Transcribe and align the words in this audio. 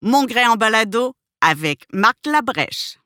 Mon 0.00 0.26
grain 0.26 0.50
en 0.50 0.54
balado 0.54 1.14
avec 1.40 1.84
Marc 1.92 2.24
Labrèche. 2.24 2.98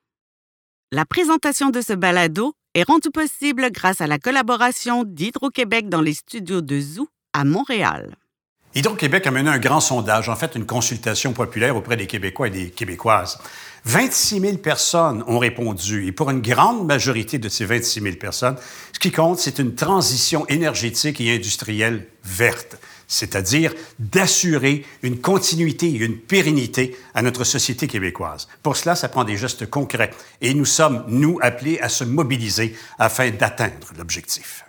La 0.91 1.05
présentation 1.05 1.71
de 1.71 1.81
ce 1.81 1.93
balado 1.93 2.53
est 2.75 2.83
rendue 2.83 3.09
possible 3.09 3.71
grâce 3.71 3.99
à 3.99 4.05
la 4.05 4.19
collaboration 4.19 5.03
d'Hydro-Québec 5.03 5.89
dans 5.89 6.01
les 6.01 6.13
studios 6.13 6.61
de 6.61 6.79
Zoo 6.79 7.07
à 7.33 7.45
Montréal. 7.45 8.15
Hydro-Québec 8.75 9.27
a 9.27 9.31
mené 9.31 9.51
un 9.51 9.59
grand 9.59 9.79
sondage, 9.79 10.29
en 10.29 10.35
fait 10.35 10.55
une 10.55 10.65
consultation 10.65 11.31
populaire 11.31 11.75
auprès 11.75 11.95
des 11.95 12.07
Québécois 12.07 12.47
et 12.47 12.49
des 12.49 12.69
Québécoises. 12.71 13.37
26 13.85 14.39
000 14.39 14.57
personnes 14.57 15.23
ont 15.27 15.37
répondu 15.37 16.07
et 16.07 16.11
pour 16.11 16.31
une 16.31 16.41
grande 16.41 16.87
majorité 16.87 17.37
de 17.37 17.49
ces 17.49 17.65
26 17.65 18.01
000 18.01 18.15
personnes, 18.15 18.55
ce 18.91 18.99
qui 18.99 19.11
compte, 19.11 19.37
c'est 19.37 19.59
une 19.59 19.75
transition 19.75 20.47
énergétique 20.47 21.21
et 21.21 21.35
industrielle 21.35 22.07
verte, 22.23 22.77
c'est-à-dire 23.07 23.75
d'assurer 23.99 24.85
une 25.03 25.19
continuité 25.19 25.87
et 25.87 25.99
une 25.99 26.17
pérennité 26.17 26.97
à 27.13 27.21
notre 27.21 27.43
société 27.43 27.87
québécoise. 27.87 28.47
Pour 28.63 28.75
cela, 28.75 28.95
ça 28.95 29.07
prend 29.07 29.23
des 29.23 29.37
gestes 29.37 29.69
concrets 29.69 30.09
et 30.41 30.55
nous 30.55 30.65
sommes, 30.65 31.03
nous, 31.09 31.37
appelés 31.43 31.77
à 31.79 31.89
se 31.89 32.05
mobiliser 32.05 32.75
afin 32.97 33.29
d'atteindre 33.29 33.93
l'objectif. 33.99 34.62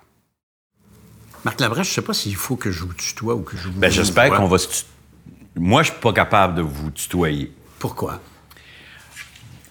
Marc 1.44 1.60
Labrèche, 1.60 1.86
je 1.88 1.92
ne 1.92 1.94
sais 1.96 2.02
pas 2.02 2.14
s'il 2.14 2.36
faut 2.36 2.56
que 2.56 2.70
je 2.70 2.80
vous 2.80 2.94
tutoie 2.94 3.34
ou 3.34 3.42
que 3.42 3.56
je 3.56 3.68
vous... 3.68 3.78
Ben, 3.78 3.90
j'espère 3.90 4.30
qu'on 4.30 4.46
va 4.46 4.58
se 4.58 4.84
Moi, 5.56 5.82
je 5.82 5.90
suis 5.90 6.00
pas 6.00 6.12
capable 6.12 6.54
de 6.54 6.62
vous 6.62 6.90
tutoyer. 6.90 7.52
Pourquoi? 7.78 8.20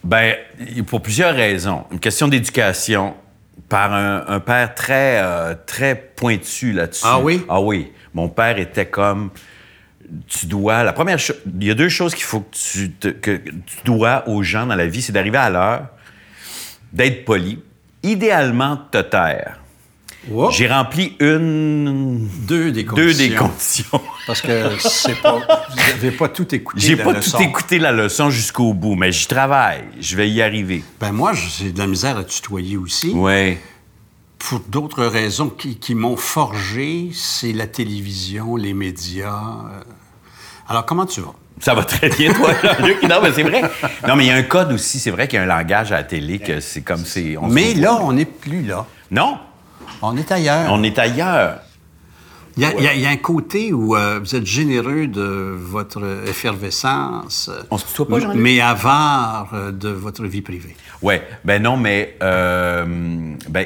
Ben, 0.04 0.36
pour 0.86 1.02
plusieurs 1.02 1.34
raisons. 1.34 1.86
Une 1.92 2.00
question 2.00 2.28
d'éducation 2.28 3.16
par 3.70 3.94
un, 3.94 4.24
un 4.28 4.40
père 4.40 4.76
très, 4.76 5.20
euh, 5.24 5.56
très 5.66 5.96
pointu 5.96 6.74
là-dessus. 6.74 7.06
Ah 7.08 7.20
oui? 7.20 7.44
Ah 7.50 7.60
oui. 7.60 7.92
Mon 8.14 8.30
père 8.30 8.60
était 8.60 8.86
comme... 8.86 9.32
Tu 10.28 10.46
dois... 10.46 10.84
La 10.84 10.94
première 10.94 11.18
chose... 11.18 11.38
Il 11.60 11.66
y 11.66 11.72
a 11.72 11.74
deux 11.74 11.90
choses 11.90 12.14
qu'il 12.14 12.26
faut 12.26 12.42
que 12.42 12.56
tu, 12.56 12.92
te- 12.92 13.08
que 13.08 13.38
tu 13.38 13.78
dois 13.86 14.28
aux 14.28 14.44
gens 14.44 14.68
dans 14.68 14.76
la 14.76 14.86
vie, 14.86 15.02
c'est 15.02 15.14
d'arriver 15.14 15.38
à 15.40 15.50
l'heure, 15.50 15.88
d'être 16.92 17.26
poli, 17.26 17.64
idéalement 18.04 18.76
de 18.76 18.82
te 18.92 19.02
taire. 19.02 19.60
J'ai 20.52 20.68
rempli 20.68 21.16
une... 21.20 22.28
deux 22.48 22.72
des 22.72 22.86
conditions. 22.86 23.06
Deux 23.06 23.14
des 23.14 23.36
conditions. 23.36 24.02
Parce 24.28 24.42
que 24.42 24.70
c'est 24.80 25.22
pas... 25.22 25.34
Vous 25.70 25.76
n'avez 25.76 26.12
pas 26.12 26.30
tout 26.30 26.54
écouté 26.56 26.80
J'ai 26.82 26.96
pas 26.96 27.12
leçon. 27.14 27.38
tout 27.38 27.44
écouté 27.44 27.80
la 27.80 27.92
leçon 27.92 28.30
jusqu'au 28.30 28.74
bout, 28.74 28.96
mais 28.96 29.12
j'y 29.12 29.28
travaille. 29.28 29.84
Je 30.00 30.16
vais 30.16 30.30
y 30.30 30.42
arriver. 30.42 30.84
Ben 31.02 31.12
moi, 31.12 31.34
j'ai 31.34 31.72
de 31.72 31.80
la 31.80 31.88
misère 31.88 32.18
à 32.18 32.24
tutoyer 32.24 32.78
aussi. 32.78 33.12
Ouais. 33.12 33.60
Pour 34.40 34.60
d'autres 34.62 35.06
raisons 35.06 35.50
qui, 35.50 35.78
qui 35.78 35.94
m'ont 35.96 36.18
forgé, 36.18 37.10
c'est 37.14 37.54
la 37.54 37.68
télévision, 37.68 38.56
les 38.56 38.74
médias. 38.74 39.34
euh. 39.34 39.82
Alors, 40.70 40.86
comment 40.86 41.06
tu 41.06 41.22
vas? 41.22 41.34
Ça 41.60 41.74
va 41.76 41.84
très 41.84 42.10
bien, 42.10 42.34
toi, 42.34 42.50
Jean-Luc? 42.62 43.04
Non, 43.04 43.20
mais 43.22 43.32
c'est 43.32 43.44
vrai. 43.44 43.62
Non, 44.08 44.16
mais 44.16 44.26
il 44.26 44.28
y 44.28 44.32
a 44.32 44.36
un 44.36 44.44
code 44.44 44.72
aussi. 44.74 45.00
C'est 45.00 45.12
vrai 45.12 45.28
qu'il 45.28 45.38
y 45.38 45.40
a 45.40 45.44
un 45.44 45.48
langage 45.48 45.92
à 45.92 45.98
la 45.98 46.04
télé 46.04 46.40
que 46.40 46.60
c'est 46.60 46.82
comme 46.82 47.06
c'est. 47.06 47.36
Mais 47.50 47.74
là, 47.74 48.00
on 48.02 48.14
n'est 48.14 48.26
plus 48.26 48.64
là. 48.64 48.86
Non, 49.12 49.38
On 50.02 50.16
est 50.18 50.32
ailleurs. 50.32 50.72
on 50.72 50.84
est 50.84 50.98
ailleurs. 51.00 51.60
Il 52.56 52.62
y, 52.62 52.66
a, 52.68 52.74
il 52.78 52.84
y 52.84 52.88
a- 52.88 52.94
il 52.94 53.02
y 53.02 53.06
a 53.08 53.10
un 53.10 53.18
côté 53.18 53.74
où 53.74 53.96
euh, 53.96 54.20
vous 54.20 54.36
êtes 54.36 54.46
généreux 54.46 55.08
de 55.08 55.22
votre 55.58 56.04
effervescence, 56.28 57.50
On 57.72 57.80
se 57.80 57.88
tutoie 57.88 58.08
pas, 58.08 58.20
Jean-Luc? 58.20 58.40
mais 58.40 58.62
avare 58.62 59.50
euh, 59.54 59.72
de 59.72 59.90
votre 59.90 60.26
vie 60.26 60.42
privée. 60.44 60.76
Ouais. 61.02 61.28
Ben 61.46 61.62
non, 61.64 61.78
mais. 61.78 62.16
euh, 62.22 62.86
ben, 63.50 63.66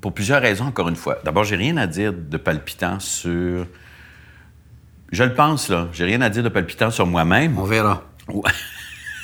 pour 0.00 0.12
plusieurs 0.12 0.42
raisons, 0.42 0.64
encore 0.64 0.88
une 0.88 0.96
fois. 0.96 1.18
D'abord, 1.24 1.44
j'ai 1.44 1.54
rien 1.54 1.76
à 1.76 1.86
dire 1.86 2.12
de 2.12 2.36
palpitant 2.36 2.98
sur. 2.98 3.64
Je 5.12 5.22
le 5.22 5.32
pense, 5.34 5.68
là. 5.68 5.86
J'ai 5.92 6.04
rien 6.04 6.20
à 6.20 6.28
dire 6.28 6.42
de 6.42 6.48
palpitant 6.48 6.90
sur 6.90 7.06
moi-même. 7.06 7.56
On 7.56 7.62
verra. 7.64 8.02
Ouais. 8.28 8.50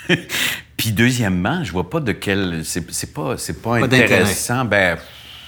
Puis 0.76 0.92
deuxièmement, 0.92 1.64
je 1.64 1.72
vois 1.72 1.90
pas 1.90 1.98
de 1.98 2.12
quel. 2.12 2.64
C'est 2.64 2.88
c'est 2.92 3.12
pas, 3.12 3.36
c'est 3.36 3.60
pas, 3.60 3.78
intéressant. 3.78 4.64
Ben, 4.64 4.96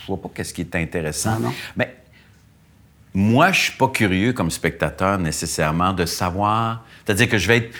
je 0.05 0.09
vois 0.09 0.21
pas 0.21 0.31
qu'est-ce 0.35 0.53
qui 0.53 0.61
est 0.61 0.77
intéressant. 0.77 1.39
Non? 1.41 1.53
Mais 1.77 1.97
moi, 3.15 3.53
je 3.53 3.61
suis 3.63 3.73
pas 3.73 3.89
curieux 3.89 4.33
comme 4.33 4.51
spectateur 4.51 5.19
nécessairement 5.19 5.93
de 5.93 6.05
savoir. 6.05 6.83
C'est-à-dire 7.05 7.29
que 7.29 7.39
je 7.39 7.49
vais 7.49 7.57
être 7.59 7.75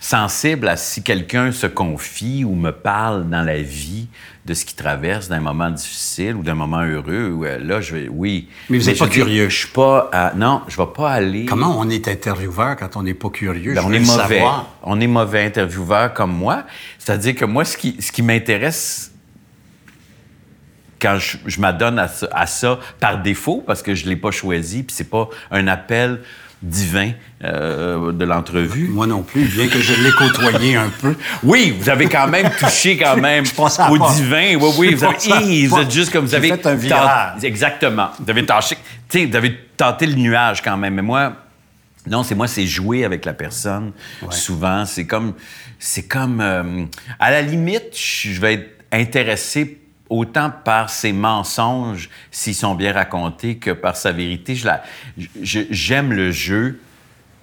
sensible 0.00 0.68
à 0.68 0.76
si 0.76 1.02
quelqu'un 1.02 1.50
se 1.52 1.66
confie 1.66 2.44
ou 2.44 2.54
me 2.54 2.70
parle 2.70 3.28
dans 3.28 3.42
la 3.42 3.60
vie 3.60 4.06
de 4.46 4.54
ce 4.54 4.64
qu'il 4.64 4.76
traverse 4.76 5.28
d'un 5.28 5.40
moment 5.40 5.70
difficile 5.70 6.36
ou 6.36 6.42
d'un 6.42 6.54
moment 6.54 6.82
heureux. 6.82 7.38
Euh, 7.42 7.58
là, 7.58 7.80
je 7.80 7.94
vais. 7.96 8.08
Oui. 8.08 8.48
Mais 8.70 8.78
vous 8.78 8.88
êtes 8.88 8.94
je 8.96 9.04
pas 9.04 9.10
curieux. 9.10 9.48
Je 9.50 9.56
suis 9.58 9.68
pas. 9.68 10.08
à- 10.12 10.32
non, 10.34 10.62
je 10.68 10.76
vais 10.76 10.86
pas 10.94 11.10
aller. 11.12 11.44
Comment 11.44 11.78
on 11.78 11.90
est 11.90 12.08
intervieweur 12.08 12.76
quand 12.76 12.96
on 12.96 13.02
n'est 13.02 13.12
pas 13.14 13.28
curieux? 13.30 13.74
Ben, 13.74 13.82
Je 13.82 13.86
on 13.86 13.92
est 13.92 13.98
mauvais. 14.00 14.36
savoir. 14.38 14.70
On 14.82 14.98
est 15.00 15.06
mauvais 15.06 15.44
intervieweur 15.44 16.14
comme 16.14 16.32
moi. 16.32 16.64
C'est-à-dire 16.98 17.34
que 17.34 17.44
moi, 17.44 17.64
ce 17.64 17.76
qui, 17.76 17.96
ce 18.00 18.10
qui 18.10 18.22
m'intéresse 18.22 19.12
quand 21.00 21.18
je, 21.18 21.36
je 21.46 21.60
m'adonne 21.60 21.98
à, 21.98 22.08
ça- 22.08 22.28
à 22.32 22.46
ça 22.46 22.78
par 23.00 23.22
défaut, 23.22 23.62
parce 23.66 23.82
que 23.82 23.94
je 23.94 24.04
ne 24.04 24.10
l'ai 24.10 24.16
pas 24.16 24.30
choisi, 24.30 24.82
puis 24.82 24.94
c'est 24.96 25.08
pas 25.10 25.28
un 25.50 25.66
appel 25.68 26.20
divin 26.60 27.12
euh, 27.44 28.10
de 28.10 28.24
l'entrevue. 28.24 28.88
Moi 28.88 29.06
non 29.06 29.22
plus, 29.22 29.44
bien 29.44 29.68
que 29.68 29.80
je 29.80 29.92
l'ai 30.02 30.10
côtoyé 30.10 30.74
un 30.74 30.88
peu. 31.00 31.14
Oui, 31.44 31.76
vous 31.78 31.88
avez 31.88 32.08
quand 32.08 32.26
même 32.26 32.50
touché 32.58 32.96
quand 32.96 33.16
même 33.16 33.44
Je 33.46 33.52
au 33.92 34.12
divin. 34.12 34.56
Oui, 34.56 34.70
oui, 34.76 34.94
vous, 34.94 35.04
avez, 35.04 35.66
vous 35.68 35.78
êtes 35.78 35.90
juste 35.92 36.12
comme 36.12 36.24
vous 36.24 36.34
avez 36.34 36.48
fait 36.48 36.66
un 36.66 36.74
virage. 36.74 37.44
Exactement. 37.44 38.08
Vous 38.18 38.28
avez 38.28 38.44
tâché, 38.44 38.76
tu 39.08 39.20
sais, 39.20 39.26
vous 39.26 39.36
avez 39.36 39.56
tenté 39.76 40.06
le 40.06 40.14
nuage 40.14 40.60
quand 40.60 40.76
même. 40.76 40.94
Mais 40.94 41.02
moi, 41.02 41.32
non, 42.08 42.24
c'est 42.24 42.34
moi, 42.34 42.48
c'est 42.48 42.66
jouer 42.66 43.04
avec 43.04 43.24
la 43.24 43.34
personne. 43.34 43.92
Souvent, 44.30 44.84
c'est 44.84 45.06
comme, 45.06 45.34
c'est 45.78 46.08
comme, 46.08 46.40
euh, 46.40 46.84
à 47.20 47.30
la 47.30 47.42
limite, 47.42 47.94
je 47.96 48.40
vais 48.40 48.54
être 48.54 48.70
intéressé 48.90 49.78
autant 50.10 50.50
par 50.64 50.90
ses 50.90 51.12
mensonges, 51.12 52.08
s'ils 52.30 52.54
sont 52.54 52.74
bien 52.74 52.92
racontés, 52.92 53.56
que 53.58 53.70
par 53.70 53.96
sa 53.96 54.12
vérité. 54.12 54.54
Je 54.54 54.66
la- 54.66 54.82
je- 55.42 55.60
j'aime 55.70 56.12
le 56.12 56.30
jeu, 56.30 56.80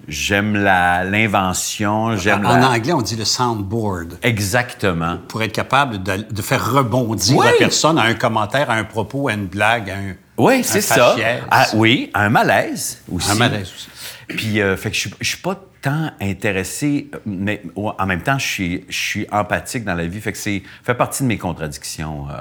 j'aime 0.08 0.54
la- 0.56 1.04
l'invention, 1.04 2.16
j'aime 2.16 2.44
En 2.46 2.56
la... 2.56 2.70
anglais, 2.70 2.92
on 2.92 3.02
dit 3.02 3.16
le 3.16 3.24
soundboard. 3.24 4.18
Exactement. 4.22 5.18
Pour 5.28 5.42
être 5.42 5.52
capable 5.52 6.02
de, 6.02 6.16
de 6.30 6.42
faire 6.42 6.72
rebondir 6.72 7.36
Oui. 7.38 7.46
la 7.46 7.52
personne 7.52 7.98
à 7.98 8.02
un 8.02 8.14
commentaire, 8.14 8.70
à 8.70 8.74
un 8.74 8.84
propos, 8.84 9.28
à 9.28 9.32
une 9.34 9.46
blague, 9.46 9.90
à 9.90 9.94
un. 9.96 10.14
Oui, 10.38 10.62
c'est 10.64 10.80
ça. 10.82 11.10
faciès. 11.12 11.42
Ah, 11.50 11.66
oui, 11.74 12.10
un 12.14 12.28
malaise 12.28 13.00
aussi. 13.10 13.30
Un 13.30 13.34
malaise 13.36 13.72
aussi. 13.74 13.88
Puis, 14.28 14.60
euh, 14.60 14.76
fait 14.76 14.90
que 14.90 14.96
je 14.96 15.08
je 15.20 15.28
suis 15.28 15.38
pas 15.38 15.58
tant 15.86 16.10
intéressé, 16.20 17.08
mais 17.26 17.62
en 17.76 18.06
même 18.06 18.20
temps, 18.22 18.38
je 18.40 18.46
suis, 18.46 18.84
je 18.88 18.98
suis 18.98 19.26
empathique 19.30 19.84
dans 19.84 19.94
la 19.94 20.06
vie. 20.08 20.20
Fait 20.20 20.32
que 20.32 20.38
c'est 20.38 20.64
fait 20.82 20.94
partie 20.94 21.22
de 21.22 21.28
mes 21.28 21.38
contradictions. 21.38 22.26
euh, 22.28 22.32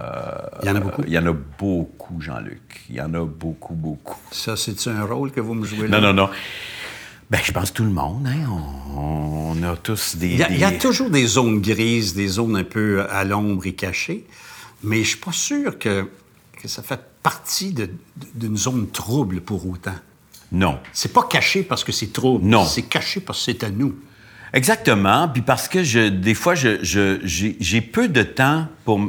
Il 0.63 0.67
y 0.67 0.71
en 0.71 0.75
a 0.77 0.79
beaucoup? 0.79 1.01
euh, 1.01 1.05
Il 1.07 1.13
y 1.13 1.19
en 1.19 1.25
a 1.27 1.33
beaucoup, 1.59 2.19
Jean-Luc. 2.19 2.81
Il 2.89 2.95
y 2.95 3.01
en 3.01 3.13
a 3.13 3.23
beaucoup, 3.23 3.75
beaucoup. 3.75 4.17
Ça, 4.31 4.55
c'est 4.57 4.87
un 4.87 5.03
rôle 5.03 5.31
que 5.31 5.41
vous 5.41 5.53
me 5.53 5.63
jouez 5.63 5.87
là? 5.87 5.99
Non, 6.01 6.07
non, 6.07 6.13
non. 6.25 6.29
Ben, 7.29 7.39
je 7.43 7.51
pense 7.51 7.71
tout 7.71 7.83
le 7.83 7.91
monde, 7.91 8.25
hein. 8.27 8.47
On, 8.95 9.53
on 9.59 9.63
a 9.63 9.75
tous 9.77 10.15
des. 10.15 10.27
Il 10.29 10.39
y, 10.39 10.43
a, 10.43 10.49
il 10.49 10.57
y 10.59 10.63
a 10.63 10.71
des- 10.71 10.77
toujours 10.79 11.11
des 11.11 11.27
zones 11.27 11.61
grises, 11.61 12.15
des 12.15 12.27
zones 12.27 12.55
un 12.55 12.63
peu 12.63 13.05
à 13.11 13.23
l'ombre 13.25 13.67
et 13.67 13.73
cachées, 13.73 14.25
mais 14.83 15.03
je 15.03 15.09
suis 15.09 15.17
pas 15.19 15.31
sûr 15.31 15.77
que, 15.77 16.09
que 16.61 16.67
ça 16.67 16.81
fait 16.81 16.99
partie 17.21 17.75
d'une 18.33 18.57
zone 18.57 18.89
trouble 18.89 19.41
pour 19.41 19.67
autant. 19.69 19.99
Non. 20.55 20.79
C'est 20.93 21.11
pas 21.13 21.23
caché 21.29 21.63
parce 21.63 21.83
que 21.83 21.91
c'est 21.91 22.13
trouble. 22.13 22.45
Non. 22.45 22.63
C'est 22.65 22.83
caché 22.83 23.19
parce 23.19 23.39
que 23.45 23.51
c'est 23.51 23.63
à 23.63 23.69
nous. 23.69 23.95
Exactement. 24.53 25.27
Puis 25.27 25.41
parce 25.41 25.67
que 25.67 25.83
je, 25.83 26.07
des 26.07 26.33
fois, 26.33 26.55
je, 26.55 26.77
je- 26.81 27.19
j'ai, 27.59 27.81
peu 27.81 28.07
de 28.07 28.23
temps 28.23 28.67
pour, 28.85 29.01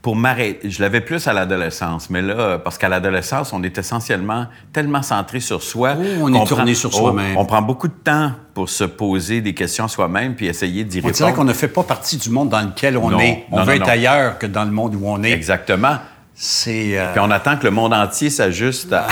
pour 0.00 0.16
m'arrêter. 0.16 0.68
Je 0.68 0.82
l'avais 0.82 1.00
plus 1.00 1.28
à 1.28 1.32
l'adolescence, 1.32 2.10
mais 2.10 2.22
là, 2.22 2.58
parce 2.58 2.76
qu'à 2.76 2.88
l'adolescence, 2.88 3.52
on 3.52 3.62
est 3.62 3.78
essentiellement 3.78 4.46
tellement 4.72 5.02
centré 5.02 5.38
sur 5.38 5.62
soi. 5.62 5.94
Oh, 5.96 6.02
on 6.22 6.34
est 6.34 6.46
tourné 6.48 6.72
prend- 6.72 6.80
sur 6.80 6.90
oh, 6.94 6.96
soi-même. 6.98 7.36
On 7.36 7.44
prend 7.44 7.62
beaucoup 7.62 7.86
de 7.86 7.92
temps 7.92 8.32
pour 8.54 8.68
se 8.68 8.82
poser 8.82 9.40
des 9.42 9.54
questions 9.54 9.86
soi-même 9.86 10.34
puis 10.34 10.46
essayer 10.46 10.82
d'y 10.82 10.98
On 10.98 11.02
répondre. 11.06 11.14
dirait 11.14 11.32
qu'on 11.34 11.44
ne 11.44 11.52
fait 11.52 11.68
pas 11.68 11.84
partie 11.84 12.16
du 12.16 12.30
monde 12.30 12.48
dans 12.48 12.62
lequel 12.62 12.96
on 12.96 13.10
Non. 13.10 13.20
est. 13.20 13.44
On 13.52 13.58
Non, 13.58 13.64
veut 13.64 13.76
non, 13.76 13.82
être 13.84 13.88
ailleurs 13.90 14.38
que 14.38 14.46
dans 14.46 14.64
le 14.64 14.72
monde 14.72 14.96
où 14.96 15.02
on 15.04 15.22
est. 15.22 15.30
Exactement. 15.30 15.98
C'est 16.34 16.98
euh, 16.98 17.12
Puis 17.12 17.20
on 17.20 17.30
attend 17.30 17.56
que 17.56 17.64
le 17.64 17.70
monde 17.70 17.92
entier 17.94 18.30
s'ajuste 18.30 18.92
à... 18.92 19.06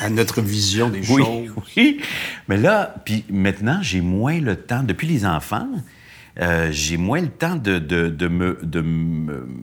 à 0.00 0.10
notre 0.10 0.40
vision 0.40 0.88
des 0.90 1.00
Oui, 1.10 1.22
choses. 1.22 1.54
oui. 1.76 2.00
Mais 2.48 2.56
là, 2.56 2.94
puis 3.04 3.24
maintenant, 3.30 3.78
j'ai 3.82 4.00
moins 4.00 4.38
le 4.40 4.56
temps. 4.56 4.82
Depuis 4.82 5.06
les 5.06 5.24
enfants, 5.24 5.68
euh, 6.40 6.68
j'ai 6.72 6.96
moins 6.96 7.20
le 7.20 7.28
temps 7.30 7.56
de, 7.56 7.78
de, 7.78 8.08
de 8.08 8.28
me, 8.28 8.58
de 8.62 8.80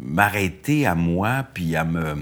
m'arrêter 0.06 0.86
à 0.86 0.96
moi, 0.96 1.46
puis 1.54 1.76
à 1.76 1.84
me... 1.86 2.16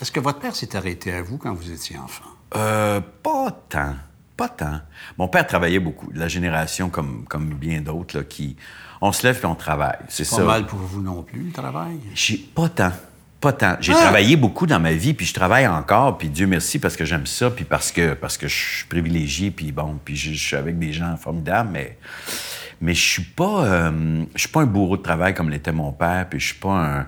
Est-ce 0.00 0.12
que 0.12 0.20
votre 0.20 0.38
père 0.38 0.56
s'est 0.56 0.74
arrêté 0.76 1.12
à 1.12 1.22
vous 1.22 1.36
quand 1.36 1.52
vous 1.52 1.70
étiez 1.70 1.98
enfant? 1.98 2.24
Euh, 2.56 3.00
pas 3.22 3.50
tant. 3.68 3.94
Pas 4.36 4.48
tant. 4.48 4.80
Mon 5.18 5.28
père 5.28 5.46
travaillait 5.46 5.78
beaucoup. 5.80 6.10
La 6.14 6.26
génération, 6.28 6.88
comme, 6.88 7.24
comme 7.28 7.50
bien 7.54 7.80
d'autres, 7.82 8.16
là, 8.16 8.24
qui... 8.24 8.56
On 9.02 9.12
se 9.12 9.26
lève 9.26 9.36
puis 9.38 9.46
on 9.46 9.54
travaille. 9.54 9.98
C'est 10.08 10.28
Pas 10.28 10.36
ça. 10.36 10.44
mal 10.44 10.66
pour 10.66 10.78
vous 10.78 11.00
non 11.02 11.22
plus, 11.22 11.40
le 11.44 11.52
travail? 11.52 11.98
J'ai 12.14 12.36
pas 12.38 12.68
tant. 12.68 12.92
Pas 13.40 13.52
tant. 13.54 13.76
J'ai 13.80 13.92
Ah. 13.94 14.00
travaillé 14.02 14.36
beaucoup 14.36 14.66
dans 14.66 14.80
ma 14.80 14.92
vie, 14.92 15.14
puis 15.14 15.24
je 15.24 15.32
travaille 15.32 15.66
encore, 15.66 16.18
puis 16.18 16.28
Dieu 16.28 16.46
merci 16.46 16.78
parce 16.78 16.94
que 16.96 17.04
j'aime 17.06 17.24
ça, 17.26 17.50
puis 17.50 17.64
parce 17.64 17.90
que, 17.90 18.12
parce 18.14 18.36
que 18.36 18.48
je 18.48 18.54
suis 18.54 18.84
privilégié, 18.86 19.50
puis 19.50 19.72
bon, 19.72 19.98
puis 20.04 20.14
je, 20.16 20.32
je 20.32 20.46
suis 20.46 20.56
avec 20.56 20.78
des 20.78 20.92
gens 20.92 21.16
formidables, 21.16 21.70
mais, 21.72 21.96
mais 22.82 22.92
je 22.92 23.00
suis 23.00 23.22
pas, 23.22 23.64
euh, 23.64 24.24
je 24.34 24.40
suis 24.40 24.48
pas 24.50 24.60
un 24.60 24.66
bourreau 24.66 24.98
de 24.98 25.02
travail 25.02 25.32
comme 25.34 25.48
l'était 25.48 25.72
mon 25.72 25.90
père, 25.92 26.26
puis 26.28 26.38
je 26.38 26.46
suis 26.48 26.54
pas 26.56 26.68
un, 27.00 27.06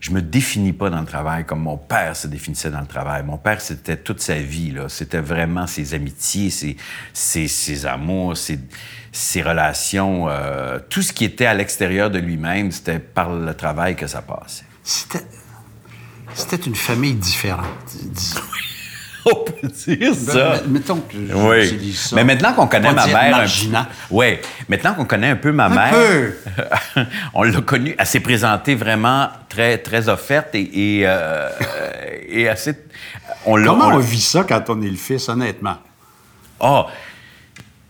je 0.00 0.10
me 0.10 0.22
définis 0.22 0.72
pas 0.72 0.88
dans 0.88 1.00
le 1.00 1.06
travail 1.06 1.44
comme 1.44 1.60
mon 1.60 1.76
père 1.76 2.16
se 2.16 2.28
définissait 2.28 2.70
dans 2.70 2.80
le 2.80 2.86
travail. 2.86 3.22
Mon 3.22 3.36
père, 3.38 3.60
c'était 3.60 3.96
toute 3.96 4.20
sa 4.20 4.34
vie, 4.34 4.70
là. 4.70 4.88
C'était 4.88 5.20
vraiment 5.20 5.66
ses 5.66 5.92
amitiés, 5.94 6.48
ses, 6.50 6.76
ses, 7.12 7.46
ses 7.48 7.84
amours, 7.86 8.36
ses, 8.38 8.58
ses 9.12 9.42
relations, 9.42 10.28
euh, 10.30 10.78
tout 10.90 11.02
ce 11.02 11.12
qui 11.12 11.24
était 11.26 11.46
à 11.46 11.52
l'extérieur 11.54 12.10
de 12.10 12.18
lui-même, 12.18 12.70
c'était 12.72 12.98
par 12.98 13.30
le 13.34 13.52
travail 13.54 13.96
que 13.96 14.06
ça 14.06 14.22
passait. 14.22 14.64
C'était, 16.34 16.56
une 16.56 16.74
famille 16.74 17.14
différente. 17.14 17.66
disons. 18.02 18.40
On 19.26 19.36
peut 19.42 19.68
dire 19.68 20.14
ça. 20.14 20.58
Ben, 20.58 20.62
mettons 20.70 20.96
que 21.00 21.16
Oui. 21.16 21.62
j'utilise 21.66 21.98
ça. 21.98 22.16
Mais 22.16 22.24
maintenant 22.24 22.52
qu'on 22.52 22.66
connaît 22.66 22.90
On 22.90 22.94
ma 22.94 23.06
mère. 23.06 23.30
marginal. 23.30 23.86
Oui. 24.10 24.36
Maintenant 24.68 24.92
qu'on 24.94 25.06
connaît 25.06 25.30
un 25.30 25.36
peu 25.36 25.50
ma 25.50 25.70
mère. 25.70 25.94
peu. 25.94 26.34
on 27.34 27.42
l'a 27.42 27.60
connue. 27.62 27.94
Elle 27.98 28.06
s'est 28.06 28.20
présentée 28.20 28.74
vraiment 28.74 29.30
très, 29.48 29.78
très 29.78 30.10
offerte 30.10 30.54
et, 30.54 30.98
et, 30.98 31.02
euh, 31.06 31.48
et 32.28 32.48
assez. 32.50 32.74
On. 33.46 33.54
Comment 33.64 33.88
on- 33.88 33.94
on 33.94 33.98
vit 33.98 34.20
ça 34.20 34.44
quand 34.46 34.68
on 34.68 34.82
est 34.82 34.90
le 34.90 34.96
fils, 34.96 35.26
honnêtement? 35.30 35.76
Ah! 36.60 36.86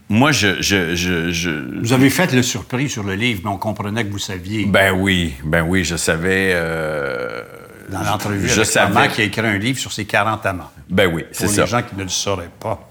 Moi, 0.09 0.31
je, 0.33 0.61
je, 0.63 0.95
je, 0.95 1.33
je- 1.33 1.81
Vous 1.81 1.93
avez 1.95 2.11
fait 2.11 2.31
le 2.33 2.43
surpris 2.43 2.89
sur 2.89 3.03
le 3.03 3.15
livre, 3.15 3.41
mais 3.45 3.51
on 3.51 3.57
comprenait 3.59 4.05
que 4.05 4.13
vous 4.13 4.19
saviez. 4.21 4.67
Ben 4.67 4.93
oui, 4.93 5.35
ben 5.43 5.63
oui, 5.63 5.83
je 5.83 5.97
savais. 5.97 6.53
euh, 6.55 7.43
dans 7.91 8.03
l'entrevue 8.03 8.49
je 8.49 8.55
avec 8.61 8.67
savais. 8.67 9.09
qui 9.09 9.21
a 9.21 9.25
écrit 9.25 9.47
un 9.47 9.59
livre 9.59 9.79
sur 9.79 9.93
ses 9.93 10.05
40 10.05 10.45
amants. 10.47 10.71
Ben 10.89 11.11
oui, 11.13 11.25
c'est 11.33 11.47
Pour 11.47 11.55
ça. 11.55 11.63
les 11.63 11.67
gens 11.69 11.83
qui 11.83 11.97
ne 11.97 12.03
le 12.03 12.09
sauraient 12.09 12.51
pas. 12.61 12.89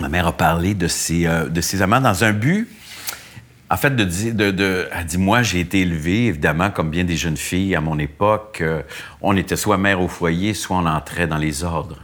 Ma 0.00 0.08
mère 0.08 0.26
a 0.26 0.32
parlé 0.32 0.74
de 0.74 0.88
ses, 0.88 1.26
euh, 1.26 1.46
de 1.48 1.60
ses 1.60 1.80
amants 1.82 2.00
dans 2.00 2.22
un 2.24 2.32
but, 2.32 2.68
en 3.70 3.76
fait, 3.76 3.96
de 3.96 4.04
dire, 4.04 4.34
de, 4.34 4.50
de- 4.50 4.88
elle 4.92 5.06
dit, 5.06 5.18
moi, 5.18 5.42
j'ai 5.42 5.60
été 5.60 5.80
élevée, 5.80 6.26
évidemment, 6.26 6.70
comme 6.70 6.90
bien 6.90 7.02
des 7.04 7.16
jeunes 7.16 7.36
filles 7.36 7.74
à 7.74 7.80
mon 7.80 7.98
époque, 7.98 8.58
euh, 8.60 8.82
on 9.22 9.36
était 9.36 9.56
soit 9.56 9.76
mère 9.78 10.00
au 10.00 10.06
foyer, 10.08 10.54
soit 10.54 10.76
on 10.76 10.86
entrait 10.86 11.26
dans 11.26 11.38
les 11.38 11.64
ordres. 11.64 11.98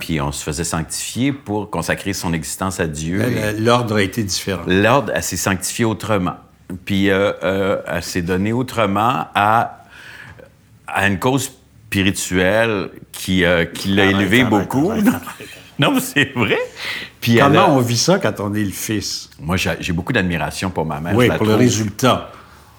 Puis 0.00 0.18
on 0.18 0.32
se 0.32 0.42
faisait 0.42 0.64
sanctifier 0.64 1.30
pour 1.32 1.68
consacrer 1.68 2.14
son 2.14 2.32
existence 2.32 2.80
à 2.80 2.86
Dieu. 2.86 3.18
Le- 3.22 3.62
L'ordre 3.62 3.96
a 3.96 4.02
été 4.02 4.22
différent. 4.24 4.62
L'ordre, 4.66 5.12
elle 5.14 5.22
s'est 5.22 5.36
sanctifiée 5.36 5.84
autrement. 5.84 6.36
Puis 6.86 7.10
euh, 7.10 7.32
euh, 7.42 7.82
elle 7.86 8.02
s'est 8.02 8.22
donnée 8.22 8.54
autrement 8.54 9.26
à, 9.34 9.83
à 10.94 11.06
une 11.08 11.18
cause 11.18 11.50
spirituelle 11.88 12.88
qui, 13.12 13.44
euh, 13.44 13.64
qui 13.66 13.88
l'a 13.88 14.04
Arrête, 14.04 14.16
élevée 14.16 14.40
arrête, 14.42 14.50
beaucoup. 14.50 14.90
arrête, 14.90 15.06
arrête. 15.08 15.48
Non, 15.78 15.90
mais 15.92 16.00
c'est 16.00 16.32
vrai. 16.36 16.58
Puis 17.20 17.40
a- 17.40 17.46
Comment 17.46 17.76
on 17.76 17.80
vit 17.80 17.96
ça 17.96 18.20
quand 18.20 18.38
on 18.38 18.54
est 18.54 18.62
le 18.62 18.70
fils? 18.70 19.28
Moi, 19.40 19.56
j'ai 19.56 19.72
j'ai 19.80 19.92
beaucoup 19.92 20.12
d'admiration 20.12 20.70
pour 20.70 20.86
ma 20.86 21.00
mère. 21.00 21.16
Oui, 21.16 21.24
je 21.26 21.30
la 21.32 21.36
pour 21.36 21.46
le 21.46 21.52
trouve- 21.54 21.62
résultat. 21.62 22.30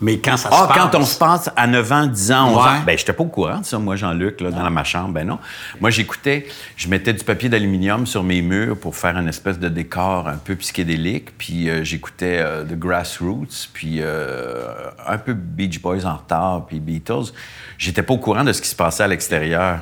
Mais 0.02 0.18
quand 0.20 0.36
ça 0.36 0.50
se 0.50 0.56
Ah, 0.56 0.68
passe... 0.68 0.78
quand 0.78 0.96
on 1.00 1.06
se 1.06 1.18
passe 1.18 1.50
à 1.56 1.68
9 1.68 1.92
ans, 1.94 2.06
10 2.06 2.32
ans, 2.34 2.48
11 2.50 2.56
Ouais. 2.58 2.62
ans, 2.64 2.84
ben 2.86 2.98
j'étais 2.98 3.14
pas 3.14 3.24
au 3.24 3.28
courant 3.28 3.60
de 3.60 3.66
ça, 3.66 3.80
moi, 3.80 3.96
Jean-Luc, 3.96 4.42
là, 4.42 4.52
dans 4.52 4.70
ma 4.70 4.84
chambre, 4.84 5.10
ben 5.14 5.26
non. 5.26 5.40
Moi, 5.80 5.90
j'écoutais, 5.90 6.48
je 6.76 6.90
mettais 6.90 7.14
du 7.14 7.24
papier 7.24 7.48
d'aluminium 7.48 8.06
sur 8.06 8.22
mes 8.22 8.42
murs 8.42 8.78
pour 8.78 8.96
faire 8.96 9.18
une 9.18 9.30
espèce 9.30 9.58
de 9.58 9.70
décor 9.70 10.28
un 10.28 10.36
peu 10.36 10.56
psychédélique, 10.58 11.38
puis 11.38 11.70
euh, 11.70 11.84
j'écoutais 11.86 12.40
euh, 12.42 12.66
The 12.66 12.78
Grassroots, 12.78 13.70
puis 13.74 14.00
euh, 14.02 14.66
un 15.08 15.18
peu 15.18 15.34
Beach 15.34 15.82
Boys 15.82 16.06
en 16.06 16.18
retard, 16.18 16.66
puis 16.68 16.82
Beatles. 16.82 17.32
J'étais 17.78 18.04
pas 18.04 18.14
au 18.14 18.18
courant 18.20 18.44
de 18.44 18.52
ce 18.52 18.62
qui 18.62 18.68
se 18.68 18.76
passait 18.76 19.04
à 19.04 19.08
l'extérieur. 19.08 19.80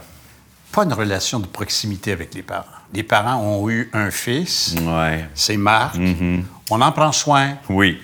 Pas 0.71 0.83
une 0.83 0.93
relation 0.93 1.39
de 1.39 1.45
proximité 1.47 2.11
avec 2.11 2.33
les 2.35 2.41
parents. 2.43 2.65
Les 2.93 3.03
parents 3.03 3.37
ont 3.41 3.67
eu 3.69 3.89
un 3.93 4.11
fils, 4.11 4.75
Ouais. 4.83 5.25
c'est 5.33 5.57
Marc. 5.57 5.95
On 6.69 6.81
en 6.81 6.91
prend 6.91 7.11
soin. 7.11 7.55
Oui. 7.69 7.99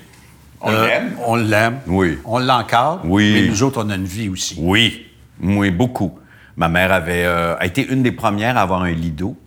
On 0.61 0.71
Euh, 0.71 0.87
l'aime? 0.87 1.11
On 1.25 1.35
l'aime. 1.35 1.79
Oui. 1.87 2.17
On 2.25 2.39
l'encadre. 2.39 3.01
Oui. 3.05 3.31
Mais 3.33 3.47
nous 3.49 3.63
autres, 3.63 3.81
on 3.83 3.89
a 3.89 3.95
une 3.95 4.05
vie 4.05 4.29
aussi. 4.29 4.55
Oui, 4.59 5.05
oui, 5.41 5.71
beaucoup. 5.71 6.17
Ma 6.57 6.67
mère 6.67 6.91
avait 6.91 7.23
euh, 7.25 7.55
a 7.57 7.65
été 7.65 7.87
une 7.87 8.03
des 8.03 8.11
premières 8.11 8.57
à 8.57 8.61
avoir 8.61 8.81
un 8.81 8.91
lido. 8.91 9.37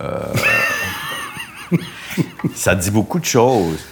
Euh, 0.00 0.20
ça 2.54 2.74
dit 2.74 2.90
beaucoup 2.90 3.18
de 3.18 3.24
choses. 3.24 3.84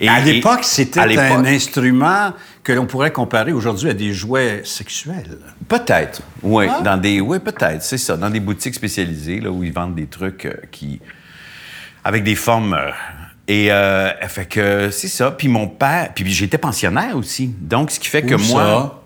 Et- 0.00 0.08
à 0.08 0.20
l'époque, 0.20 0.60
c'était 0.64 1.00
un 1.00 1.44
instrument 1.44 2.32
que 2.62 2.72
l'on 2.72 2.86
pourrait 2.86 3.12
comparer 3.12 3.52
aujourd'hui 3.52 3.88
à 3.88 3.94
des 3.94 4.12
jouets 4.12 4.62
sexuels. 4.64 5.38
Peut-être, 5.68 6.20
oui. 6.42 6.66
Ah. 6.68 6.80
Dans 6.82 6.96
des, 6.96 7.20
oui, 7.20 7.38
peut-être, 7.38 7.82
c'est 7.82 7.96
ça. 7.98 8.16
Dans 8.16 8.28
des 8.28 8.40
boutiques 8.40 8.74
spécialisées 8.74 9.40
là, 9.40 9.50
où 9.50 9.62
ils 9.64 9.72
vendent 9.72 9.94
des 9.94 10.06
trucs 10.06 10.44
euh, 10.46 10.54
qui, 10.70 11.00
avec 12.04 12.24
des 12.24 12.34
formes. 12.34 12.74
euh, 12.74 12.90
et 13.48 13.72
euh, 13.72 14.10
fait 14.28 14.44
que 14.44 14.90
c'est 14.90 15.08
ça. 15.08 15.30
Puis 15.30 15.48
mon 15.48 15.66
père, 15.66 16.12
puis 16.14 16.30
j'étais 16.30 16.58
pensionnaire 16.58 17.16
aussi. 17.16 17.48
Donc, 17.60 17.90
ce 17.90 17.98
qui 17.98 18.08
fait 18.08 18.22
que 18.22 18.34
Où 18.34 18.52
moi, 18.52 19.02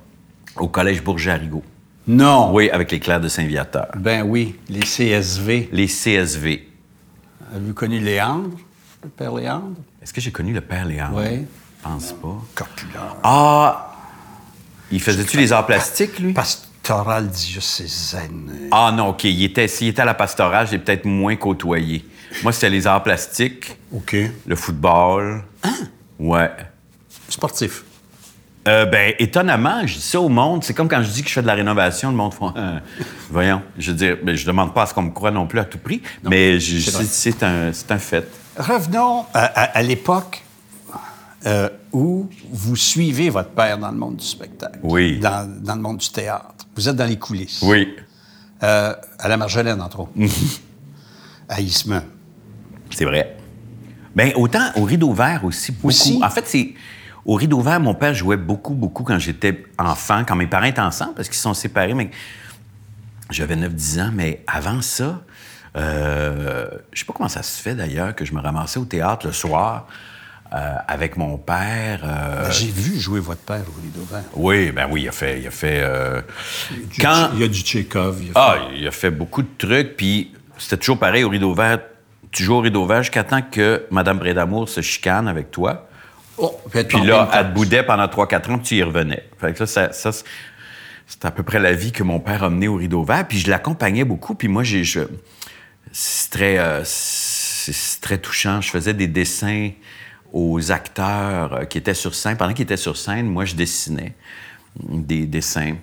au 0.57 0.67
collège 0.67 1.03
Bourget-Arigot. 1.03 1.63
Non. 2.09 2.53
Oui, 2.53 2.69
avec 2.71 2.91
les 2.91 2.99
clercs 2.99 3.21
de 3.21 3.29
Saint-Viateur. 3.29 3.87
Ben 3.97 4.23
oui, 4.23 4.57
les 4.69 4.81
CSV. 4.81 5.69
Les 5.71 5.87
CSV. 5.87 6.69
Avez-vous 7.55 7.75
connu 7.75 8.01
Léandre, 8.01 8.51
le 9.05 9.09
père 9.09 9.33
Léandre? 9.33 9.77
Est-ce 10.03 10.13
que 10.13 10.21
j'ai 10.21 10.33
connu 10.33 10.53
le 10.53 10.61
père 10.61 10.85
Léandre? 10.85 11.19
Oui. 11.19 11.47
Je 11.79 11.89
pense 11.89 12.13
pas. 12.13 12.43
Copulaire. 12.57 13.17
Ah! 13.23 13.95
Il 14.91 15.01
faisait-tu 15.01 15.37
les 15.37 15.53
arts 15.53 15.67
plastiques, 15.67 16.19
lui? 16.19 16.33
Pastoral 16.33 17.29
diocésaine. 17.29 18.69
Ah 18.73 18.93
non, 18.95 19.11
OK. 19.11 19.25
Il 19.25 19.45
était, 19.45 19.69
s'il 19.69 19.89
était 19.89 20.03
à 20.03 20.05
la 20.05 20.15
pastorale, 20.15 20.67
j'ai 20.69 20.79
peut-être 20.79 21.05
moins 21.05 21.37
côtoyé. 21.37 22.05
Moi, 22.43 22.53
c'était 22.53 22.71
les 22.71 22.87
arts 22.87 23.03
plastiques, 23.03 23.77
OK. 23.93 24.17
le 24.47 24.57
football. 24.57 25.43
Ouais. 26.19 26.51
Sportif. 27.29 27.85
Euh, 28.69 28.87
ben, 28.87 29.13
étonnamment, 29.19 29.85
je 29.87 29.95
dis 29.95 30.01
ça 30.01 30.21
au 30.21 30.29
monde. 30.29 30.63
C'est 30.63 30.73
comme 30.75 30.89
quand 30.89 31.03
je 31.03 31.11
dis 31.11 31.23
que 31.23 31.29
je 31.29 31.35
fais 31.35 31.43
de 31.43 31.47
la 31.49 31.55
rénovation, 31.55 32.11
le 32.11 32.17
monde 32.17 32.33
fait 32.33 32.45
euh, 32.57 32.79
Voyons. 33.31 33.61
Je 33.77 33.91
veux 33.91 33.97
dire, 33.97 34.19
ben, 34.23 34.37
je 34.37 34.47
demande 34.47 34.73
pas 34.73 34.83
à 34.83 34.87
ce 34.87 34.95
qu'on 34.95 35.03
me 35.03 35.11
croie 35.11 35.33
non 35.33 35.47
plus 35.49 35.59
à 35.59 35.65
tout 35.65 35.79
prix, 35.79 36.01
mais 36.23 36.61
c'est 36.61 37.43
un, 37.43 37.73
fait. 37.99 38.29
Revenons 38.57 39.25
à, 39.35 39.45
à- 39.47 39.79
à 39.79 39.83
l'époque 39.83 40.45
euh, 41.47 41.69
où 41.93 42.29
vous 42.53 42.77
suivez 42.77 43.31
votre 43.31 43.51
père 43.51 43.79
dans 43.79 43.91
le 43.91 43.97
monde 43.99 44.17
du 44.17 44.25
spectacle. 44.27 44.79
Oui. 44.85 45.19
Dans, 45.19 45.51
dans 45.61 45.75
le 45.75 45.81
monde 45.83 45.97
du 45.99 46.09
théâtre. 46.11 46.55
Vous 46.77 46.89
êtes 46.89 46.97
dans 46.97 47.07
les 47.07 47.19
coulisses. 47.19 47.61
Oui. 47.63 47.89
À 48.61 48.97
la 49.29 49.37
Marjolaine, 49.37 49.83
entre 49.83 50.01
autres. 50.01 50.13
à 51.49 51.61
Eastman. 51.61 52.05
C'est 52.95 53.05
vrai. 53.05 53.37
Bien, 54.15 54.31
autant 54.37 54.71
au 54.77 54.85
rideau 54.85 55.13
vert 55.13 55.45
aussi, 55.45 55.73
beaucoup. 55.73 55.89
Aussi? 55.89 56.21
En 56.23 56.31
fait, 56.31 56.47
c'est. 56.47 56.75
Au 57.25 57.35
rideau 57.37 57.61
vert, 57.61 57.79
mon 57.79 57.95
père 57.95 58.13
jouait 58.15 58.37
beaucoup, 58.37 58.75
beaucoup 58.75 59.05
quand 59.05 59.19
j'étais 59.19 59.65
enfant, 59.79 60.25
quand 60.27 60.35
mes 60.35 60.49
parents 60.49 60.65
étaient 60.67 60.81
ensemble, 60.81 61.15
parce 61.15 61.29
qu'ils 61.29 61.39
sont 61.39 61.55
séparés, 61.55 61.95
mais 61.95 62.11
j'avais 63.31 63.55
9-10 63.55 64.01
ans. 64.03 64.11
Mais 64.13 64.43
avant 64.47 64.83
ça, 64.83 65.23
euh, 65.77 66.67
je 66.93 66.99
sais 66.99 67.05
pas 67.07 67.13
comment 67.13 67.29
ça 67.29 67.43
se 67.43 67.63
fait 67.63 67.75
d'ailleurs 67.75 68.15
que 68.15 68.25
je 68.25 68.35
me 68.35 68.41
ramassais 68.41 68.79
au 68.81 68.85
théâtre 68.85 69.27
le 69.29 69.33
soir 69.33 69.87
euh, 70.53 70.75
avec 70.89 71.17
mon 71.17 71.39
père. 71.39 72.01
euh, 72.05 72.51
J'ai 72.51 72.67
vu 72.67 72.99
jouer 72.99 73.21
votre 73.21 73.41
père 73.43 73.63
au 73.69 73.81
Rideau 73.81 74.05
Vert. 74.11 74.25
oui, 74.35 74.73
ben 74.73 74.87
oui, 74.91 75.03
il 75.03 75.09
a 75.09 75.13
fait. 75.13 75.41
Il 75.41 75.47
a 75.47 75.51
fait 75.53 75.81
euh, 75.83 76.21
Du- 76.91 77.01
quand, 77.01 77.31
Il 77.35 77.41
y 77.41 77.45
a 77.45 77.49
du 77.49 77.61
Tchekhov. 77.61 78.19
il 78.23 78.31
a 78.31 78.33
ah, 78.35 78.57
il 78.77 78.87
a 78.87 78.91
fait 78.91 79.11
beaucoup 79.13 79.43
de 79.43 79.49
trucs, 79.57 79.97
puis 79.97 80.33
c'était 80.59 80.77
toujours 80.77 80.99
pareil 80.99 81.23
au 81.25 81.29
rideau 81.31 81.55
vert. 81.55 81.79
Tu 82.33 82.45
joues 82.45 82.55
au 82.55 82.61
rideau 82.61 82.87
vert 82.87 83.03
jusqu'à 83.03 83.25
temps 83.25 83.43
que 83.43 83.87
Mme 83.91 84.19
Brédamour 84.19 84.69
se 84.69 84.81
chicane 84.81 85.29
avec 85.29 85.51
toi. 85.51 85.89
Oh, 86.39 86.59
puis 86.89 87.01
là, 87.07 87.29
elle 87.35 87.49
te 87.49 87.53
boudait 87.55 87.83
pendant 87.83 88.07
3-4 88.07 88.51
ans, 88.51 88.59
puis 88.59 88.69
tu 88.69 88.77
y 88.77 88.83
revenais. 88.83 89.23
Fait 89.39 89.53
que 89.53 89.61
là, 89.61 89.67
ça, 89.67 89.93
ça, 89.93 90.13
c'est- 90.13 90.25
à 91.25 91.31
peu 91.31 91.43
près 91.43 91.61
la 91.61 91.75
vie 91.75 91.93
que 91.93 92.03
mon 92.03 92.21
père 92.21 92.43
a 92.43 92.49
menée 92.51 92.69
au 92.69 92.77
rideau 92.77 93.05
vert. 93.05 93.29
Puis 93.29 93.39
je 93.39 93.51
l'accompagnais 93.51 94.05
beaucoup. 94.05 94.35
Puis 94.35 94.49
moi, 94.49 94.63
j'ai, 94.65 94.83
c'est 95.93 96.31
très, 96.31 96.59
euh, 96.59 96.81
c'est 96.85 97.73
c'est 97.73 98.01
très 98.01 98.19
touchant. 98.19 98.61
Je 98.61 98.71
faisais 98.71 98.95
des 98.95 99.07
dessins 99.07 99.71
aux 100.33 100.73
acteurs 100.73 101.53
euh, 101.53 101.65
qui 101.67 101.79
étaient 101.79 101.95
sur 101.95 102.15
scène. 102.15 102.37
Pendant 102.39 102.55
qu'ils 102.55 102.65
étaient 102.65 102.77
sur 102.79 102.97
scène, 102.97 103.27
moi, 103.27 103.45
je 103.45 103.55
dessinais 103.55 104.15
des 104.81 105.27
dessins 105.27 105.75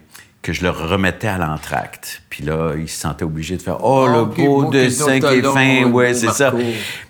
que 0.42 0.54
je 0.54 0.64
leur 0.64 0.90
remettais 0.90 1.28
à 1.28 1.38
l'entracte. 1.38 2.22
Puis 2.30 2.44
là, 2.46 2.74
ils 2.78 2.88
se 2.88 3.00
sentaient 3.02 3.26
obligés 3.26 3.58
de 3.58 3.62
faire 3.62 3.78
«Oh, 3.84 4.08
le 4.08 4.26
quel 4.34 4.46
beau 4.46 4.70
dessin 4.72 5.20
qui 5.20 5.26
est 5.26 5.42
fin!» 5.42 5.82
le 5.82 5.88
Ouais, 5.88 6.14
c'est 6.14 6.32
ça. 6.32 6.54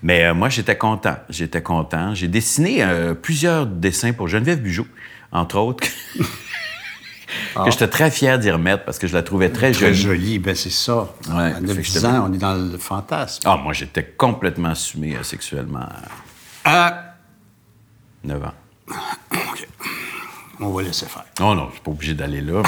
Mais 0.01 0.25
euh, 0.25 0.33
moi, 0.33 0.49
j'étais 0.49 0.77
content. 0.77 1.15
J'étais 1.29 1.61
content. 1.61 2.15
J'ai 2.15 2.27
dessiné 2.27 2.83
euh, 2.83 3.13
plusieurs 3.13 3.67
dessins 3.67 4.13
pour 4.13 4.27
Geneviève 4.27 4.61
Bugeaud, 4.61 4.87
entre 5.31 5.57
autres, 5.59 5.87
que, 6.17 7.63
que 7.65 7.71
j'étais 7.71 7.87
très 7.87 8.09
fier 8.09 8.39
d'y 8.39 8.49
remettre 8.49 8.83
parce 8.83 8.97
que 8.97 9.05
je 9.05 9.13
la 9.13 9.21
trouvais 9.21 9.49
très, 9.49 9.71
Très 9.73 9.93
jolie. 9.93 10.19
joli, 10.23 10.39
ben 10.39 10.55
c'est 10.55 10.71
ça. 10.71 11.07
Ouais, 11.29 11.43
à 11.43 11.55
fait 11.55 11.61
9 11.61 11.75
que 11.77 11.81
10 11.83 11.93
j'étais- 11.93 12.05
ans, 12.07 12.27
on 12.29 12.33
est 12.33 12.37
dans 12.39 12.55
le 12.55 12.77
fantasme. 12.79 13.43
Ah, 13.45 13.57
moi, 13.57 13.73
j'étais 13.73 14.03
complètement 14.03 14.69
assumé 14.69 15.15
euh, 15.15 15.21
sexuellement 15.21 15.81
à 15.81 15.91
Ah, 16.65 17.03
9 18.23 18.43
ans. 18.43 18.53
on 20.59 20.69
va 20.71 20.81
laisser 20.83 21.05
faire. 21.05 21.25
Oh 21.41 21.53
non, 21.55 21.67
je 21.69 21.73
suis 21.73 21.81
pas 21.83 21.91
obligé 21.91 22.13
d'aller 22.13 22.41
là. 22.41 22.61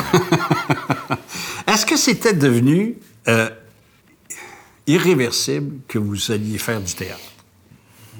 mais- 1.67 1.97
c'était 1.97 2.33
devenu 2.33 2.95
euh, 3.27 3.49
irréversible 4.87 5.81
que 5.87 5.97
vous 5.99 6.31
alliez 6.31 6.57
faire 6.57 6.81
du 6.81 6.93
théâtre? 6.93 7.19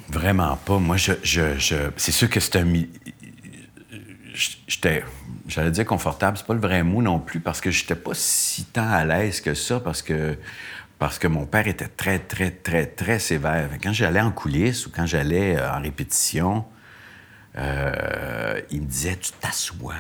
Vraiment 0.10 0.58
pas. 0.58 0.78
Moi, 0.78 0.98
je, 0.98 1.14
je, 1.24 1.58
je- 1.58 1.90
c'est 1.98 2.12
sûr 2.12 2.30
que 2.30 2.40
c'est 2.40 2.58
un. 2.58 2.66
J'étais. 4.68 5.04
J'allais 5.48 5.72
dire 5.72 5.86
confortable, 5.86 6.38
c'est 6.38 6.46
pas 6.46 6.54
le 6.54 6.60
vrai 6.62 6.84
mot 6.84 7.02
non 7.02 7.20
plus, 7.20 7.40
parce 7.42 7.60
que 7.60 7.72
j'étais 7.72 7.96
pas 7.96 8.12
si 8.14 8.66
tant 8.66 8.90
à 8.90 9.04
l'aise 9.04 9.42
que 9.42 9.54
ça, 9.54 9.80
parce 9.82 10.02
que, 10.02 10.38
parce 11.00 11.20
que 11.20 11.28
mon 11.28 11.46
père 11.46 11.68
était 11.68 11.88
très, 11.88 12.20
très, 12.20 12.52
très, 12.52 12.86
très 12.86 13.20
sévère. 13.20 13.70
Quand 13.84 13.92
j'allais 13.92 14.22
en 14.22 14.32
coulisses 14.32 14.86
ou 14.86 14.92
quand 14.96 15.06
j'allais 15.06 15.58
euh, 15.58 15.74
en 15.74 15.82
répétition, 15.82 16.64
euh, 17.58 18.62
il 18.72 18.82
me 18.82 18.86
disait 18.86 19.18
Tu 19.18 19.32
t'assois 19.34 19.96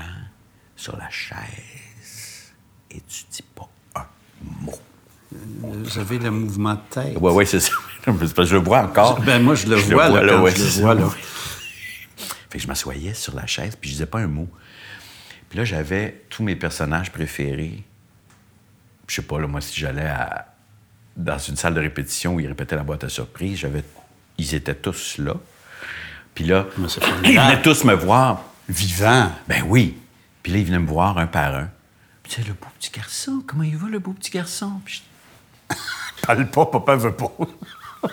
sur 0.76 0.98
la 0.98 1.10
chaise 1.10 2.54
et 2.90 3.02
tu 3.02 3.24
dis 3.32 3.44
pas 3.56 3.70
un 3.96 4.06
mot. 4.62 4.80
Vous 5.32 6.00
avez 6.00 6.20
le 6.20 6.32
mouvement 6.32 6.74
de 6.76 6.80
tête. 6.90 7.18
Oui, 7.20 7.32
oui, 7.34 7.46
c'est 7.48 7.60
ça. 7.60 7.72
C'est 8.04 8.12
parce 8.18 8.34
que 8.34 8.46
je 8.46 8.56
le 8.56 8.62
vois 8.64 8.80
encore. 8.84 9.22
Ben, 9.22 9.42
moi, 9.42 9.54
je 9.56 9.68
le 9.68 9.76
vois, 9.76 10.10
là, 10.10 10.34
quand 10.34 10.42
ouais, 10.42 10.52
je 10.56 10.64
le 10.64 10.82
vois, 10.82 10.96
là. 10.96 11.08
Fait 12.50 12.58
que 12.58 12.60
je 12.64 12.68
m'assoyais 12.68 13.14
sur 13.14 13.34
la 13.36 13.46
chaise, 13.46 13.76
puis 13.80 13.90
je 13.90 13.96
disais 13.96 14.06
pas 14.08 14.20
un 14.20 14.28
mot. 14.28 14.50
Puis 15.50 15.58
là, 15.58 15.64
j'avais 15.66 16.24
tous 16.30 16.44
mes 16.44 16.56
personnages 16.56 17.12
préférés. 17.12 17.84
Je 19.08 19.16
sais 19.16 19.22
pas, 19.22 19.40
là, 19.40 19.48
moi, 19.48 19.62
si 19.62 19.80
j'allais 19.80 20.06
à- 20.08 20.48
dans 21.16 21.38
une 21.38 21.56
salle 21.56 21.76
de 21.76 21.80
répétition 21.80 22.36
où 22.36 22.40
ils 22.40 22.48
répétaient 22.48 22.76
la 22.76 22.84
boîte 22.84 23.04
à 23.04 23.10
surprise, 23.10 23.60
j'avais... 23.60 23.84
Ils 24.38 24.56
étaient 24.56 24.76
tous 24.76 25.18
là. 25.20 25.36
Puis 26.36 26.46
là, 26.46 26.66
ils 27.24 27.40
venaient 27.40 27.62
tous 27.62 27.84
me 27.84 27.94
voir. 27.94 28.42
Vivant. 28.70 29.32
Ben 29.48 29.64
oui. 29.68 29.98
Puis 30.44 30.52
là, 30.54 30.60
ils 30.60 30.66
venaient 30.66 30.80
me 30.80 30.88
voir 30.88 31.18
un 31.18 31.28
par 31.28 31.56
un. 31.56 31.70
Puis 32.24 32.42
le 32.48 32.54
beau 32.54 32.68
petit 32.80 32.92
garçon, 32.92 33.44
comment 33.46 33.64
il 33.64 33.76
va, 33.78 33.88
le 33.90 34.00
beau 34.00 34.14
petit 34.14 34.32
garçon? 34.32 34.82
Puis 34.86 35.02
je- 35.70 35.76
Parle 36.26 36.48
pas, 36.50 36.66
papa 36.68 36.96
veut 36.96 37.14
pas. 37.14 37.32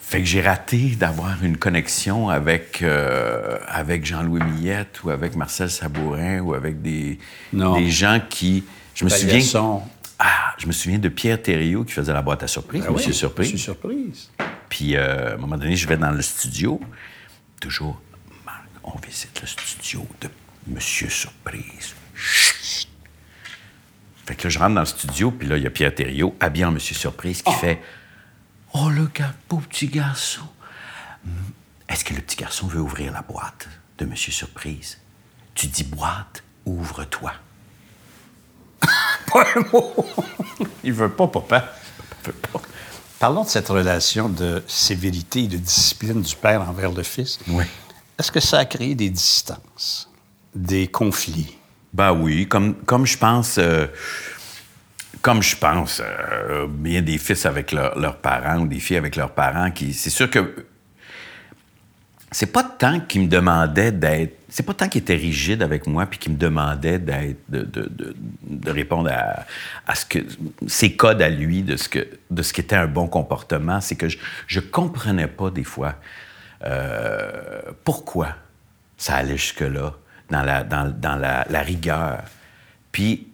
Fait 0.00 0.18
que 0.18 0.24
j'ai 0.24 0.40
raté 0.42 0.96
d'avoir 0.96 1.42
une 1.44 1.56
connexion 1.56 2.28
avec, 2.30 2.82
euh, 2.82 3.58
avec 3.68 4.04
Jean-Louis 4.04 4.42
Millette 4.42 5.00
ou 5.04 5.10
avec 5.10 5.36
Marcel 5.36 5.70
Sabourin 5.70 6.40
ou 6.40 6.54
avec 6.54 6.82
des, 6.82 7.18
Non. 7.52 7.78
des 7.78 7.90
gens 7.90 8.20
qui. 8.28 8.64
Je 8.94 9.04
me 9.04 9.08
souviens. 9.10 9.28
Paillasson. 9.28 9.82
Ah, 10.22 10.54
je 10.58 10.66
me 10.66 10.72
souviens 10.72 10.98
de 10.98 11.08
Pierre 11.08 11.40
Thériault 11.40 11.84
qui 11.84 11.92
faisait 11.92 12.12
la 12.12 12.20
boîte 12.20 12.42
à 12.42 12.46
surprise, 12.46 12.84
oui, 12.86 12.92
Monsieur 12.94 13.12
Surprise. 13.14 13.52
Monsieur 13.52 13.72
Surprise. 13.72 14.30
Puis 14.68 14.94
euh, 14.94 15.30
à 15.30 15.34
un 15.34 15.36
moment 15.38 15.56
donné, 15.56 15.76
je 15.76 15.88
vais 15.88 15.96
dans 15.96 16.10
le 16.10 16.20
studio. 16.20 16.78
Toujours, 17.58 17.98
Marc, 18.44 18.64
on 18.84 18.98
visite 18.98 19.40
le 19.40 19.46
studio 19.46 20.06
de 20.20 20.28
Monsieur 20.66 21.08
Surprise. 21.08 21.94
Chut! 22.14 22.86
Fait 24.26 24.34
que 24.36 24.44
là, 24.44 24.50
je 24.50 24.58
rentre 24.58 24.74
dans 24.74 24.80
le 24.80 24.86
studio, 24.86 25.30
puis 25.30 25.48
là, 25.48 25.56
il 25.56 25.62
y 25.62 25.66
a 25.66 25.70
Pierre 25.70 25.94
Thériault, 25.94 26.36
habillé 26.38 26.66
en 26.66 26.70
Monsieur 26.72 26.94
Surprise, 26.94 27.40
qui 27.42 27.52
fait 27.54 27.82
Oh, 28.74 28.90
le 28.90 29.06
gars, 29.06 29.34
beau 29.48 29.56
petit 29.56 29.88
garçon. 29.88 30.46
Hmm, 31.24 31.30
Est-ce 31.88 32.04
que 32.04 32.12
le 32.14 32.20
petit 32.20 32.36
garçon 32.36 32.66
veut 32.66 32.80
ouvrir 32.80 33.12
la 33.12 33.22
boîte 33.22 33.68
de 33.98 34.04
Monsieur 34.04 34.32
Surprise? 34.32 34.98
Tu 35.54 35.66
dis 35.66 35.84
boîte, 35.84 36.44
ouvre-toi. 36.66 37.32
Pas 39.32 39.46
un 39.56 39.62
mot. 39.72 39.94
Il 40.84 40.92
veut 40.92 41.10
pas, 41.10 41.26
papa. 41.28 41.72
Il 42.22 42.26
veut 42.28 42.32
pas. 42.52 42.60
Parlons 43.18 43.44
de 43.44 43.48
cette 43.48 43.68
relation 43.68 44.28
de 44.28 44.62
sévérité 44.66 45.40
et 45.44 45.48
de 45.48 45.56
discipline 45.58 46.22
du 46.22 46.34
père 46.34 46.62
envers 46.68 46.90
le 46.92 47.02
fils. 47.02 47.38
Oui. 47.48 47.64
Est-ce 48.18 48.32
que 48.32 48.40
ça 48.40 48.58
a 48.58 48.64
créé 48.64 48.94
des 48.94 49.10
distances, 49.10 50.08
des 50.54 50.86
conflits? 50.88 51.56
Ben 51.92 52.12
oui, 52.12 52.46
comme, 52.46 52.74
comme 52.84 53.04
je 53.06 53.18
pense, 53.18 53.56
euh, 53.58 53.86
comme 55.22 55.42
je 55.42 55.56
pense, 55.56 56.00
euh, 56.04 56.66
bien 56.68 57.02
des 57.02 57.18
fils 57.18 57.44
avec 57.46 57.72
leur- 57.72 57.98
leurs 57.98 58.16
parents 58.16 58.60
ou 58.60 58.66
des 58.66 58.78
filles 58.80 58.96
avec 58.96 59.16
leurs 59.16 59.32
parents, 59.32 59.70
qui, 59.70 59.92
c'est 59.92 60.10
sûr 60.10 60.30
que 60.30 60.66
c'est 62.32 62.52
pas 62.52 62.62
tant 62.62 63.00
qu'ils 63.00 63.22
me 63.22 63.26
demandaient 63.28 63.90
d'être, 63.92 64.36
c'est 64.48 64.62
pas 64.64 64.74
tant 64.74 64.88
qu'ils 64.88 65.00
étaient 65.02 65.16
rigides 65.16 65.62
avec 65.62 65.86
moi 65.86 66.06
puis 66.06 66.18
qu'ils 66.18 66.32
me 66.32 66.36
demandaient 66.38 66.98
d'être, 66.98 67.38
de, 67.48 67.62
de, 67.62 67.88
de- 67.88 68.16
de 68.44 68.70
répondre 68.70 69.10
à, 69.12 69.44
à 69.86 69.94
ce 69.94 70.04
que 70.06 70.18
ses 70.66 70.94
codes 70.96 71.22
à 71.22 71.28
lui 71.28 71.62
de 71.62 71.76
ce 71.76 71.88
que 71.88 72.06
de 72.30 72.42
ce 72.42 72.52
qui 72.52 72.60
était 72.60 72.76
un 72.76 72.86
bon 72.86 73.08
comportement, 73.08 73.80
c'est 73.80 73.96
que 73.96 74.08
je, 74.08 74.18
je 74.46 74.60
comprenais 74.60 75.26
pas 75.28 75.50
des 75.50 75.64
fois 75.64 75.96
euh, 76.64 77.62
pourquoi 77.84 78.36
ça 78.96 79.16
allait 79.16 79.36
jusque-là, 79.36 79.94
dans 80.30 80.42
la, 80.42 80.62
dans, 80.62 80.90
dans 80.94 81.16
la, 81.16 81.46
la 81.48 81.60
rigueur. 81.62 82.22
Puis, 82.92 83.28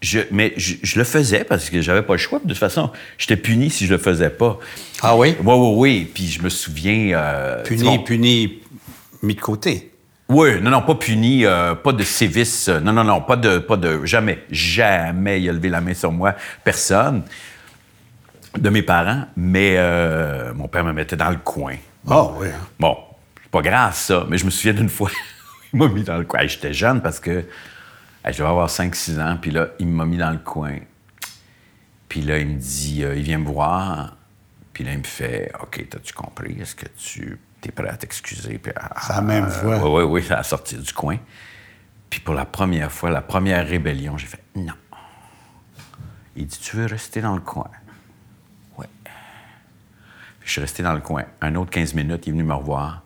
je, 0.00 0.20
mais 0.30 0.52
je, 0.56 0.74
je 0.82 0.98
le 0.98 1.04
faisais 1.04 1.44
parce 1.44 1.68
que 1.70 1.80
j'avais 1.82 2.02
pas 2.02 2.14
le 2.14 2.18
choix. 2.18 2.38
De 2.42 2.48
toute 2.48 2.56
façon, 2.58 2.90
j'étais 3.18 3.36
puni 3.36 3.70
si 3.70 3.86
je 3.86 3.92
le 3.92 3.98
faisais 3.98 4.30
pas. 4.30 4.58
Ah 5.02 5.16
oui? 5.16 5.36
Oui, 5.42 5.54
oui, 5.56 5.72
oui. 5.76 6.10
Puis 6.14 6.26
je 6.28 6.42
me 6.42 6.48
souviens... 6.48 7.16
euh, 7.18 7.62
Puni, 7.64 7.82
bon, 7.84 7.98
puni, 7.98 8.58
mis 9.22 9.34
de 9.34 9.40
côté. 9.40 9.90
oui, 10.28 10.60
non, 10.62 10.70
non, 10.70 10.82
pas 10.82 10.94
puni, 10.94 11.44
euh, 11.44 11.74
pas 11.74 11.92
de 11.92 12.02
sévices. 12.02 12.68
euh, 12.68 12.80
non, 12.80 12.92
non, 12.92 13.04
non, 13.04 13.20
pas 13.20 13.36
de, 13.36 13.58
pas 13.58 13.76
de, 13.76 14.04
jamais, 14.06 14.38
jamais 14.50 15.42
il 15.42 15.48
a 15.50 15.52
levé 15.52 15.68
la 15.68 15.80
main 15.80 15.92
sur 15.94 16.12
moi, 16.12 16.34
personne 16.64 17.22
de 18.58 18.68
mes 18.70 18.82
parents, 18.82 19.24
mais 19.36 19.74
euh, 19.76 20.52
mon 20.54 20.66
père 20.66 20.84
me 20.84 20.92
mettait 20.92 21.16
dans 21.16 21.30
le 21.30 21.36
coin. 21.36 21.74
Ah 22.08 22.24
oui. 22.38 22.48
hein. 22.48 22.66
Bon, 22.78 22.96
c'est 23.42 23.50
pas 23.50 23.62
grave 23.62 23.94
ça, 23.94 24.24
mais 24.28 24.38
je 24.38 24.44
me 24.44 24.50
souviens 24.50 24.72
d'une 24.72 24.88
fois, 24.88 25.10
il 25.72 25.78
m'a 25.78 25.88
mis 25.88 26.02
dans 26.02 26.16
le 26.18 26.24
coin. 26.24 26.46
J'étais 26.46 26.72
jeune 26.72 27.00
parce 27.02 27.20
que 27.20 27.44
je 28.24 28.30
devais 28.38 28.48
avoir 28.48 28.68
5-6 28.68 29.20
ans, 29.20 29.36
puis 29.40 29.50
là, 29.50 29.68
il 29.78 29.86
m'a 29.88 30.04
mis 30.04 30.16
dans 30.18 30.30
le 30.30 30.38
coin. 30.38 30.76
Puis 32.08 32.20
là, 32.22 32.38
il 32.38 32.46
me 32.48 32.58
dit, 32.58 33.04
euh, 33.04 33.16
il 33.16 33.22
vient 33.22 33.38
me 33.38 33.46
voir, 33.46 34.16
puis 34.72 34.84
là, 34.84 34.92
il 34.92 34.98
me 34.98 35.04
fait, 35.04 35.52
OK, 35.62 35.86
t'as-tu 35.88 36.12
compris? 36.12 36.60
Est-ce 36.60 36.74
que 36.74 36.86
tu 36.98 37.38
es 37.64 37.70
prêt 37.70 37.88
à 37.88 37.96
t'excuser? 37.96 38.58
Puis 38.58 38.72
à- 38.76 39.00
C'est 39.00 39.12
la 39.14 39.20
même 39.22 39.46
voix. 39.46 39.78
Oui, 39.88 40.02
oui, 40.04 40.22
oui, 40.22 40.32
à 40.32 40.42
sortir 40.42 40.80
du 40.80 40.92
coin. 40.92 41.16
Puis 42.08 42.20
pour 42.20 42.34
la 42.34 42.44
première 42.44 42.90
fois, 42.90 43.10
la 43.10 43.22
première 43.22 43.66
rébellion, 43.66 44.18
j'ai 44.18 44.26
fait, 44.26 44.42
non. 44.56 44.72
Il 46.36 46.46
dit, 46.46 46.58
tu 46.58 46.76
veux 46.76 46.86
rester 46.86 47.20
dans 47.20 47.34
le 47.34 47.40
coin? 47.40 47.68
Ouais. 48.78 48.86
Puis 49.04 50.46
je 50.46 50.50
suis 50.52 50.60
resté 50.60 50.82
dans 50.82 50.94
le 50.94 51.00
coin. 51.00 51.24
Un 51.40 51.54
autre 51.54 51.70
15 51.70 51.94
minutes, 51.94 52.26
il 52.26 52.30
est 52.30 52.32
venu 52.32 52.44
me 52.44 52.54
revoir. 52.54 53.02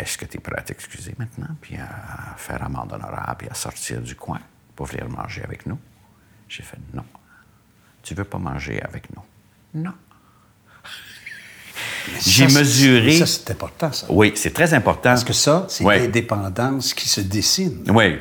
Est-ce 0.00 0.16
que 0.18 0.24
tu 0.24 0.38
es 0.38 0.40
prêt 0.40 0.56
à 0.58 0.62
t'excuser 0.62 1.14
maintenant, 1.18 1.54
puis 1.60 1.76
à 1.76 2.34
faire 2.36 2.62
amende 2.62 2.92
honorable, 2.92 3.36
puis 3.38 3.48
à 3.50 3.54
sortir 3.54 4.00
du 4.00 4.14
coin 4.16 4.40
pour 4.74 4.86
venir 4.86 5.08
manger 5.08 5.42
avec 5.44 5.66
nous? 5.66 5.78
J'ai 6.48 6.62
fait 6.62 6.78
non. 6.94 7.04
Tu 8.02 8.14
veux 8.14 8.24
pas 8.24 8.38
manger 8.38 8.80
avec 8.82 9.04
nous? 9.14 9.22
Non. 9.82 9.92
J'ai 12.26 12.46
mesuré. 12.46 13.18
Ça, 13.18 13.26
c'est 13.26 13.50
important, 13.50 13.92
ça. 13.92 14.06
Oui, 14.08 14.32
c'est 14.34 14.52
très 14.52 14.72
important. 14.74 15.10
Parce 15.10 15.24
que 15.24 15.32
ça, 15.34 15.66
c'est 15.68 15.84
Ouais. 15.84 15.98
l'indépendance 16.00 16.94
qui 16.94 17.08
se 17.08 17.20
dessine. 17.20 17.84
Oui, 17.90 18.18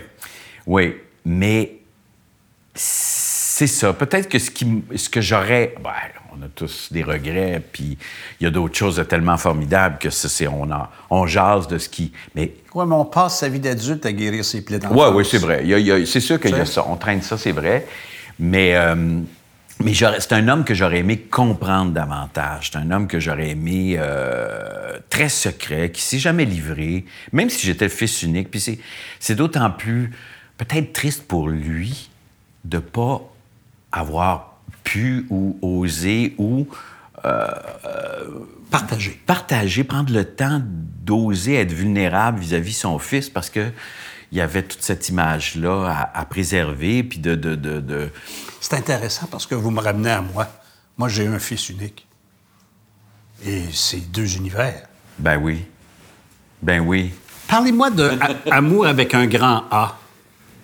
oui. 0.68 0.98
Mais 1.26 1.80
c'est 3.60 3.68
ça. 3.68 3.92
Peut-être 3.94 4.30
que 4.30 4.40
ce, 4.40 4.50
qui, 4.52 4.84
ce 4.96 5.10
que 5.10 5.20
j'aurais. 5.20 5.76
ben, 5.84 5.92
on 6.32 6.42
a 6.44 6.48
tous 6.56 6.88
des 6.94 7.04
regrets, 7.04 7.62
puis 7.74 7.98
il 8.40 8.44
y 8.46 8.48
a 8.48 8.50
d'autres 8.50 8.78
choses 8.78 9.04
tellement 9.10 9.36
formidables 9.38 9.98
que 10.00 10.10
ça, 10.10 10.30
c'est, 10.30 10.48
on, 10.48 10.64
en- 10.72 10.88
on 11.10 11.28
jase 11.28 11.68
de 11.68 11.78
ce 11.78 11.90
qui. 11.90 12.14
Mais 12.36 12.54
Oui, 12.74 12.86
mais 12.88 12.96
on 12.96 13.04
passe 13.04 13.40
sa 13.40 13.50
vie 13.50 13.60
d'adulte 13.60 14.06
à 14.06 14.14
guérir 14.14 14.46
ses 14.46 14.64
plaies 14.64 14.80
d'enfance. 14.80 14.98
oui, 14.98 15.18
oui, 15.18 15.26
c'est 15.30 15.38
vrai. 15.40 15.66
C'est 16.06 16.22
sûr 16.22 16.40
qu'il 16.40 16.52
y 16.52 16.60
a 16.60 16.66
ça. 16.66 16.86
On 16.88 16.96
traîne 16.96 17.22
ça, 17.22 17.38
c'est 17.38 17.52
vrai. 17.52 17.86
Mais, 18.40 18.76
euh, 18.76 18.96
mais 19.84 19.94
j'aurais- 19.94 20.22
c'est 20.22 20.32
un 20.34 20.48
homme 20.48 20.64
que 20.64 20.74
j'aurais 20.74 21.00
aimé 21.00 21.18
comprendre 21.18 21.92
davantage. 21.92 22.70
C'est 22.72 22.78
un 22.80 22.90
homme 22.92 23.08
que 23.08 23.20
j'aurais 23.20 23.50
aimé 23.50 23.96
euh, 23.98 24.98
très 25.10 25.28
secret, 25.28 25.92
qui 25.92 26.02
s'est 26.02 26.20
jamais 26.20 26.46
livré, 26.46 27.04
même 27.34 27.50
si 27.50 27.66
j'étais 27.66 27.86
le 27.86 27.92
fils 27.92 28.24
unique. 28.24 28.50
Puis 28.50 28.62
c'est, 28.62 28.80
c'est 29.20 29.36
d'autant 29.36 29.70
plus 29.72 30.12
peut-être 30.58 30.94
triste 30.94 31.24
pour 31.28 31.50
lui 31.50 32.10
de 32.64 32.78
pas 32.80 33.22
avoir 33.92 34.56
pu 34.84 35.26
ou 35.30 35.58
osé 35.62 36.36
ou 36.38 36.68
Partagé. 38.72 39.20
partager, 39.26 39.84
prendre 39.84 40.14
le 40.14 40.24
temps 40.26 40.62
d'oser 40.64 41.56
être 41.56 41.72
vulnérable 41.74 42.40
vis-à-vis 42.40 42.74
son 42.74 43.00
fils 43.00 43.30
parce 43.30 43.50
que 43.50 43.72
il 44.32 44.38
y 44.38 44.42
avait 44.42 44.62
toute 44.62 44.84
cette 44.84 45.10
image-là 45.10 45.88
à, 46.14 46.20
à 46.20 46.26
préserver, 46.26 47.02
puis 47.04 47.18
de, 47.18 47.34
de, 47.34 47.56
de, 47.56 47.80
de- 47.80 48.10
C'est 48.62 48.76
intéressant 48.76 49.26
parce 49.26 49.48
que 49.48 49.56
vous 49.56 49.72
me 49.72 49.82
ramenez 49.82 50.12
à 50.12 50.22
moi. 50.22 50.48
Moi, 51.00 51.10
j'ai 51.10 51.26
un 51.26 51.40
fils 51.40 51.70
unique. 51.70 52.06
Et 53.44 53.64
c'est 53.72 54.12
deux 54.12 54.36
univers. 54.38 54.84
Ben 55.18 55.38
oui. 55.38 55.66
Ben 56.62 56.80
oui. 56.82 57.12
Parlez-moi 57.48 57.90
de 57.90 58.12
Amour 58.52 58.86
avec 58.86 59.16
un 59.16 59.26
grand 59.26 59.64
A, 59.72 59.98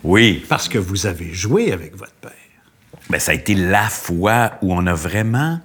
Oui. 0.03 0.45
parce 0.47 0.69
que 0.69 0.77
vous 0.77 1.07
avez 1.07 1.33
joué 1.33 1.71
avec 1.71 1.95
votre 1.95 2.13
père. 2.13 2.31
Ben 3.09 3.19
ça 3.19 3.31
a 3.31 3.35
été 3.35 3.53
la 3.55 3.83
fois 3.89 4.53
où 4.61 4.73
on 4.73 4.85
a 4.87 4.93
vraiment... 4.93 5.59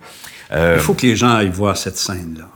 euh, 0.52 0.74
Il 0.78 0.82
faut 0.82 0.94
que 0.94 1.06
les 1.06 1.16
gens 1.16 1.34
aillent 1.36 1.48
voir 1.48 1.76
cette 1.76 1.96
scène-là. 1.96 2.46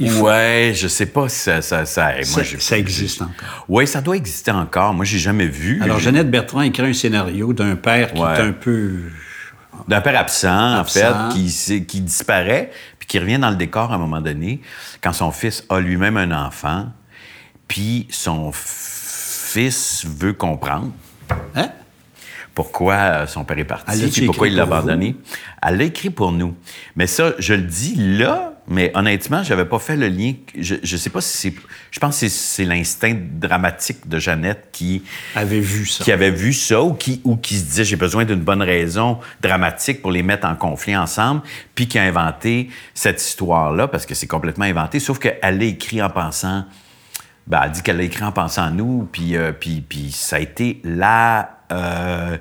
Ouais, 0.00 0.72
je 0.74 0.88
sais 0.88 1.06
pas 1.06 1.28
si 1.28 1.38
ça. 1.38 1.62
ça, 1.62 1.86
ça, 1.86 2.12
moi, 2.14 2.24
Ça, 2.24 2.42
j'ai- 2.42 2.58
ça 2.58 2.76
existe 2.76 3.22
encore. 3.22 3.64
Oui, 3.68 3.86
ça 3.86 4.00
doit 4.00 4.16
exister 4.16 4.50
encore. 4.50 4.92
Moi, 4.92 5.04
j'ai 5.04 5.20
jamais 5.20 5.46
vu. 5.46 5.80
Alors, 5.82 6.00
Jeannette 6.00 6.30
Bertrand 6.30 6.62
écrit 6.62 6.82
un 6.88 6.92
scénario 6.92 7.52
d'un 7.52 7.76
père 7.76 8.12
qui 8.12 8.20
Ouais. 8.20 8.34
est 8.36 8.40
un 8.40 8.52
peu... 8.52 9.02
D'un 9.88 10.00
père 10.00 10.18
absent, 10.18 10.74
Absent. 10.78 11.00
en 11.00 11.30
fait, 11.30 11.34
qui, 11.36 11.84
qui 11.86 12.00
disparaît, 12.00 12.70
puis 12.98 13.06
qui 13.06 13.18
revient 13.18 13.38
dans 13.38 13.50
le 13.50 13.56
décor 13.56 13.92
à 13.92 13.96
un 13.96 13.98
moment 13.98 14.20
donné, 14.20 14.60
quand 15.00 15.12
son 15.12 15.30
fils 15.32 15.64
a 15.68 15.78
lui-même 15.80 16.16
un 16.16 16.30
enfant, 16.46 16.88
puis 17.68 18.06
son 18.10 18.50
fils 18.52 20.04
veut 20.06 20.32
comprendre 20.32 20.90
Hein? 21.56 21.68
Pourquoi 22.54 22.94
euh, 22.94 23.26
son 23.26 23.44
père 23.44 23.58
est 23.58 23.64
parti, 23.64 23.90
puis 24.10 24.26
pourquoi 24.26 24.48
il 24.48 24.54
l'a 24.54 24.64
pour 24.66 24.76
abandonné. 24.76 25.16
Elle 25.62 25.76
l'a 25.78 25.84
écrit 25.84 26.10
pour 26.10 26.30
nous. 26.32 26.54
Mais 26.96 27.06
ça, 27.06 27.32
je 27.38 27.54
le 27.54 27.62
dis 27.62 27.94
là, 27.96 28.52
mais 28.68 28.92
honnêtement, 28.94 29.42
j'avais 29.42 29.64
pas 29.64 29.78
fait 29.78 29.96
le 29.96 30.08
lien. 30.08 30.32
Je, 30.58 30.76
je 30.82 30.96
sais 30.96 31.10
pas 31.10 31.20
si 31.20 31.36
c'est... 31.36 31.54
Je 31.90 31.98
pense 32.00 32.14
que 32.14 32.20
c'est- 32.20 32.28
c'est 32.28 32.64
l'instinct 32.64 33.14
dramatique 33.32 34.08
de 34.08 34.18
Jeannette 34.18 34.68
qui 34.72 35.02
avait 35.34 35.60
vu 35.60 35.84
ça. 35.84 36.04
qui 36.04 36.12
avait 36.12 36.30
vu 36.30 36.52
ça 36.52 36.80
ou 36.82 36.94
qui, 36.94 37.20
ou 37.24 37.36
qui 37.36 37.58
se 37.58 37.64
disait 37.64 37.84
j'ai 37.84 37.96
besoin 37.96 38.24
d'une 38.24 38.40
bonne 38.40 38.62
raison 38.62 39.18
dramatique 39.42 40.00
pour 40.00 40.12
les 40.12 40.22
mettre 40.22 40.46
en 40.46 40.54
conflit 40.54 40.96
ensemble, 40.96 41.42
puis 41.74 41.88
qui 41.88 41.98
a 41.98 42.04
inventé 42.04 42.70
cette 42.94 43.20
histoire-là, 43.20 43.88
parce 43.88 44.06
que 44.06 44.14
c'est 44.14 44.26
complètement 44.28 44.64
inventé, 44.64 44.98
sauf 45.00 45.18
qu'elle 45.18 45.58
l'a 45.58 45.64
écrit 45.64 46.00
en 46.00 46.08
pensant. 46.10 46.64
Ben, 47.46 47.60
elle 47.64 47.72
dit 47.72 47.82
qu'elle 47.82 47.98
l'a 47.98 48.04
écrit 48.04 48.24
en 48.24 48.32
pensant 48.32 48.62
à 48.62 48.70
nous, 48.70 49.06
puis, 49.12 49.36
euh, 49.36 49.52
puis, 49.52 49.82
puis 49.86 50.10
ça 50.12 50.36
a 50.36 50.38
été 50.38 50.80
là. 50.84 51.58
Euh, 51.74 52.36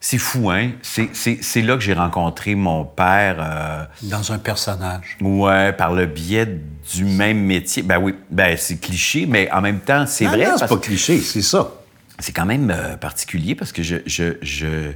c'est 0.00 0.18
fou, 0.18 0.50
hein? 0.50 0.70
C'est- 0.82 1.62
là 1.62 1.74
que 1.74 1.80
j'ai 1.82 1.94
rencontré 1.94 2.54
mon 2.54 2.84
père. 2.84 3.36
euh, 3.40 3.84
Dans 4.02 4.32
un 4.32 4.38
personnage. 4.38 5.16
Ouais, 5.20 5.72
par 5.72 5.92
le 5.94 6.06
biais 6.06 6.46
du 6.94 7.04
même 7.04 7.40
métier. 7.40 7.82
Ben 7.82 7.98
oui, 7.98 8.14
ben 8.30 8.56
c'est 8.56 8.76
cliché, 8.76 9.26
mais 9.26 9.50
en 9.50 9.60
même 9.60 9.80
temps, 9.80 10.06
c'est 10.06 10.26
vrai. 10.26 10.46
non, 10.46 10.58
c'est 10.58 10.68
pas 10.68 10.76
cliché, 10.76 11.20
c'est 11.20 11.42
ça. 11.42 11.70
c'est 12.18 12.32
quand 12.32 12.46
même 12.46 12.70
euh, 12.70 12.96
particulier 12.96 13.54
parce 13.54 13.72
que 13.72 13.82
je, 13.82 13.96
je, 14.06 14.34
je- 14.42 14.92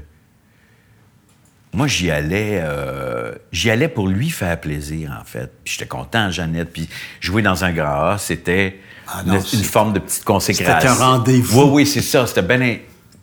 moi 1.72 1.86
j'y 1.86 2.10
allais 2.10 2.60
euh, 2.62 3.32
j'y 3.52 3.70
allais 3.70 3.88
pour 3.88 4.08
lui 4.08 4.30
faire 4.30 4.60
plaisir 4.60 5.16
en 5.20 5.24
fait 5.24 5.52
puis 5.62 5.74
j'étais 5.74 5.86
content 5.86 6.30
Jeannette 6.30 6.72
puis 6.72 6.88
jouer 7.20 7.42
dans 7.42 7.62
un 7.64 7.72
grand 7.72 8.10
A 8.10 8.18
c'était 8.18 8.80
Ah 9.06 9.22
une, 9.24 9.34
une 9.34 9.64
forme 9.64 9.92
de 9.92 10.00
petite 10.00 10.24
consécration 10.24 10.80
C'était 10.80 10.88
un 11.02 11.06
rendez-vous. 11.12 11.62
oui 11.62 11.68
oui 11.72 11.86
c'est 11.86 12.00
ça 12.02 12.26
c'était 12.26 12.42
un- 12.42 12.78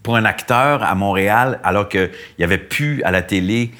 pour 0.07 0.15
un 0.15 0.23
acteur 0.23 0.83
à 0.83 0.95
Montréal 0.95 1.59
alors 1.65 1.89
qu'il 1.89 2.09
y 2.39 2.43
avait 2.45 2.57
plus 2.57 3.03
à 3.03 3.11
la 3.11 3.21
télé 3.21 3.71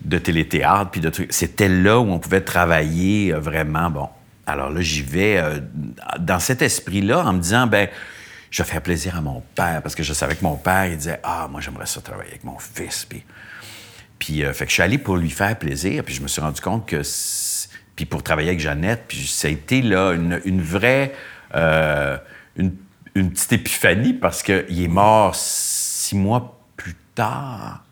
de 0.00 0.16
téléthéâtre 0.16 0.90
puis 0.90 1.02
de 1.02 1.10
trucs. 1.10 1.34
C'était 1.34 1.68
là 1.68 2.00
où 2.00 2.10
on 2.10 2.18
pouvait 2.18 2.40
travailler 2.40 3.34
euh, 3.34 3.40
vraiment. 3.40 3.90
Bon 3.90 4.08
alors 4.46 4.70
là 4.70 4.80
j'y 4.80 5.02
vais 5.02 5.36
euh, 5.36 5.60
dans 6.18 6.38
cet 6.38 6.62
esprit 6.62 7.02
là 7.02 7.26
en 7.26 7.34
me 7.34 7.40
disant 7.40 7.66
ben 7.66 7.90
je 8.50 8.62
vais 8.62 8.68
faire 8.70 8.80
plaisir 8.80 9.18
à 9.18 9.20
mon 9.20 9.42
père 9.54 9.82
parce 9.82 9.94
que 9.94 10.02
je 10.02 10.14
savais 10.14 10.34
que 10.34 10.42
mon 10.42 10.56
père 10.56 10.86
il 10.86 10.96
disait 10.96 11.20
ah 11.22 11.46
moi 11.50 11.60
j'aimerais 11.60 11.84
ça 11.84 12.00
travailler 12.00 12.30
avec 12.30 12.44
mon 12.44 12.58
fils 12.58 13.06
puis 14.18 14.44
euh, 14.44 14.54
fait 14.54 14.64
que 14.64 14.70
je 14.70 14.74
suis 14.76 14.82
allé 14.82 14.96
pour 14.96 15.18
lui 15.18 15.28
faire 15.28 15.58
plaisir 15.58 16.04
puis 16.04 16.14
je 16.14 16.22
me 16.22 16.28
suis 16.28 16.40
rendu 16.40 16.62
compte 16.62 16.88
que 16.88 17.02
puis 17.96 18.06
pour 18.06 18.22
travailler 18.22 18.48
avec 18.48 18.60
Jeannette 18.60 19.04
puis 19.08 19.26
ça 19.26 19.48
a 19.48 19.50
été 19.50 19.82
là 19.82 20.12
une, 20.12 20.62
vraie 20.62 21.12
une 23.14 23.30
petite 23.30 23.52
épiphanie 23.52 24.12
parce 24.12 24.42
qu'il 24.42 24.82
est 24.82 24.88
mort 24.88 25.34
six 25.34 26.16
mois 26.16 26.60
plus 26.76 26.96
tard 27.14 27.84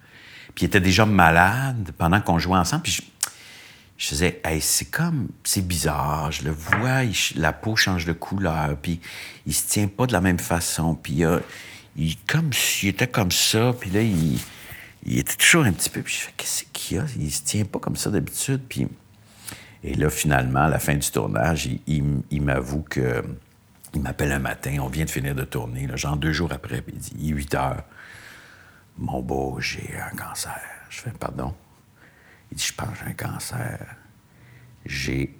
puis 0.54 0.64
il 0.64 0.66
était 0.66 0.80
déjà 0.80 1.06
malade 1.06 1.92
pendant 1.96 2.20
qu'on 2.20 2.38
jouait 2.38 2.58
ensemble. 2.58 2.82
Puis 2.82 2.92
je, 2.92 3.02
je 3.96 4.08
faisais, 4.08 4.40
hey, 4.44 4.60
c'est 4.60 4.86
comme, 4.86 5.28
c'est 5.44 5.66
bizarre. 5.66 6.30
Je 6.30 6.44
le 6.44 6.50
vois, 6.50 7.02
la 7.36 7.52
peau 7.52 7.76
change 7.76 8.04
de 8.04 8.12
couleur, 8.12 8.76
puis 8.80 9.00
il 9.46 9.54
se 9.54 9.68
tient 9.68 9.88
pas 9.88 10.06
de 10.06 10.12
la 10.12 10.20
même 10.20 10.38
façon. 10.38 10.94
Puis 10.94 11.22
il, 11.96 12.16
comme 12.26 12.52
s'il 12.52 12.90
était 12.90 13.06
comme 13.06 13.30
ça, 13.30 13.74
puis 13.78 13.90
là, 13.90 14.02
il, 14.02 14.38
il 15.06 15.18
était 15.18 15.34
toujours 15.34 15.64
un 15.64 15.72
petit 15.72 15.90
peu. 15.90 16.02
Puis 16.02 16.14
je 16.14 16.20
fais, 16.20 16.32
qu'est-ce 16.36 16.64
qu'il 16.72 16.98
y 16.98 17.00
a? 17.00 17.04
Il 17.18 17.32
se 17.32 17.42
tient 17.42 17.64
pas 17.64 17.78
comme 17.78 17.96
ça 17.96 18.10
d'habitude. 18.10 18.60
Puis, 18.68 18.88
et 19.84 19.94
là, 19.94 20.10
finalement, 20.10 20.64
à 20.64 20.68
la 20.68 20.78
fin 20.78 20.94
du 20.94 21.10
tournage, 21.10 21.68
il, 21.86 22.22
il 22.30 22.42
m'avoue 22.42 22.82
que. 22.82 23.24
Il 23.94 24.00
m'appelle 24.00 24.32
un 24.32 24.38
matin, 24.38 24.78
on 24.80 24.88
vient 24.88 25.04
de 25.04 25.10
finir 25.10 25.34
de 25.34 25.44
tourner, 25.44 25.86
là, 25.86 25.96
genre 25.96 26.16
deux 26.16 26.32
jours 26.32 26.50
après, 26.52 26.80
puis 26.80 26.94
il 26.96 27.00
dit, 27.00 27.12
il 27.18 27.30
est 27.30 27.34
8 27.34 27.54
heures. 27.54 27.84
Mon 28.98 29.20
beau, 29.20 29.58
j'ai 29.60 29.94
un 30.00 30.16
cancer. 30.16 30.60
Je 30.90 31.00
fais, 31.00 31.10
pardon? 31.10 31.54
Il 32.50 32.56
dit, 32.56 32.64
je 32.64 32.72
pense 32.74 32.88
que 32.90 33.04
j'ai 33.04 33.10
un 33.10 33.14
cancer. 33.14 33.78
J'ai. 34.86 35.38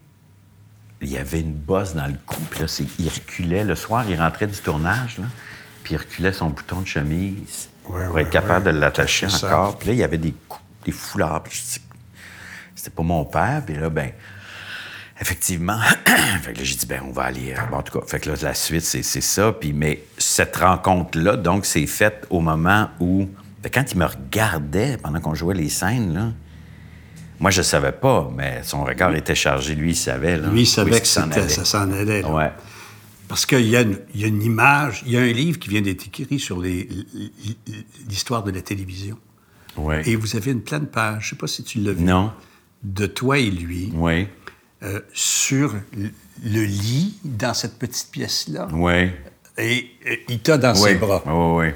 Il 1.00 1.08
y 1.10 1.18
avait 1.18 1.40
une 1.40 1.52
bosse 1.54 1.94
dans 1.94 2.06
le 2.06 2.14
cou, 2.26 2.40
puis 2.50 2.60
là, 2.60 2.68
c'est- 2.68 2.86
il 2.98 3.08
reculait. 3.08 3.64
Le 3.64 3.74
soir, 3.74 4.04
il 4.08 4.18
rentrait 4.20 4.46
du 4.46 4.58
tournage, 4.58 5.18
là, 5.18 5.24
puis 5.82 5.94
il 5.94 5.96
reculait 5.98 6.32
son 6.32 6.50
bouton 6.50 6.80
de 6.82 6.86
chemise 6.86 7.68
Ouais, 7.88 8.06
pour 8.06 8.14
ouais, 8.14 8.22
être 8.22 8.30
capable 8.30 8.66
ouais. 8.66 8.72
de 8.74 8.78
l'attacher 8.78 9.26
encore. 9.26 9.78
Puis 9.78 9.88
là, 9.88 9.94
il 9.94 9.98
y 9.98 10.04
avait 10.04 10.18
des, 10.18 10.32
coups, 10.48 10.62
des 10.84 10.92
foulards. 10.92 11.42
Puis 11.42 11.54
je 11.58 11.78
dis, 11.80 11.86
c'était 12.76 12.90
pas 12.94 13.02
mon 13.02 13.24
père. 13.24 13.62
Puis 13.66 13.74
là, 13.74 13.90
ben, 13.90 14.12
effectivement, 15.22 15.78
fait 16.42 16.52
que 16.52 16.58
là, 16.58 16.64
j'ai 16.64 16.74
dit, 16.76 16.86
ben, 16.86 17.00
on 17.08 17.12
va 17.12 17.22
aller. 17.22 17.54
euh, 17.56 17.60
bon, 17.70 17.78
en 17.78 17.82
tout 17.82 17.98
cas, 17.98 18.04
fait 18.06 18.20
que 18.20 18.28
là, 18.28 18.36
la 18.42 18.52
suite, 18.54 18.82
c'est 18.82 19.02
c'est 19.02 19.20
ça. 19.22 19.52
Puis, 19.52 19.72
mais 19.72 20.02
cette 20.18 20.56
rencontre-là, 20.56 21.36
donc, 21.38 21.64
c'est 21.64 21.86
faite 21.86 22.26
au 22.28 22.40
moment 22.40 22.90
où. 23.00 23.26
ben, 23.62 23.70
quand 23.72 23.90
il 23.92 23.98
me 23.98 24.04
regardait 24.06 24.98
pendant 24.98 25.20
qu'on 25.20 25.34
jouait 25.34 25.54
les 25.54 25.68
scènes, 25.70 26.12
là, 26.12 26.32
moi, 27.40 27.50
je 27.50 27.62
savais 27.62 27.92
pas, 27.92 28.30
mais 28.36 28.60
son 28.62 28.84
regard 28.84 29.14
était 29.16 29.34
chargé. 29.34 29.74
Lui, 29.74 29.90
il 29.92 29.96
savait. 29.96 30.36
Là, 30.36 30.48
Lui, 30.48 30.60
il 30.62 30.66
savait 30.66 31.00
que 31.00 31.06
s'en 31.06 31.30
allait. 31.30 31.48
ça 31.48 31.64
s'en 31.64 31.90
allait. 31.90 32.22
Ouais. 32.24 32.52
Parce 33.28 33.46
qu'il 33.46 33.66
y, 33.66 33.76
a 33.76 33.80
une- 33.80 33.98
il 34.14 34.20
y 34.20 34.24
a 34.24 34.26
une 34.28 34.42
image, 34.42 35.02
il 35.06 35.12
y 35.12 35.16
a 35.16 35.20
un 35.22 35.32
livre 35.32 35.58
qui 35.58 35.70
vient 35.70 35.80
d'être 35.80 36.06
écrit 36.06 36.38
sur 36.38 36.60
l'histoire 38.08 38.42
de 38.44 38.50
la 38.50 38.60
télévision. 38.60 39.16
Ouais. 39.76 40.02
Et 40.06 40.16
vous 40.16 40.36
avez 40.36 40.50
une 40.52 40.60
pleine 40.62 40.86
page, 40.86 41.22
je 41.22 41.26
ne 41.26 41.30
sais 41.30 41.36
pas 41.36 41.46
si 41.46 41.64
tu 41.64 41.78
l'as 41.80 41.92
vu, 41.92 42.04
Non. 42.04 42.30
de 42.82 43.06
toi 43.06 43.38
et 43.38 43.50
lui, 43.50 43.90
Oui. 43.94 44.28
Euh, 44.82 45.00
sur 45.12 45.74
le- 45.96 46.64
lit 46.64 47.18
dans 47.24 47.54
cette 47.54 47.78
petite 47.78 48.08
pièce-là. 48.10 48.68
Oui. 48.72 49.10
Et 49.58 49.90
euh, 50.08 50.16
il 50.28 50.40
t'a 50.40 50.56
dans 50.58 50.72
Oui. 50.74 50.80
ses 50.90 50.94
bras. 50.96 51.22
Oui, 51.26 51.66
oui. 51.66 51.72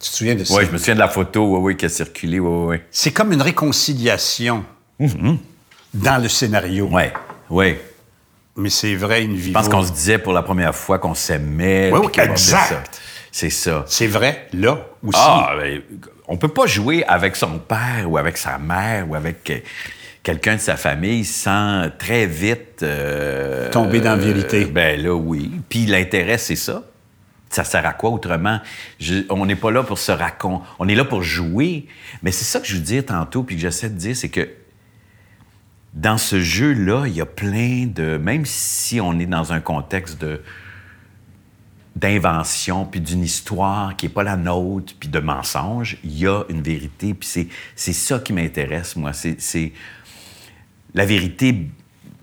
Tu 0.00 0.10
te 0.10 0.16
souviens 0.16 0.34
de 0.34 0.44
ça? 0.44 0.54
Oui, 0.54 0.64
je 0.66 0.70
me 0.72 0.78
souviens 0.78 0.94
de 0.94 1.00
la 1.00 1.08
photo, 1.08 1.46
oui, 1.56 1.58
oui, 1.62 1.76
qui 1.76 1.84
a 1.86 1.88
circulé, 1.88 2.40
oui, 2.40 2.66
oui. 2.68 2.76
C'est 2.90 3.12
comme 3.12 3.32
une 3.32 3.42
réconciliation 3.42 4.64
dans 5.94 6.22
le 6.22 6.28
scénario. 6.28 6.88
Oui, 6.90 7.04
oui. 7.50 7.76
Mais 8.56 8.68
c'est 8.70 8.94
vrai, 8.96 9.22
une 9.24 9.34
vie. 9.36 9.48
Je 9.48 9.54
pense 9.54 9.68
qu'on 9.68 9.82
se 9.82 9.92
disait 9.92 10.18
pour 10.18 10.32
la 10.32 10.42
première 10.42 10.74
fois 10.74 10.98
qu'on 10.98 11.14
s'aimait. 11.14 11.90
Oui, 11.92 12.00
oui, 12.04 12.22
exact. 12.22 12.36
C'est 12.36 12.50
ça. 12.50 12.82
C'est 13.30 13.50
ça. 13.50 13.84
C'est 13.88 14.06
vrai, 14.08 14.48
là 14.52 14.84
aussi. 15.02 15.18
Ah, 15.18 15.54
ben, 15.58 15.80
on 16.28 16.36
peut 16.36 16.48
pas 16.48 16.66
jouer 16.66 17.02
avec 17.04 17.34
son 17.36 17.58
père 17.58 18.04
ou 18.10 18.18
avec 18.18 18.36
sa 18.36 18.58
mère 18.58 19.08
ou 19.08 19.14
avec 19.14 19.48
euh, 19.50 19.58
quelqu'un 20.22 20.54
de 20.56 20.60
sa 20.60 20.76
famille 20.76 21.24
sans 21.24 21.90
très 21.98 22.26
vite... 22.26 22.82
euh, 22.82 23.70
Tomber 23.70 24.00
dans 24.00 24.10
la 24.10 24.16
vérité. 24.16 24.64
euh, 24.64 24.68
ben 24.68 25.00
là, 25.02 25.14
oui. 25.14 25.50
Puis 25.68 25.86
l'intérêt, 25.86 26.38
c'est 26.38 26.56
ça. 26.56 26.84
Ça 27.50 27.64
sert 27.64 27.84
à 27.84 27.92
quoi 27.92 28.10
autrement? 28.10 28.60
Je- 28.98 29.24
on 29.28 29.44
n'est 29.44 29.56
pas 29.56 29.70
là 29.70 29.82
pour 29.82 29.98
se 29.98 30.12
raconter. 30.12 30.64
On 30.78 30.88
est 30.88 30.94
là 30.94 31.04
pour 31.04 31.22
jouer. 31.22 31.86
Mais 32.22 32.30
c'est 32.32 32.44
ça 32.44 32.60
que 32.60 32.66
je 32.66 32.76
vous 32.76 32.82
dis 32.82 33.02
tantôt, 33.02 33.42
puis 33.42 33.56
que 33.56 33.62
j'essaie 33.62 33.90
de 33.90 33.98
dire, 33.98 34.16
c'est 34.16 34.28
que 34.30 34.48
dans 35.92 36.16
ce 36.16 36.40
jeu-là, 36.40 37.04
il 37.06 37.12
y 37.14 37.20
a 37.20 37.26
plein 37.26 37.86
de... 37.86 38.16
Même 38.16 38.46
si 38.46 39.00
on 39.00 39.18
est 39.18 39.26
dans 39.26 39.52
un 39.52 39.60
contexte 39.60 40.20
de 40.20 40.40
d'invention, 41.94 42.86
puis 42.86 43.00
d'une 43.00 43.22
histoire 43.22 43.94
qui 43.96 44.06
n'est 44.06 44.12
pas 44.12 44.22
la 44.22 44.36
nôtre, 44.36 44.94
puis 44.98 45.10
de 45.10 45.18
mensonges, 45.18 45.98
il 46.02 46.18
y 46.18 46.26
a 46.26 46.42
une 46.48 46.62
vérité, 46.62 47.12
puis 47.12 47.28
c'est, 47.76 47.92
ça 47.92 48.18
qui 48.18 48.32
m'intéresse, 48.32 48.96
moi. 48.96 49.12
C'est 49.12 49.72
la 50.94 51.04
vérité 51.04 51.68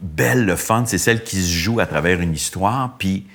belle, 0.01 0.45
le 0.45 0.55
fun, 0.55 0.85
c'est 0.85 0.97
celle 0.97 1.23
qui 1.23 1.41
se 1.41 1.51
joue 1.51 1.79
à 1.79 1.85
travers 1.85 2.21
une 2.21 2.33
histoire, 2.33 2.95
puis 2.97 3.25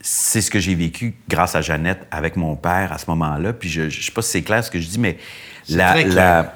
c'est 0.00 0.40
ce 0.40 0.50
que 0.50 0.58
j'ai 0.58 0.74
vécu 0.74 1.14
grâce 1.28 1.54
à 1.54 1.60
Jeannette 1.60 2.06
avec 2.10 2.36
mon 2.36 2.56
père 2.56 2.92
à 2.92 2.98
ce 2.98 3.06
moment-là, 3.08 3.52
puis 3.52 3.68
je 3.68 3.82
ne 3.82 3.90
sais 3.90 4.12
pas 4.12 4.22
si 4.22 4.30
c'est 4.30 4.42
clair 4.42 4.64
ce 4.64 4.70
que 4.70 4.80
je 4.80 4.88
dis, 4.88 4.98
mais 4.98 5.18
la, 5.68 6.02
la- 6.04 6.54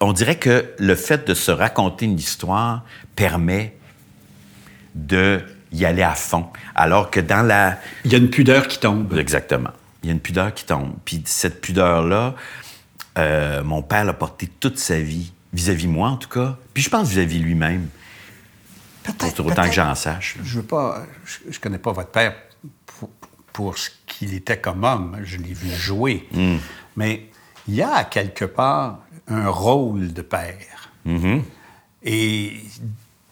on 0.00 0.12
dirait 0.12 0.36
que 0.36 0.72
le 0.78 0.94
fait 0.94 1.26
de 1.26 1.34
se 1.34 1.50
raconter 1.50 2.06
une 2.06 2.18
histoire 2.18 2.84
permet 3.16 3.76
de 4.94 5.42
y 5.72 5.84
aller 5.84 6.02
à 6.02 6.14
fond. 6.14 6.46
Alors 6.74 7.10
que 7.10 7.20
dans 7.20 7.42
la... 7.42 7.78
Il 8.04 8.12
y 8.12 8.14
a 8.14 8.18
une 8.18 8.30
pudeur 8.30 8.68
qui 8.68 8.78
tombe. 8.78 9.18
Exactement. 9.18 9.70
Il 10.02 10.06
y 10.06 10.10
a 10.10 10.12
une 10.12 10.20
pudeur 10.20 10.54
qui 10.54 10.64
tombe. 10.64 10.94
Puis 11.04 11.22
cette 11.24 11.60
pudeur-là, 11.60 12.34
euh, 13.18 13.64
mon 13.64 13.82
père 13.82 14.04
l'a 14.04 14.12
portée 14.12 14.48
toute 14.60 14.78
sa 14.78 15.00
vie, 15.00 15.32
vis-à-vis 15.54 15.86
moi 15.86 16.10
en 16.10 16.16
tout 16.16 16.28
cas. 16.28 16.58
Puis 16.74 16.82
je 16.82 16.90
pense 16.90 17.08
vis-à-vis 17.08 17.38
lui-même, 17.38 17.88
Peut-être. 19.02 19.36
pour 19.36 19.46
autant 19.46 19.66
que 19.66 19.74
j'en 19.74 19.94
sache. 19.94 20.36
là. 20.36 20.42
Je 20.44 20.56
veux 20.56 20.66
pas. 20.66 21.06
Je, 21.24 21.52
je 21.52 21.60
connais 21.60 21.78
pas 21.78 21.92
votre 21.92 22.10
père 22.10 22.34
pour, 22.86 23.10
pour 23.52 23.78
ce 23.78 23.90
qu'il 24.06 24.34
était 24.34 24.58
comme 24.58 24.84
homme. 24.84 25.18
Je 25.24 25.38
l'ai 25.38 25.52
vu 25.54 25.70
jouer. 25.70 26.28
Hmm. 26.32 26.56
Mais 26.96 27.28
il 27.68 27.74
y 27.74 27.82
a 27.82 28.04
quelque 28.04 28.44
part 28.44 29.00
un 29.28 29.48
rôle 29.48 30.12
de 30.12 30.22
père. 30.22 30.90
Mm-hmm. 31.06 31.42
Et 32.04 32.52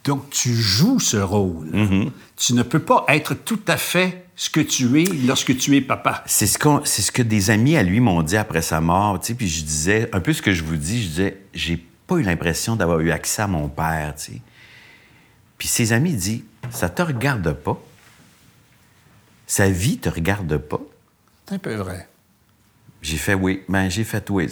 Donc, 0.04 0.30
tu 0.30 0.54
joues 0.54 1.00
ce 1.00 1.16
rôle. 1.16 1.68
Mm-hmm. 1.70 2.10
Tu 2.36 2.54
ne 2.54 2.62
peux 2.62 2.78
pas 2.80 3.04
être 3.08 3.34
tout 3.34 3.60
à 3.68 3.76
fait 3.76 4.26
ce 4.34 4.50
que 4.50 4.60
tu 4.60 5.00
es 5.00 5.04
lorsque 5.26 5.56
tu 5.56 5.76
es 5.76 5.80
papa. 5.80 6.24
C'est 6.26 6.46
ce, 6.46 6.58
ce 6.84 7.12
que 7.12 7.22
des 7.22 7.50
amis 7.50 7.76
à 7.76 7.82
lui 7.82 8.00
m'ont 8.00 8.22
dit 8.22 8.36
après 8.36 8.62
sa 8.62 8.80
mort, 8.80 9.20
tu 9.20 9.28
sais, 9.28 9.34
puis 9.34 9.48
je 9.48 9.62
disais, 9.62 10.08
un 10.12 10.20
peu 10.20 10.32
ce 10.32 10.42
que 10.42 10.52
je 10.52 10.64
vous 10.64 10.76
dis, 10.76 11.02
je 11.02 11.08
disais, 11.08 11.36
j'ai 11.54 11.84
pas 12.12 12.18
eu 12.18 12.22
l'impression 12.22 12.76
d'avoir 12.76 13.00
eu 13.00 13.10
accès 13.10 13.42
à 13.42 13.46
mon 13.46 13.68
père, 13.68 14.14
tu 14.16 14.32
sais. 14.32 14.40
Puis 15.58 15.68
ses 15.68 15.92
amis 15.92 16.12
disent, 16.12 16.42
ça 16.70 16.88
te 16.88 17.00
regarde 17.02 17.52
pas. 17.52 17.78
Sa 19.46 19.68
vie 19.68 19.98
te 19.98 20.08
regarde 20.08 20.56
pas. 20.58 20.80
C'est 21.46 21.54
un 21.54 21.58
peu 21.58 21.74
vrai. 21.74 22.08
J'ai 23.00 23.16
fait 23.16 23.34
oui. 23.34 23.62
Ben, 23.68 23.88
j'ai 23.90 24.04
fait 24.04 24.28
oui. 24.30 24.48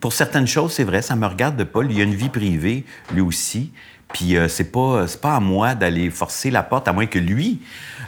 Pour 0.00 0.12
certaines 0.12 0.46
choses, 0.46 0.72
c'est 0.74 0.84
vrai, 0.84 1.02
ça 1.02 1.16
me 1.16 1.26
regarde 1.26 1.62
pas. 1.64 1.80
Il 1.88 2.00
a 2.00 2.04
une 2.04 2.14
vie 2.14 2.28
privée, 2.28 2.84
lui 3.12 3.20
aussi. 3.20 3.72
Puis 4.12 4.36
euh, 4.36 4.46
c'est 4.48 4.70
pas, 4.70 5.06
c'est 5.08 5.20
pas 5.20 5.36
à 5.36 5.40
moi 5.40 5.74
d'aller 5.74 6.10
forcer 6.10 6.50
la 6.50 6.62
porte, 6.62 6.86
à 6.86 6.92
moins 6.92 7.06
que 7.06 7.18
lui 7.18 7.60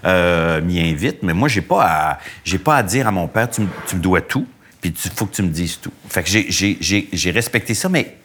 euh, 0.04 0.60
m'y 0.60 0.80
invite. 0.80 1.22
Mais 1.22 1.32
moi, 1.34 1.48
j'ai 1.48 1.62
pas 1.62 1.84
à, 1.84 2.18
j'ai 2.44 2.58
pas 2.58 2.76
à 2.76 2.82
dire 2.82 3.06
à 3.08 3.10
mon 3.10 3.26
père, 3.26 3.48
tu, 3.50 3.62
me- 3.62 4.00
dois 4.00 4.20
tout, 4.20 4.46
puis 4.80 4.90
il 5.04 5.10
faut 5.10 5.26
que 5.26 5.34
tu 5.34 5.42
me 5.42 5.48
dises 5.48 5.80
tout. 5.80 5.92
Fait 6.08 6.22
que 6.22 6.28
j'ai, 6.28 6.50
j'ai- 6.50 6.76
j'ai- 6.80 7.08
j'ai 7.12 7.30
respecté 7.30 7.72
ça, 7.74 7.88
mais 7.88 8.16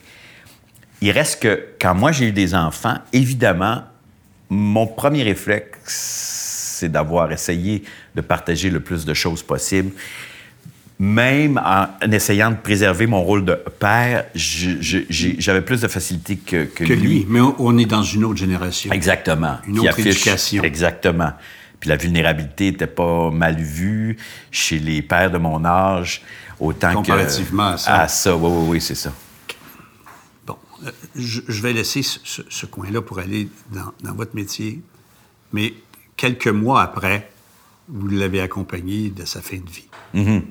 il 1.01 1.11
reste 1.11 1.41
que 1.41 1.63
quand 1.79 1.95
moi 1.95 2.11
j'ai 2.11 2.27
eu 2.27 2.31
des 2.31 2.53
enfants, 2.55 2.97
évidemment, 3.13 3.83
mon 4.49 4.87
premier 4.87 5.23
réflexe, 5.23 6.75
c'est 6.79 6.89
d'avoir 6.89 7.31
essayé 7.31 7.83
de 8.15 8.21
partager 8.21 8.69
le 8.69 8.79
plus 8.79 9.05
de 9.05 9.13
choses 9.13 9.43
possible. 9.43 9.91
Même 11.01 11.57
en 11.63 12.11
essayant 12.11 12.51
de 12.51 12.57
préserver 12.57 13.07
mon 13.07 13.23
rôle 13.23 13.45
de 13.45 13.53
père, 13.53 14.25
j'avais 14.35 15.61
plus 15.61 15.79
de 15.79 15.87
facilité 15.87 16.35
que, 16.35 16.65
que 16.65 16.83
Que 16.83 16.93
lui. 16.93 17.25
Mais 17.29 17.39
on, 17.39 17.55
on 17.57 17.77
est 17.77 17.85
dans 17.85 18.03
une 18.03 18.25
autre 18.25 18.37
génération. 18.37 18.91
Exactement. 18.91 19.59
Une 19.65 19.79
autre 19.79 19.97
éducation. 19.99 20.61
Exactement. 20.63 21.31
Puis 21.79 21.89
la 21.89 21.95
vulnérabilité 21.95 22.71
n'était 22.71 22.87
pas 22.87 23.31
mal 23.31 23.55
vue 23.55 24.17
chez 24.51 24.79
les 24.79 25.01
pères 25.01 25.31
de 25.31 25.37
mon 25.37 25.63
âge, 25.63 26.21
autant 26.59 26.93
Comparativement 26.93 27.69
que... 27.69 27.75
à 27.75 27.77
ça. 27.77 28.01
À 28.01 28.07
ça, 28.09 28.35
oui, 28.35 28.51
oui, 28.51 28.67
oui, 28.71 28.81
c'est 28.81 28.95
ça. 28.95 29.13
Euh, 30.85 30.91
je, 31.15 31.41
je 31.47 31.61
vais 31.61 31.73
laisser 31.73 32.01
ce, 32.03 32.19
ce- 32.23 32.41
ce 32.49 32.65
coin-là 32.65 33.01
pour 33.01 33.19
aller 33.19 33.49
dans, 33.71 33.91
dans 34.03 34.13
votre 34.15 34.35
métier. 34.35 34.81
Mais 35.53 35.73
quelques 36.17 36.47
mois 36.47 36.81
après, 36.81 37.31
vous 37.87 38.07
l'avez 38.07 38.41
accompagné 38.41 39.09
de 39.09 39.25
sa 39.25 39.41
fin 39.41 39.57
de 39.57 39.69
vie. 39.69 39.87
Mm-hmm. 40.15 40.41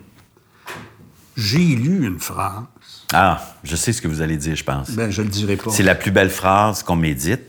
J'ai 1.37 1.59
lu 1.77 2.05
une 2.07 2.19
phrase. 2.19 2.65
Ah, 3.13 3.41
je 3.63 3.77
sais 3.77 3.93
ce 3.93 4.03
que 4.03 4.09
vous 4.09 4.21
allez 4.23 4.37
dire, 4.37 4.57
je 4.57 4.65
pense. 4.65 4.91
Ben, 4.91 5.11
je 5.11 5.23
le 5.23 5.29
dirai 5.29 5.57
pas. 5.57 5.71
C'est 5.71 5.85
la 5.85 5.95
plus 5.95 6.11
belle 6.11 6.31
phrase 6.31 6.83
qu'on 6.83 6.97
médite. 6.97 7.43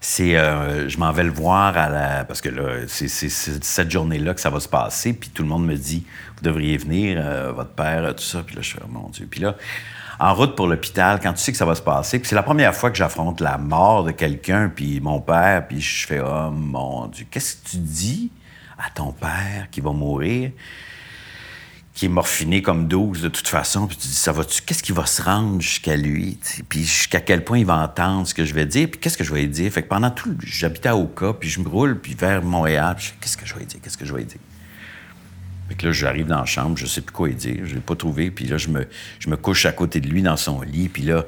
C'est, 0.00 0.36
euh, 0.36 0.88
je 0.88 0.98
m'en 0.98 1.10
vais 1.12 1.24
le 1.24 1.32
voir 1.32 1.76
à 1.78 1.88
la, 1.88 2.24
parce 2.24 2.40
que 2.42 2.50
là, 2.50 2.86
c'est, 2.86 3.08
cette 3.08 3.90
journée-là 3.90 4.34
que 4.34 4.40
ça 4.40 4.50
va 4.50 4.60
se 4.60 4.68
passer, 4.68 5.14
puis 5.14 5.30
tout 5.30 5.42
le 5.42 5.48
monde 5.48 5.66
me 5.66 5.76
dit, 5.76 6.04
vous 6.36 6.42
devriez 6.42 6.76
venir, 6.76 7.18
euh, 7.20 7.52
votre 7.52 7.70
père, 7.70 8.14
tout 8.14 8.22
ça, 8.22 8.42
puis 8.46 8.54
là, 8.54 8.62
je 8.62 8.72
fais, 8.72 8.80
oh, 8.84 8.88
mon 8.88 9.08
Dieu. 9.08 9.26
Puis 9.30 9.40
là, 9.40 9.56
en 10.24 10.32
route 10.32 10.56
pour 10.56 10.66
l'hôpital, 10.66 11.20
quand 11.22 11.34
tu 11.34 11.42
sais 11.42 11.52
que 11.52 11.58
ça 11.58 11.66
va 11.66 11.74
se 11.74 11.82
passer, 11.82 12.18
puis 12.18 12.26
c'est 12.26 12.34
la 12.34 12.42
première 12.42 12.74
fois 12.74 12.90
que 12.90 12.96
j'affronte 12.96 13.40
la 13.40 13.58
mort 13.58 14.04
de 14.04 14.10
quelqu'un, 14.10 14.70
puis 14.74 14.98
mon 15.00 15.20
père, 15.20 15.68
puis 15.68 15.82
je 15.82 16.06
fais, 16.06 16.20
oh 16.20 16.50
mon 16.50 17.08
Dieu, 17.08 17.26
qu'est-ce 17.30 17.56
que 17.56 17.68
tu 17.72 17.76
dis 17.76 18.30
à 18.78 18.88
ton 18.88 19.12
père 19.12 19.68
qui 19.70 19.80
va 19.80 19.92
mourir? 19.92 20.50
qui 21.92 22.06
est 22.06 22.08
morphiné 22.08 22.60
comme 22.60 22.88
12 22.88 23.22
de 23.22 23.28
toute 23.28 23.46
façon, 23.46 23.86
puis 23.86 23.96
tu 23.96 24.08
dis, 24.08 24.14
ça 24.14 24.32
va-tu, 24.32 24.62
qu'est-ce 24.62 24.82
qui 24.82 24.90
va 24.90 25.06
se 25.06 25.22
rendre 25.22 25.60
jusqu'à 25.60 25.94
lui, 25.94 26.40
puis 26.68 26.80
jusqu'à 26.80 27.20
quel 27.20 27.44
point 27.44 27.58
il 27.58 27.66
va 27.66 27.76
entendre 27.76 28.26
ce 28.26 28.34
que 28.34 28.44
je 28.44 28.52
vais 28.52 28.66
dire, 28.66 28.88
puis 28.90 28.98
qu'est-ce 28.98 29.16
que 29.16 29.22
je 29.22 29.32
vais 29.32 29.46
dire? 29.46 29.70
Fait 29.70 29.82
que 29.82 29.88
pendant 29.88 30.10
tout, 30.10 30.34
j'habitais 30.42 30.88
à 30.88 30.96
Oka, 30.96 31.34
puis 31.34 31.48
je 31.48 31.60
me 31.60 31.68
roule, 31.68 32.00
puis 32.00 32.14
vers 32.14 32.42
Montréal, 32.42 32.96
puis 32.98 33.12
qu'est-ce 33.20 33.36
que 33.36 33.46
je 33.46 33.54
vais 33.54 33.64
dire, 33.64 33.78
qu'est-ce 33.80 33.96
que 33.96 34.04
je 34.04 34.12
vais 34.12 34.24
dire? 34.24 34.40
Fait 35.74 35.80
que 35.80 35.86
là, 35.86 35.92
j'arrive 35.92 36.26
dans 36.28 36.38
la 36.38 36.44
chambre, 36.44 36.76
je 36.76 36.86
sais 36.86 37.00
plus 37.00 37.12
quoi 37.12 37.28
dire, 37.30 37.66
je 37.66 37.74
l'ai 37.74 37.80
pas 37.80 37.96
trouvé, 37.96 38.30
puis 38.30 38.46
là, 38.46 38.58
je 38.58 38.68
me, 38.68 38.86
je 39.18 39.28
me 39.28 39.36
couche 39.36 39.66
à 39.66 39.72
côté 39.72 40.00
de 40.00 40.06
lui 40.06 40.22
dans 40.22 40.36
son 40.36 40.60
lit, 40.60 40.88
puis 40.88 41.02
là, 41.02 41.24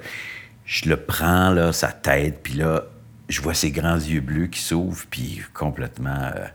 je 0.65 0.89
le 0.89 0.97
prends, 0.97 1.51
là, 1.51 1.73
sa 1.73 1.89
tête, 1.89 2.45
puis 2.45 2.55
là, 2.55 2.85
je 3.29 3.41
vois 3.41 3.55
ses 3.55 3.73
grands 3.73 3.97
yeux 3.97 4.21
bleus 4.21 4.47
qui 4.47 4.61
s'ouvrent, 4.61 5.05
puis 5.11 5.43
complètement... 5.53 6.31
euh, 6.37 6.47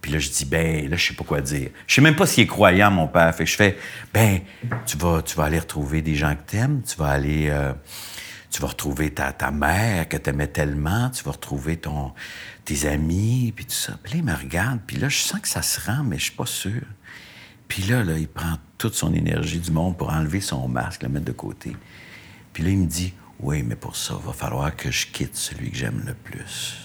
puis 0.00 0.12
là, 0.12 0.18
je 0.18 0.30
dis, 0.30 0.46
ben, 0.46 0.88
là, 0.88 0.96
je 0.96 1.08
sais 1.08 1.14
pas 1.14 1.24
quoi 1.24 1.42
dire. 1.42 1.68
Je 1.86 1.94
sais 1.94 2.00
même 2.00 2.16
pas 2.16 2.24
s'il 2.24 2.44
est 2.44 2.46
croyant, 2.46 2.90
mon 2.90 3.06
père. 3.06 3.34
Fait 3.34 3.44
que 3.44 3.50
je 3.50 3.56
fais, 3.56 3.76
ben, 4.14 4.40
tu 4.86 4.96
vas, 4.96 5.20
tu 5.20 5.36
vas 5.36 5.44
aller 5.44 5.58
retrouver 5.58 6.00
des 6.00 6.14
gens 6.14 6.34
que 6.34 6.50
t'aimes, 6.50 6.80
tu 6.80 6.96
vas 6.96 7.08
aller, 7.08 7.48
euh, 7.50 7.74
tu 8.50 8.62
vas 8.62 8.68
retrouver 8.68 9.10
ta, 9.10 9.34
ta 9.34 9.50
mère 9.50 10.08
que 10.08 10.16
t'aimais 10.16 10.46
tellement, 10.46 11.10
tu 11.10 11.22
vas 11.22 11.32
retrouver 11.32 11.76
ton, 11.76 12.14
tes 12.64 12.88
amis, 12.88 13.52
puis 13.54 13.66
tout 13.66 13.74
ça. 13.74 13.92
Puis 14.02 14.14
là, 14.14 14.18
il 14.20 14.24
me 14.24 14.34
regarde, 14.34 14.80
puis 14.86 14.96
là, 14.96 15.10
je 15.10 15.18
sens 15.18 15.38
que 15.38 15.48
ça 15.48 15.60
se 15.60 15.78
rend, 15.78 16.02
mais 16.02 16.16
je 16.16 16.24
suis 16.24 16.32
pas 16.32 16.46
sûr. 16.46 16.80
Puis 17.70 17.84
là, 17.84 18.02
là, 18.02 18.18
il 18.18 18.26
prend 18.26 18.56
toute 18.78 18.94
son 18.94 19.14
énergie 19.14 19.60
du 19.60 19.70
monde 19.70 19.96
pour 19.96 20.10
enlever 20.10 20.40
son 20.40 20.66
masque, 20.66 21.04
le 21.04 21.08
mettre 21.08 21.26
de 21.26 21.32
côté. 21.32 21.76
Puis 22.52 22.64
là, 22.64 22.70
il 22.70 22.78
me 22.78 22.86
dit, 22.86 23.14
oui, 23.38 23.62
mais 23.62 23.76
pour 23.76 23.94
ça, 23.94 24.14
il 24.20 24.26
va 24.26 24.32
falloir 24.32 24.74
que 24.74 24.90
je 24.90 25.06
quitte 25.06 25.36
celui 25.36 25.70
que 25.70 25.76
j'aime 25.76 26.02
le 26.04 26.14
plus. 26.14 26.76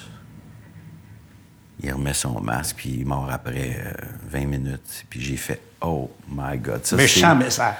Il 1.82 1.91
remet 1.91 2.13
son 2.13 2.39
masque, 2.39 2.76
puis 2.78 2.89
il 2.89 3.02
est 3.02 3.06
mort 3.06 3.28
après 3.32 3.78
euh, 3.84 3.93
20 4.30 4.45
minutes. 4.45 5.06
Puis 5.10 5.21
j'ai 5.21 5.38
fait 5.38 5.60
Oh 5.82 6.12
my 6.30 6.56
God. 6.60 6.86
Ça, 6.86 6.95
Méchant 6.95 7.36
message. 7.36 7.76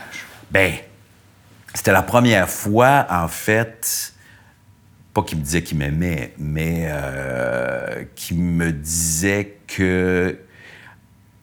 Ben, 0.50 0.74
c'était 1.76 1.91
la 1.91 2.02
première 2.02 2.50
fois, 2.50 3.06
en 3.12 3.28
fait, 3.28 4.15
pas 5.13 5.22
qu'il 5.22 5.38
me 5.38 5.44
disait 5.44 5.62
qu'il 5.62 5.78
m'aimait, 5.78 6.34
mais 6.39 6.88
euh, 6.89 8.04
qu'il 8.15 8.39
me 8.39 8.72
disait 8.72 9.60
que 9.68 10.39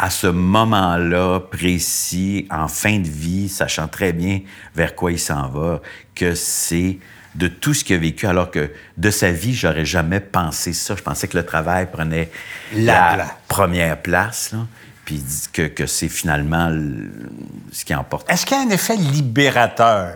à 0.03 0.11
ce 0.11 0.27
moment-là 0.27 1.38
précis, 1.38 2.49
en 2.51 2.67
fin 2.67 2.99
de 2.99 3.07
vie, 3.09 3.49
sachant 3.49 3.87
très 3.87 4.12
bien 4.12 4.41
vers 4.75 4.97
quoi 4.97 5.12
il 5.12 5.19
s'en 5.19 5.49
va, 5.49 5.81
que 6.17 6.35
c'est 6.35 6.99
de 7.37 7.47
tout 7.47 7.73
ce 7.73 7.85
qu'il 7.85 7.95
a 7.95 7.99
vécu, 8.01 8.27
alors 8.27 8.51
que 8.51 8.73
de 8.99 9.11
sa 9.11 9.31
vie, 9.31 9.55
j'aurais 9.55 9.85
jamais 9.85 10.19
pensé 10.19 10.73
ça. 10.73 10.97
Je 10.97 11.03
pensais 11.03 11.29
que 11.29 11.37
le 11.38 11.47
travail 11.47 11.88
prenait 11.91 12.31
La 12.75 13.37
première 13.47 14.03
place, 14.03 14.51
là. 14.53 14.67
puis 15.05 15.23
que, 15.53 15.69
que 15.69 15.87
c'est 15.87 16.09
finalement 16.09 16.69
le- 16.69 17.12
ce 17.71 17.85
qui 17.85 17.95
emporte. 17.95 18.29
Est-ce 18.29 18.45
qu'il 18.45 18.57
y 18.57 18.61
a 18.61 18.65
un 18.65 18.71
effet 18.71 18.97
libérateur 18.97 20.15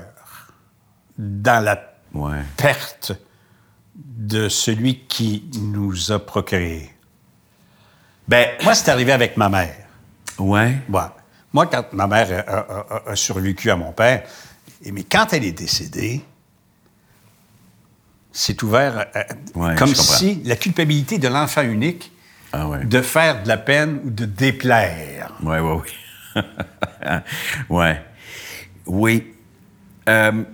dans 1.17 1.63
la 1.65 1.81
Ouais. 2.13 2.43
perte 2.57 3.13
de 3.95 4.49
celui 4.49 4.99
qui 5.07 5.45
nous 5.61 6.11
a 6.11 6.19
procréés? 6.19 6.91
Ben, 8.29 8.49
Moi, 8.65 8.75
c'est 8.75 8.91
arrivé 8.91 9.13
avec 9.13 9.37
ma 9.37 9.49
mère. 9.49 9.75
ouais. 10.39 10.77
Ouais. 10.89 11.01
Moi, 11.53 11.67
quand 11.67 11.93
ma 11.93 12.07
mère 12.07 12.45
a, 12.47 12.51
a- 12.51 12.87
a- 13.09 13.11
a 13.13 13.17
survécu 13.17 13.71
à 13.71 13.77
mon 13.77 13.93
père, 13.93 14.25
et- 14.85 14.93
mais 14.93 15.05
quand 15.05 15.33
elle 15.33 15.45
est 15.45 15.53
décédée, 15.53 16.23
c'est 18.33 18.63
ouvert 18.63 18.99
à- 19.15 19.19
à- 19.21 19.25
Ouais, 19.55 19.75
comme 19.77 19.95
si 19.95 20.43
la 20.45 20.57
culpabilité 20.57 21.19
de 21.19 21.29
l'enfant 21.29 21.63
unique 21.63 22.13
Ah 22.53 22.69
ouais. 22.69 22.85
de 22.85 23.01
faire 23.01 23.43
de 23.43 23.49
la 23.49 23.57
peine 23.57 24.01
ou 24.05 24.11
de 24.11 24.25
déplaire. 24.27 25.33
Ouais, 25.43 25.61
ouais, 25.61 25.81
oui. 26.35 26.43
ouais. 27.71 28.03
Oui. 28.87 29.33
Euh, 30.09 30.45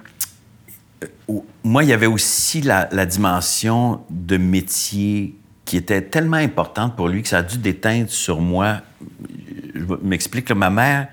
euh, 1.02 1.40
moi, 1.64 1.82
il 1.82 1.88
y 1.88 1.92
avait 1.92 2.06
aussi 2.06 2.60
la, 2.62 2.88
la 2.92 3.06
dimension 3.06 4.04
de 4.08 4.36
métier 4.36 5.34
qui 5.64 5.76
était 5.76 6.02
tellement 6.02 6.36
importante 6.38 6.96
pour 6.96 7.08
lui 7.08 7.22
que 7.22 7.28
ça 7.28 7.38
a 7.38 7.42
dû 7.42 7.58
déteindre 7.58 8.08
sur 8.10 8.40
moi. 8.40 8.78
Je 9.74 9.84
m'explique 10.02 10.46
que 10.46 10.54
ma 10.54 10.70
mère 10.70 11.08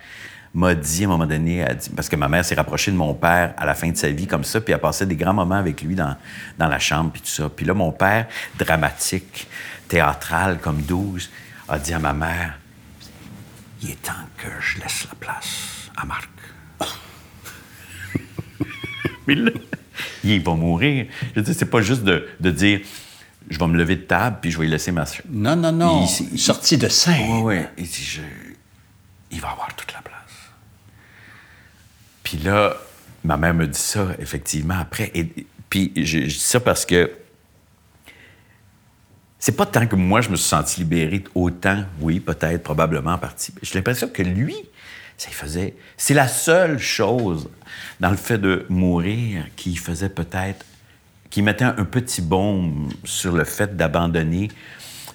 m'a 0.53 0.73
dit 0.73 1.03
à 1.03 1.07
un 1.07 1.11
moment 1.11 1.27
donné, 1.27 1.63
dit- 1.79 1.89
parce 1.91 2.09
que 2.09 2.15
ma 2.15 2.27
mère 2.27 2.43
s'est 2.43 2.55
rapprochée 2.55 2.91
de 2.91 2.97
mon 2.97 3.13
père 3.13 3.53
à 3.57 3.65
la 3.65 3.75
fin 3.75 3.89
de 3.91 3.95
sa 3.97 4.09
vie 4.09 4.25
comme 4.27 4.43
ça, 4.43 4.59
puis 4.59 4.73
elle 4.73 4.79
passait 4.79 5.05
des 5.05 5.15
grands 5.15 5.33
moments 5.33 5.55
avec 5.55 5.81
lui 5.83 5.93
dans, 5.95 6.15
dans 6.57 6.67
la 6.67 6.79
chambre, 6.79 7.11
puis 7.11 7.21
tout 7.21 7.27
ça. 7.29 7.49
Puis 7.49 7.65
là, 7.65 7.73
mon 7.75 7.91
père, 7.91 8.27
dramatique, 8.57 9.47
théâtral 9.87 10.57
comme 10.59 10.81
12, 10.81 11.29
a 11.67 11.77
dit 11.77 11.93
à 11.93 11.99
ma 11.99 12.13
mère, 12.13 12.57
il 13.83 13.91
est 13.91 14.01
temps 14.01 14.11
que 14.37 14.47
je 14.59 14.79
laisse 14.81 15.05
la 15.07 15.15
place 15.19 15.89
à 15.95 16.05
Marc. 16.05 16.29
Mais 19.27 19.35
là, 19.35 19.51
il 20.23 20.41
va 20.43 20.53
mourir. 20.55 21.05
Je 21.35 21.39
veux 21.39 21.41
dire, 21.45 21.55
c'est 21.57 21.69
pas 21.69 21.81
juste 21.81 22.03
de, 22.03 22.27
de 22.39 22.51
dire 22.51 22.81
je 23.49 23.57
vais 23.59 23.67
me 23.67 23.77
lever 23.77 23.95
de 23.95 24.01
table 24.01 24.37
puis 24.41 24.51
je 24.51 24.57
vais 24.57 24.65
lui 24.65 24.71
laisser 24.71 24.91
ma. 24.91 25.05
Non, 25.29 25.55
non, 25.55 25.71
non. 25.71 26.05
Il- 26.05 26.33
il- 26.33 26.39
Sorti 26.39 26.77
de 26.77 26.87
scène. 26.89 27.27
Oui, 27.29 27.57
oui. 27.57 27.63
Il 27.77 27.85
dit 27.85 28.03
je, 28.03 28.21
il 29.31 29.39
va 29.41 29.51
avoir 29.51 29.73
toute 29.75 29.93
la 29.93 30.01
place. 30.01 30.13
Puis 32.23 32.37
là, 32.39 32.75
ma 33.23 33.37
mère 33.37 33.53
me 33.53 33.67
dit 33.67 33.79
ça, 33.79 34.07
effectivement, 34.19 34.77
après. 34.79 35.11
Et, 35.15 35.45
puis 35.69 35.91
je, 35.95 36.03
je 36.03 36.25
dis 36.25 36.33
ça 36.39 36.59
parce 36.59 36.85
que 36.85 37.11
c'est 39.37 39.53
pas 39.55 39.65
tant 39.65 39.87
que 39.87 39.95
moi, 39.95 40.21
je 40.21 40.29
me 40.29 40.35
suis 40.35 40.47
senti 40.49 40.81
libéré 40.81 41.23
autant, 41.33 41.83
oui, 42.01 42.19
peut-être, 42.19 42.61
probablement 42.63 43.13
en 43.13 43.17
partie. 43.17 43.53
J'ai 43.61 43.75
l'impression 43.75 44.09
que 44.09 44.21
lui, 44.21 44.55
ça 45.17 45.27
lui 45.29 45.35
faisait. 45.35 45.75
C'est 45.95 46.13
la 46.13 46.27
seule 46.27 46.77
chose 46.79 47.49
dans 47.99 48.09
le 48.09 48.17
fait 48.17 48.37
de 48.37 48.65
mourir 48.69 49.45
qui 49.55 49.75
faisait 49.77 50.09
peut-être 50.09 50.65
qui 51.29 51.41
mettait 51.41 51.65
un, 51.65 51.85
petit 51.85 52.21
baume 52.21 52.89
sur 53.03 53.33
le 53.33 53.43
fait 53.43 53.75
d'abandonner 53.75 54.49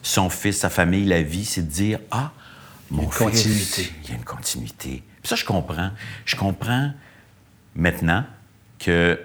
son 0.02 0.30
fils, 0.30 0.58
sa 0.58 0.70
famille, 0.70 1.04
la 1.06 1.22
vie, 1.22 1.44
c'est 1.44 1.62
de 1.62 1.70
dire 1.70 1.98
Ah, 2.10 2.32
mon 2.90 3.10
fils, 3.10 3.18
continuité. 3.18 3.92
il 4.04 4.10
y 4.10 4.12
a 4.12 4.16
une 4.16 4.24
continuité. 4.24 5.02
Puis 5.22 5.28
ça, 5.28 5.36
je 5.36 5.44
comprends. 5.44 5.90
Je 6.24 6.36
comprends 6.36 6.92
maintenant 7.74 8.24
que 8.78 9.18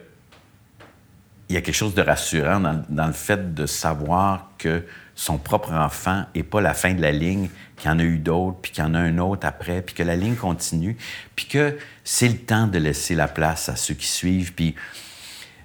il 1.50 1.56
y 1.56 1.58
a 1.58 1.62
quelque 1.62 1.76
chose 1.76 1.96
de 1.96 2.04
rassurant 2.04 2.60
dans, 2.60 2.84
dans 2.90 3.08
le 3.08 3.14
fait 3.14 3.56
de 3.56 3.66
savoir 3.66 4.52
que 4.60 4.86
son 5.16 5.38
propre 5.38 5.74
enfant 5.74 6.26
n'est 6.34 6.44
pas 6.44 6.62
la 6.62 6.74
fin 6.74 6.94
de 6.94 7.02
la 7.02 7.12
ligne, 7.12 7.50
qu'il 7.76 7.90
y 7.90 7.94
en 7.94 8.00
a 8.00 8.04
eu 8.04 8.20
d'autres, 8.20 8.58
puis 8.62 8.72
qu'il 8.72 8.84
y 8.84 8.88
en 8.88 8.94
a 8.94 9.00
un 9.00 9.18
autre 9.18 9.46
après, 9.48 9.82
puis 9.82 9.96
que 9.96 10.04
la 10.04 10.16
ligne 10.16 10.36
continue, 10.36 10.96
puis 11.36 11.48
que 11.48 11.78
c'est 12.04 12.30
le 12.30 12.38
temps 12.38 12.68
de 12.68 12.78
laisser 12.78 13.16
la 13.16 13.28
place 13.28 13.68
à 13.68 13.76
ceux 13.76 13.96
qui 13.96 14.08
suivent. 14.08 14.54
Puis 14.54 14.76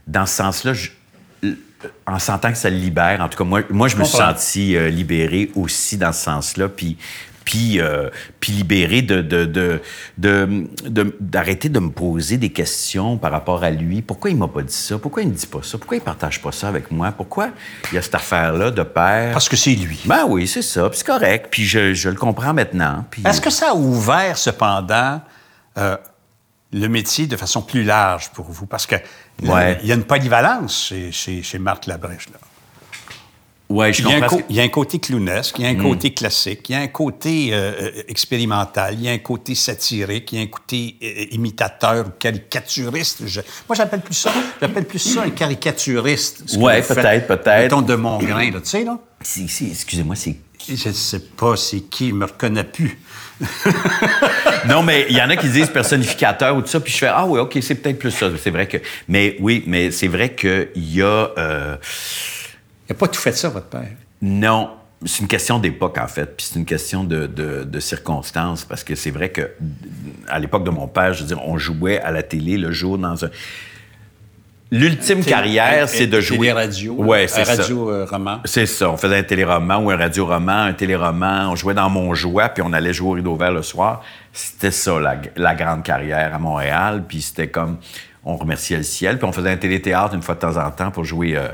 dans 0.06 0.26
ce 0.26 0.34
sens-là, 0.36 0.72
en 2.06 2.18
sentant 2.18 2.50
que 2.50 2.58
ça 2.58 2.70
le 2.70 2.76
libère, 2.76 3.20
en 3.20 3.28
tout 3.28 3.36
cas, 3.38 3.44
moi, 3.44 3.60
moi 3.70 3.88
je 3.88 3.96
me 3.96 4.04
suis 4.04 4.16
senti 4.16 4.76
euh, 4.76 4.88
libéré 4.88 5.50
aussi 5.54 5.98
dans 5.98 6.12
ce 6.12 6.24
sens-là, 6.24 6.68
puis, 6.68 6.96
puis, 7.44 7.78
euh, 7.78 8.08
puis 8.40 8.52
libéré 8.52 9.02
de, 9.02 9.20
de, 9.20 9.44
de, 9.44 9.82
de- 10.16 10.66
de- 10.86 11.14
d'arrêter 11.20 11.68
de 11.68 11.78
me 11.78 11.90
poser 11.90 12.38
des 12.38 12.48
questions 12.50 13.18
par 13.18 13.32
rapport 13.32 13.62
à 13.62 13.70
lui. 13.70 14.00
Pourquoi 14.00 14.30
il 14.30 14.36
m'a 14.38 14.48
pas 14.48 14.62
dit 14.62 14.72
ça? 14.72 14.96
Pourquoi 14.96 15.22
il 15.24 15.28
me 15.28 15.34
dit 15.34 15.46
pas 15.46 15.60
ça? 15.62 15.76
Pourquoi 15.76 15.98
il 15.98 16.00
partage 16.00 16.40
pas 16.40 16.52
ça 16.52 16.68
avec 16.68 16.90
moi? 16.90 17.12
Pourquoi 17.12 17.50
il 17.92 17.96
y 17.96 17.98
a 17.98 18.02
cette 18.02 18.14
affaire-là 18.14 18.70
de 18.70 18.82
père? 18.82 19.32
Parce 19.32 19.50
que 19.50 19.56
c'est 19.56 19.74
lui. 19.74 20.00
Ben 20.06 20.24
oui, 20.26 20.48
c'est 20.48 20.62
ça, 20.62 20.88
puis 20.88 20.98
c'est 20.98 21.06
correct, 21.06 21.48
puis 21.50 21.64
je, 21.66 21.92
je 21.92 22.08
le 22.08 22.16
comprends 22.16 22.54
maintenant. 22.54 23.04
Puis... 23.10 23.22
Est-ce 23.26 23.42
que 23.42 23.50
ça 23.50 23.72
a 23.72 23.74
ouvert, 23.74 24.38
cependant, 24.38 25.20
euh, 25.76 25.98
le 26.72 26.88
métier 26.88 27.26
de 27.26 27.36
façon 27.36 27.60
plus 27.60 27.84
large 27.84 28.30
pour 28.30 28.46
vous? 28.46 28.64
Parce 28.64 28.86
que 28.86 28.96
Ouais. 29.42 29.78
il 29.82 29.88
y 29.88 29.92
a 29.92 29.94
une 29.96 30.04
polyvalence 30.04 30.86
chez, 30.88 31.10
chez, 31.12 31.42
chez 31.42 31.58
Marc 31.58 31.86
Labrèche. 31.86 32.28
Là. 32.32 32.38
Ouais, 33.70 33.92
je 33.92 34.02
Il, 34.02 34.08
y 34.08 34.12
a 34.12 34.28
il 34.50 34.56
y 34.56 34.60
a 34.60 34.62
un 34.62 34.68
côté 34.68 34.98
clownesque, 34.98 35.58
il 35.58 35.64
y 35.64 35.66
a 35.66 35.70
un 35.70 35.74
côté 35.76 36.12
classique, 36.12 36.68
il 36.68 36.72
y 36.72 36.74
a 36.76 36.80
un 36.80 36.86
côté 36.88 37.48
euh, 37.52 37.72
euh, 37.80 38.02
expérimental, 38.08 38.94
il 38.94 39.02
y 39.02 39.08
a 39.08 39.12
un 39.12 39.18
côté 39.18 39.54
satirique, 39.54 40.30
il 40.32 40.38
y 40.38 40.42
a 40.42 40.44
un 40.44 40.48
côté 40.48 40.96
euh, 41.02 41.24
imitateur 41.34 42.06
ou 42.06 42.10
caricaturiste. 42.18 43.26
Je- 43.26 43.40
moi, 43.68 43.74
j'appelle 43.74 44.02
plus 44.02 44.14
ça, 44.14 44.30
j'appelle 44.60 44.84
plus 44.84 44.98
ça 44.98 45.22
un 45.22 45.30
caricaturiste. 45.30 46.44
faites. 46.84 46.96
peut-être, 46.98 47.26
peut-être. 47.26 47.62
Mettons 47.62 47.82
de 47.82 47.94
mon 47.94 48.18
grain, 48.18 48.50
là, 48.50 48.60
tu 48.60 48.68
sais, 48.68 48.84
là. 48.84 48.98
Excusez-moi, 49.20 50.14
c'est 50.14 50.36
Je 50.68 50.88
ne 50.88 50.92
sais 50.94 51.20
pas 51.20 51.56
c'est 51.56 51.80
qui, 51.80 52.08
il 52.08 52.14
me 52.14 52.26
reconnaît 52.26 52.64
plus. 52.64 53.00
Non, 54.68 54.82
mais 54.82 55.06
il 55.10 55.16
y 55.16 55.20
en 55.20 55.28
a 55.28 55.36
qui 55.36 55.48
disent 55.48 55.68
personnificateur 55.68 56.56
ou 56.56 56.62
tout 56.62 56.68
ça, 56.68 56.80
puis 56.80 56.92
je 56.92 56.98
fais 56.98 57.08
Ah 57.08 57.26
oui, 57.26 57.38
OK, 57.40 57.58
c'est 57.60 57.74
peut-être 57.74 57.98
plus 57.98 58.10
ça. 58.10 58.30
C'est 58.42 58.50
vrai 58.50 58.66
que. 58.66 58.78
Mais 59.08 59.36
oui, 59.40 59.62
mais 59.66 59.90
c'est 59.90 60.08
vrai 60.08 60.34
qu'il 60.34 60.68
y 60.76 61.02
a. 61.02 61.30
euh, 61.36 61.76
Il 62.88 62.92
n'a 62.92 62.96
pas 62.98 63.08
tout 63.08 63.20
fait 63.20 63.32
ça, 63.36 63.48
votre 63.48 63.66
père. 63.66 63.88
non. 64.22 64.70
C'est 65.06 65.20
une 65.20 65.28
question 65.28 65.58
d'époque, 65.58 65.98
en 65.98 66.06
fait, 66.08 66.34
puis 66.34 66.46
c'est 66.50 66.58
une 66.58 66.64
question 66.64 67.04
de, 67.04 67.26
de, 67.26 67.64
de 67.64 67.80
circonstances, 67.80 68.64
parce 68.64 68.82
que 68.82 68.94
c'est 68.94 69.10
vrai 69.10 69.28
que 69.28 69.50
à 70.28 70.38
l'époque 70.38 70.64
de 70.64 70.70
mon 70.70 70.86
père, 70.88 71.12
je 71.12 71.20
veux 71.20 71.26
dire, 71.26 71.42
on 71.46 71.58
jouait 71.58 72.00
à 72.00 72.10
la 72.10 72.22
télé 72.22 72.56
le 72.56 72.72
jour 72.72 72.96
dans 72.96 73.22
un. 73.22 73.28
L'ultime 74.70 75.24
carrière, 75.24 75.88
c'est 75.88 76.06
de 76.06 76.20
jouer. 76.20 76.50
radio. 76.52 76.94
Ouais, 76.94 77.28
c'est 77.28 77.44
ça. 77.44 77.62
radio 77.62 77.90
euh, 77.90 78.06
roman. 78.10 78.40
C'est 78.44 78.66
ça. 78.66 78.90
On 78.90 78.96
faisait 78.96 79.18
un 79.18 79.22
téléroman 79.22 79.76
ou 79.84 79.90
un 79.90 79.96
radio-roman, 79.96 80.64
un 80.64 80.72
téléroman. 80.72 81.50
On 81.50 81.56
jouait 81.56 81.74
dans 81.74 81.90
mon 81.90 82.14
joie, 82.14 82.48
puis 82.48 82.62
on 82.66 82.72
allait 82.72 82.92
jouer 82.92 83.08
au 83.08 83.12
rideau 83.12 83.36
vert 83.36 83.52
le 83.52 83.62
soir. 83.62 84.02
C'était 84.32 84.70
ça, 84.72 84.98
la, 84.98 85.16
la 85.36 85.54
grande 85.54 85.82
carrière 85.82 86.34
à 86.34 86.38
Montréal. 86.38 87.04
Puis 87.06 87.22
c'était 87.22 87.48
comme... 87.48 87.78
On 88.24 88.36
remerciait 88.36 88.78
le 88.78 88.82
ciel. 88.84 89.18
Puis 89.18 89.26
on 89.28 89.32
faisait 89.32 89.50
un 89.50 89.56
téléthéâtre 89.56 90.14
une 90.14 90.22
fois 90.22 90.34
de 90.34 90.40
temps 90.40 90.56
en 90.56 90.70
temps 90.70 90.90
pour 90.90 91.04
jouer 91.04 91.36
euh, 91.36 91.48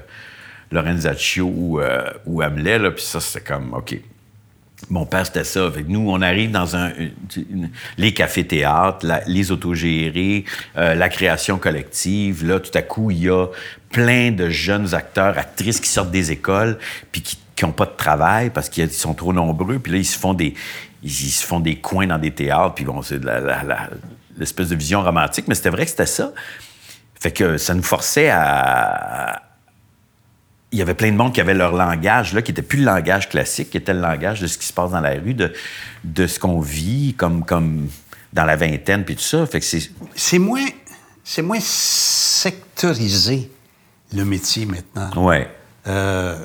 Lorenzaccio 0.71 1.53
ou, 1.53 1.81
euh, 1.81 2.09
ou 2.27 2.43
Hamlet. 2.43 2.79
Là. 2.79 2.93
Puis 2.93 3.03
ça, 3.05 3.19
c'était 3.21 3.45
comme, 3.45 3.75
OK. 3.75 3.97
Mon 4.89 5.05
père, 5.05 5.27
c'était 5.27 5.45
ça. 5.45 5.71
Que 5.75 5.81
nous, 5.87 6.11
on 6.11 6.23
arrive 6.23 6.51
dans 6.51 6.67
les 7.99 8.15
cafés-théâtres, 8.15 9.07
les 9.27 9.53
autogérés, 9.53 10.45
euh, 10.77 10.95
la 10.95 11.09
création 11.09 11.59
collective. 11.59 12.45
Là, 12.47 12.61
tout 12.61 12.71
à 12.75 12.83
coup, 12.83 13.11
il 13.11 13.25
y 13.25 13.29
a 13.29 13.47
plein 13.91 14.31
de 14.31 14.49
jeunes 14.49 14.95
acteurs, 14.95 15.37
actrices 15.37 15.81
qui 15.81 15.89
sortent 15.89 16.11
des 16.11 16.33
écoles 16.33 16.79
puis 17.13 17.23
qui 17.23 17.65
n'ont 17.65 17.73
pas 17.73 17.87
de 17.87 17.97
travail 17.97 18.51
parce 18.51 18.69
qu'ils 18.69 18.91
sont 18.91 19.15
trop 19.15 19.33
nombreux. 19.33 19.79
Puis 19.79 19.93
là, 19.93 19.99
ils 19.99 20.05
se 20.05 20.19
font 20.19 20.35
des, 20.35 20.55
ils, 21.03 21.11
se 21.11 21.45
font 21.45 21.61
des 21.61 21.77
coins 21.77 22.07
dans 22.07 22.19
des 22.19 22.31
théâtres. 22.31 22.75
Puis 22.75 22.85
bon, 22.85 23.03
c'est 23.03 23.21
l'espèce 24.39 24.69
de 24.69 24.77
vision 24.77 25.03
romantique. 25.03 25.47
Mais 25.47 25.55
c'était 25.55 25.71
vrai 25.71 25.85
que 25.85 25.91
c'était 25.91 26.07
ça. 26.07 26.33
Fait 27.21 27.33
que 27.33 27.59
ça 27.59 27.75
nous 27.75 27.83
forçait 27.83 28.31
à, 28.31 29.43
il 30.73 30.79
y 30.79 30.83
avait 30.83 30.95
plein 30.95 31.11
de 31.11 31.17
monde 31.17 31.33
qui 31.35 31.41
avait 31.41 31.55
leur 31.55 31.73
langage, 31.75 32.33
là, 32.33 32.43
qui 32.43 32.53
n'était 32.53 32.63
plus 32.63 32.79
le 32.79 32.85
langage 32.85 33.29
classique, 33.29 33.71
qui 33.71 33.77
était 33.77 33.93
le 33.95 34.01
langage 34.01 34.41
de 34.41 34.47
ce 34.47 34.57
qui 34.57 34.67
se 34.67 34.73
passe 34.73 34.91
dans 34.93 35.01
la 35.01 35.11
rue, 35.15 35.35
de, 35.35 35.53
de 36.05 36.27
ce 36.27 36.39
qu'on 36.39 36.61
vit, 36.61 37.15
comme, 37.17 37.45
comme 37.45 37.89
dans 38.33 38.45
la 38.45 38.55
vingtaine, 38.57 39.05
puis 39.05 39.17
tout 39.17 39.23
ça. 39.23 39.45
Fait 39.47 39.59
que 39.59 39.67
c'est... 39.67 39.91
C'est 40.15 40.39
moins, 40.39 40.65
c'est 41.25 41.43
moins 41.43 41.59
sectorisé, 41.61 43.51
le 44.15 44.25
métier 44.25 44.67
maintenant. 44.67 45.11
Ouais. 45.27 45.49
Euh, 45.87 46.37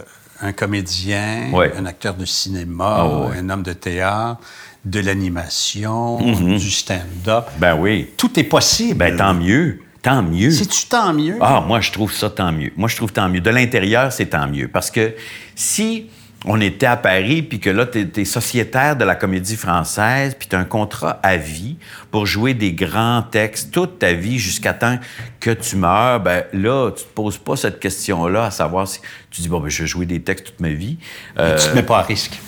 un 0.42 0.52
comédien, 0.54 1.50
Ouais. 1.54 1.72
un 1.78 1.86
acteur 1.86 2.16
de 2.16 2.26
cinéma, 2.26 2.96
Ah 3.00 3.08
ouais. 3.30 3.38
un 3.38 3.50
homme 3.50 3.64
de 3.64 3.74
théâtre, 3.74 4.40
de 4.84 5.00
l'animation, 5.00 6.20
du 6.20 6.70
stand-up. 6.72 7.46
Ben 7.58 7.76
oui. 7.76 8.12
Tout 8.18 8.40
est 8.40 8.44
possible. 8.44 9.00
Ben 9.00 9.16
tant 9.18 9.34
mieux. 9.34 9.80
Tant 10.06 10.22
mieux. 10.22 10.52
C'est-tu 10.52 10.86
tant 10.86 11.12
mieux? 11.14 11.38
Ah, 11.42 11.64
moi, 11.68 11.82
je 11.82 11.92
trouve 11.92 12.14
ça 12.14 12.30
tant 12.30 12.52
mieux. 12.52 12.72
Moi, 12.78 12.88
je 12.88 12.96
trouve 12.96 13.12
tant 13.12 13.28
mieux. 13.28 13.42
De 13.42 13.50
l'intérieur, 13.50 14.12
c'est 14.14 14.28
tant 14.28 14.48
mieux. 14.48 14.68
Parce 14.68 14.92
que 14.92 15.16
si 15.56 16.06
on 16.46 16.62
était 16.62 16.86
à 16.86 16.96
Paris, 16.96 17.42
puis 17.42 17.60
que 17.60 17.72
là, 17.72 17.88
tu 17.88 18.08
es, 18.16 18.24
sociétaire 18.26 18.96
de 18.96 19.04
la 19.04 19.16
comédie 19.16 19.56
française, 19.56 20.36
puis 20.38 20.48
tu 20.48 20.56
as 20.56 20.60
un 20.60 20.64
contrat 20.64 21.20
à 21.24 21.38
vie 21.38 21.78
pour 22.12 22.28
jouer 22.28 22.54
des 22.54 22.72
grands 22.74 23.24
textes 23.24 23.72
toute 23.72 23.98
ta 23.98 24.14
vie 24.14 24.38
jusqu'à 24.38 24.74
temps 24.74 25.00
que 25.40 25.50
tu 25.50 25.76
meurs, 25.76 26.20
ben 26.20 26.44
là, 26.54 26.92
tu 26.92 27.04
te 27.04 27.10
poses 27.10 27.40
pas 27.40 27.56
cette 27.56 27.80
question-là, 27.80 28.46
à 28.46 28.52
savoir 28.52 28.88
si 28.88 29.00
tu 29.32 29.42
dis, 29.42 29.50
bon, 29.50 29.60
ben, 29.60 29.70
je 29.70 29.82
vais 29.82 29.88
jouer 29.88 30.06
des 30.06 30.22
textes 30.22 30.46
toute 30.46 30.60
ma 30.60 30.70
vie. 30.70 31.00
Euh, 31.40 31.58
Tu 31.58 31.68
te 31.70 31.74
mets 31.74 31.82
pas 31.82 31.98
à 31.98 32.04
risque. 32.04 32.40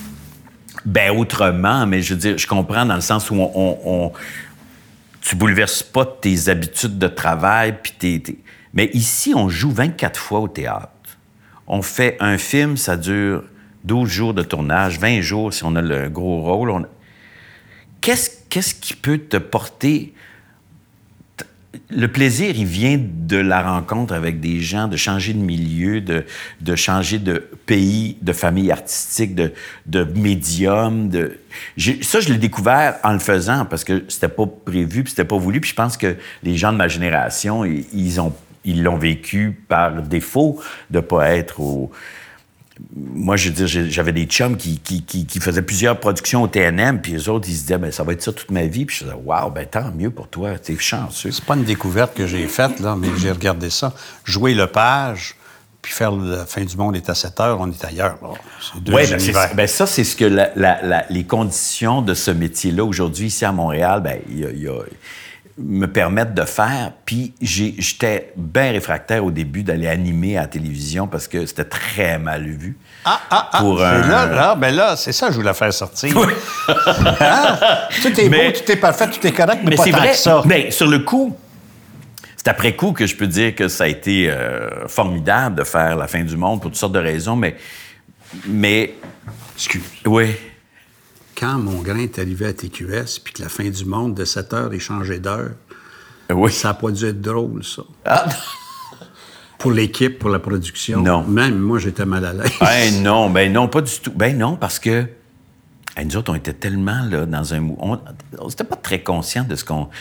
ben 0.86 1.10
autrement, 1.18 1.88
mais 1.88 2.04
je 2.04 2.14
veux 2.14 2.20
dire, 2.20 2.38
je 2.38 2.46
comprends 2.46 2.86
dans 2.86 2.94
le 2.96 3.02
sens 3.02 3.32
où 3.32 3.36
on, 3.36 3.52
on- 3.56 3.80
on- 3.84 4.12
tu 5.28 5.36
bouleverses 5.36 5.84
pas 5.84 6.06
tes 6.06 6.48
habitudes 6.48 6.98
de 6.98 7.08
travail, 7.10 7.80
puis 7.84 7.92
tes, 7.92 8.40
Mais 8.74 8.90
ici, 8.94 9.34
on 9.36 9.50
joue 9.50 9.72
24 9.72 10.18
fois 10.18 10.40
au 10.40 10.48
théâtre. 10.48 10.90
On 11.68 11.82
fait 11.82 12.16
un 12.22 12.38
film, 12.38 12.78
ça 12.78 12.96
dure 12.96 13.44
12 13.84 14.10
jours 14.10 14.34
de 14.34 14.42
tournage, 14.42 15.00
20 15.00 15.20
jours 15.20 15.54
si 15.54 15.66
on 15.66 15.76
a 15.76 15.82
le 15.82 16.08
gros 16.08 16.42
rôle. 16.42 16.88
Qu'est-ce 18.00 18.74
qui 18.76 18.94
peut 18.94 19.18
te 19.18 19.36
porter... 19.36 20.14
Le 21.90 22.08
plaisir, 22.08 22.54
il 22.56 22.66
vient 22.66 23.00
de 23.00 23.38
la 23.38 23.62
rencontre 23.62 24.14
avec 24.14 24.40
des 24.40 24.62
gens, 24.62 24.88
de 24.88 24.96
changer 24.98 25.34
de 25.34 25.40
milieu, 25.40 26.02
de, 26.02 26.26
de 26.62 26.76
changer 26.76 27.20
de 27.20 27.48
pays, 27.66 28.18
de 28.22 28.34
famille 28.34 28.72
artistique, 28.72 29.36
de, 29.36 29.54
de 29.86 30.04
médium. 30.04 31.10
De... 31.10 31.40
Ça, 32.02 32.20
je 32.20 32.30
l'ai 32.30 32.38
découvert 32.38 32.96
en 33.04 33.14
le 33.14 33.20
faisant 33.20 33.66
parce 33.66 33.84
que 33.84 34.06
c'était 34.08 34.30
pas 34.30 34.46
prévu, 34.46 35.04
puis 35.04 35.12
c'était 35.12 35.26
pas 35.26 35.38
voulu. 35.38 35.62
Puis 35.62 35.72
je 35.72 35.76
pense 35.76 35.98
que 35.98 36.16
les 36.42 36.58
gens 36.58 36.72
de 36.72 36.78
ma 36.78 36.88
génération, 36.88 37.66
ils 37.66 38.20
ont 38.22 38.34
ils 38.68 38.84
l'ont 38.84 38.98
vécu 38.98 39.58
par 39.68 40.04
défaut 40.04 40.62
de 40.92 41.00
pas 41.00 41.32
être 41.32 41.62
au, 41.62 41.90
moi, 42.96 43.36
je 43.36 43.50
veux 43.50 43.66
dire, 43.66 43.68
j'avais 43.90 44.12
des 44.14 44.26
chums 44.26 44.58
qui, 44.58 44.80
qui, 44.80 45.04
qui- 45.04 45.26
qui 45.26 45.40
faisaient 45.40 45.62
plusieurs 45.62 46.00
productions 46.00 46.44
au 46.44 46.48
TNM, 46.48 47.02
puis 47.02 47.14
les 47.14 47.30
autres, 47.30 47.48
ils 47.50 47.56
se 47.56 47.62
disaient, 47.62 47.78
ben, 47.78 47.92
ça 47.92 48.04
va 48.04 48.14
être 48.14 48.22
ça 48.22 48.32
toute 48.34 48.52
ma 48.52 48.66
vie. 48.66 48.86
Puis 48.86 48.98
je 49.00 49.04
disais, 49.06 49.16
waouh, 49.24 49.50
ben, 49.52 49.66
tant 49.66 49.92
mieux 49.92 50.10
pour 50.12 50.28
toi, 50.28 50.58
t'es 50.60 50.78
chanceux. 50.78 51.32
C'est 51.32 51.44
pas 51.46 51.56
une 51.56 51.64
découverte 51.64 52.14
que 52.16 52.28
j'ai 52.28 52.48
faite, 52.48 52.80
là, 52.80 52.96
mais 52.98 53.08
j'ai 53.18 53.32
regardé 53.32 53.70
ça. 53.70 53.94
Jouer 54.24 54.54
le 54.54 54.68
page, 54.68 55.36
puis 55.82 55.94
faire 55.94 56.12
la 56.12 56.46
fin 56.46 56.64
du 56.66 56.76
monde 56.76 56.96
est 56.96 57.10
à 57.10 57.16
7 57.16 57.40
heures, 57.40 57.60
on 57.62 57.72
est 57.72 57.86
ailleurs. 57.86 58.18
Oui, 58.96 59.02
ben, 59.12 59.20
ben, 59.56 59.68
ça, 59.68 59.86
c'est 59.88 60.04
ce 60.04 60.16
que 60.16 60.26
la- 60.26 60.52
la- 60.56 60.82
la- 60.82 61.06
les 61.10 61.24
conditions 61.24 62.02
de 62.02 62.14
ce 62.14 62.32
métier-là 62.32 62.84
aujourd'hui, 62.84 63.28
ici 63.28 63.46
à 63.46 63.52
Montréal, 63.52 64.02
ben, 64.04 64.20
il 64.30 64.40
y 64.40 64.46
a- 64.46 64.50
il 64.52 64.62
y 64.62 64.68
a- 64.68 64.74
me 65.58 65.88
permettent 65.88 66.34
de 66.36 66.44
faire. 66.44 66.92
Puis 67.06 67.34
j'étais 67.42 68.32
bien 68.36 68.72
réfractaire 68.72 69.26
au 69.26 69.32
début 69.32 69.64
d'aller 69.64 69.88
animer 69.88 70.38
à 70.38 70.42
la 70.42 70.48
télévision 70.48 71.08
parce 71.08 71.28
que 71.28 71.46
c'était 71.46 71.64
très 71.64 72.20
mal 72.20 72.44
vu. 72.44 72.78
Ah, 73.06 73.20
ah, 73.30 73.50
ah, 73.54 73.60
pour 73.60 73.84
un- 73.84 74.02
là, 74.08 74.26
là, 74.28 74.56
ben 74.56 74.76
là, 74.76 74.96
c'est 74.96 75.12
ça 75.14 75.30
je 75.32 75.36
voulais 75.36 75.54
faire 75.54 75.74
sortir. 75.74 76.16
Hein? 77.20 77.58
Tout 78.02 78.20
est 78.20 78.30
Mais- 78.30 78.52
beau, 78.52 78.58
tout 78.60 78.72
est 78.72 78.76
parfait, 78.76 79.10
tout 79.10 79.26
est 79.26 79.32
correct, 79.32 79.62
mais, 79.64 79.72
Mais 79.72 79.76
pas 79.78 79.84
tant 79.86 79.92
vrai. 79.98 80.12
que 80.12 80.16
ça. 80.18 80.42
Ben, 80.46 80.72
sur 80.72 80.88
le 80.88 81.00
coup, 81.00 81.36
c'est 82.36 82.48
après 82.50 82.76
coup 82.76 82.92
que 82.92 83.06
je 83.08 83.16
peux 83.16 83.28
dire 83.28 83.56
que 83.56 83.68
ça 83.68 83.86
a 83.86 83.88
été 83.88 84.30
euh, 84.30 84.88
formidable 84.88 85.56
de 85.56 85.64
faire 85.64 85.96
la 85.96 86.08
fin 86.08 86.24
du 86.24 86.38
monde 86.38 86.62
pour 86.62 86.70
toutes 86.72 86.80
sortes 86.80 86.94
de 86.94 87.00
raisons, 87.00 87.36
mais. 87.36 87.56
Mais. 88.46 88.94
Excuse. 89.56 89.82
Oui. 90.06 90.36
Quand 91.38 91.60
mon 91.60 91.82
grain 91.82 92.00
est 92.00 92.18
arrivé 92.20 92.48
à 92.48 92.54
TQS, 92.54 93.20
puis 93.24 93.34
que 93.34 93.44
la 93.44 93.50
fin 93.50 93.70
du 93.70 93.86
monde 93.86 94.16
de 94.16 94.26
7 94.26 94.54
heures 94.54 94.74
est 94.74 94.80
changée 94.80 95.20
d'heure, 95.20 95.52
Oui. 96.32 96.52
ça 96.52 96.70
n'a 96.70 96.74
pas 96.74 96.92
dû 96.92 97.06
être 97.06 97.22
drôle, 97.22 97.64
ça. 97.64 97.84
Ah, 98.06 98.26
Pour 99.60 99.72
l'équipe, 99.72 100.20
pour 100.20 100.30
la 100.30 100.38
production? 100.40 101.02
Non. 101.02 101.24
Même 101.24 101.58
moi, 101.58 101.80
j'étais 101.80 102.06
mal 102.06 102.26
à 102.26 102.34
l'aise. 102.34 102.52
Ben 102.62 103.02
non, 103.04 103.30
ben 103.32 103.52
non, 103.52 103.68
pas 103.68 103.82
du 103.82 103.92
tout. 104.00 104.12
Ben 104.16 104.38
non, 104.38 104.56
parce 104.56 104.78
que 104.78 105.08
nous 106.04 106.16
autres, 106.16 106.32
on 106.32 106.36
était 106.36 106.54
tellement 106.54 107.02
là 107.10 107.26
dans 107.26 107.56
un... 107.56 107.60
mou- 107.60 107.78
On 107.80 108.48
n'était 108.48 108.64
pas 108.64 108.76
très 108.76 109.02
conscients 109.02 109.44
de 109.46 109.56
ce 109.56 109.66
qu'on... 109.66 109.86
Tu 109.86 109.92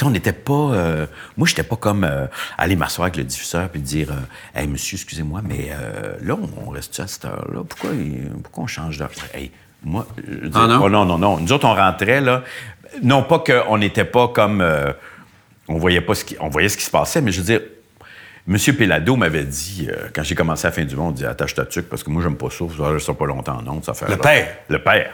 sais, 0.00 0.04
on 0.04 0.10
n'était 0.10 0.32
pas... 0.32 0.52
euh, 0.74 1.06
moi, 1.36 1.46
j'étais 1.46 1.62
pas 1.62 1.76
comme 1.76 2.02
euh, 2.02 2.26
aller 2.58 2.74
m'asseoir 2.74 3.04
avec 3.06 3.16
le 3.16 3.22
diffuseur 3.24 3.68
puis 3.70 3.80
dire 3.80 4.10
euh, 4.10 4.58
Hey, 4.60 4.66
monsieur, 4.66 4.96
excusez-moi, 4.96 5.40
mais 5.44 5.68
euh, 5.70 6.16
là, 6.22 6.36
on 6.66 6.70
reste 6.70 6.98
à 6.98 7.06
cette 7.06 7.26
heure-là? 7.26 7.62
Pourquoi, 7.68 7.90
pourquoi 8.42 8.64
on 8.64 8.66
change 8.66 8.98
d'heure?» 8.98 9.10
Hey, 9.34 9.52
moi, 9.84 10.06
je 10.16 10.32
veux 10.40 10.48
dire, 10.48 10.60
Ah 10.62 10.66
non? 10.66 10.80
oh, 10.84 10.88
non, 10.88 11.04
non, 11.04 11.18
non. 11.18 11.38
Nous 11.38 11.52
autres, 11.52 11.66
on 11.66 11.74
rentrait, 11.74 12.20
là... 12.20 12.42
Non 13.02 13.22
pas 13.24 13.40
qu'on 13.40 13.78
n'était 13.78 14.04
pas 14.04 14.28
comme... 14.28 14.60
euh, 14.60 14.92
on 15.68 15.76
voyait 15.78 16.00
pas 16.00 16.14
ce 16.14 16.24
qui... 16.24 16.36
On 16.40 16.48
voyait 16.48 16.68
ce 16.68 16.76
qui 16.76 16.84
se 16.84 16.90
passait, 16.90 17.20
mais 17.20 17.32
je 17.32 17.40
veux 17.40 17.46
dire... 17.46 17.60
Monsieur 18.48 18.74
Pelado 18.74 19.16
m'avait 19.16 19.42
dit, 19.42 19.88
euh, 19.90 20.06
quand 20.14 20.22
j'ai 20.22 20.36
commencé 20.36 20.66
à 20.66 20.70
la 20.70 20.76
fin 20.76 20.84
du 20.84 20.94
monde, 20.94 21.14
il 21.18 21.22
dit 21.22 21.26
Attache 21.26 21.54
ta 21.54 21.66
tuque, 21.66 21.88
parce 21.88 22.04
que 22.04 22.10
moi, 22.10 22.22
j'aime 22.22 22.36
pas 22.36 22.48
ça, 22.48 22.64
ça 22.76 22.88
reste 22.90 23.12
pas 23.12 23.26
longtemps 23.26 23.58
en 23.58 23.66
ondes, 23.68 23.84
ça 23.84 23.92
fait. 23.92 24.08
Le 24.08 24.16
père. 24.16 24.46
Le 24.68 24.78
père. 24.78 25.12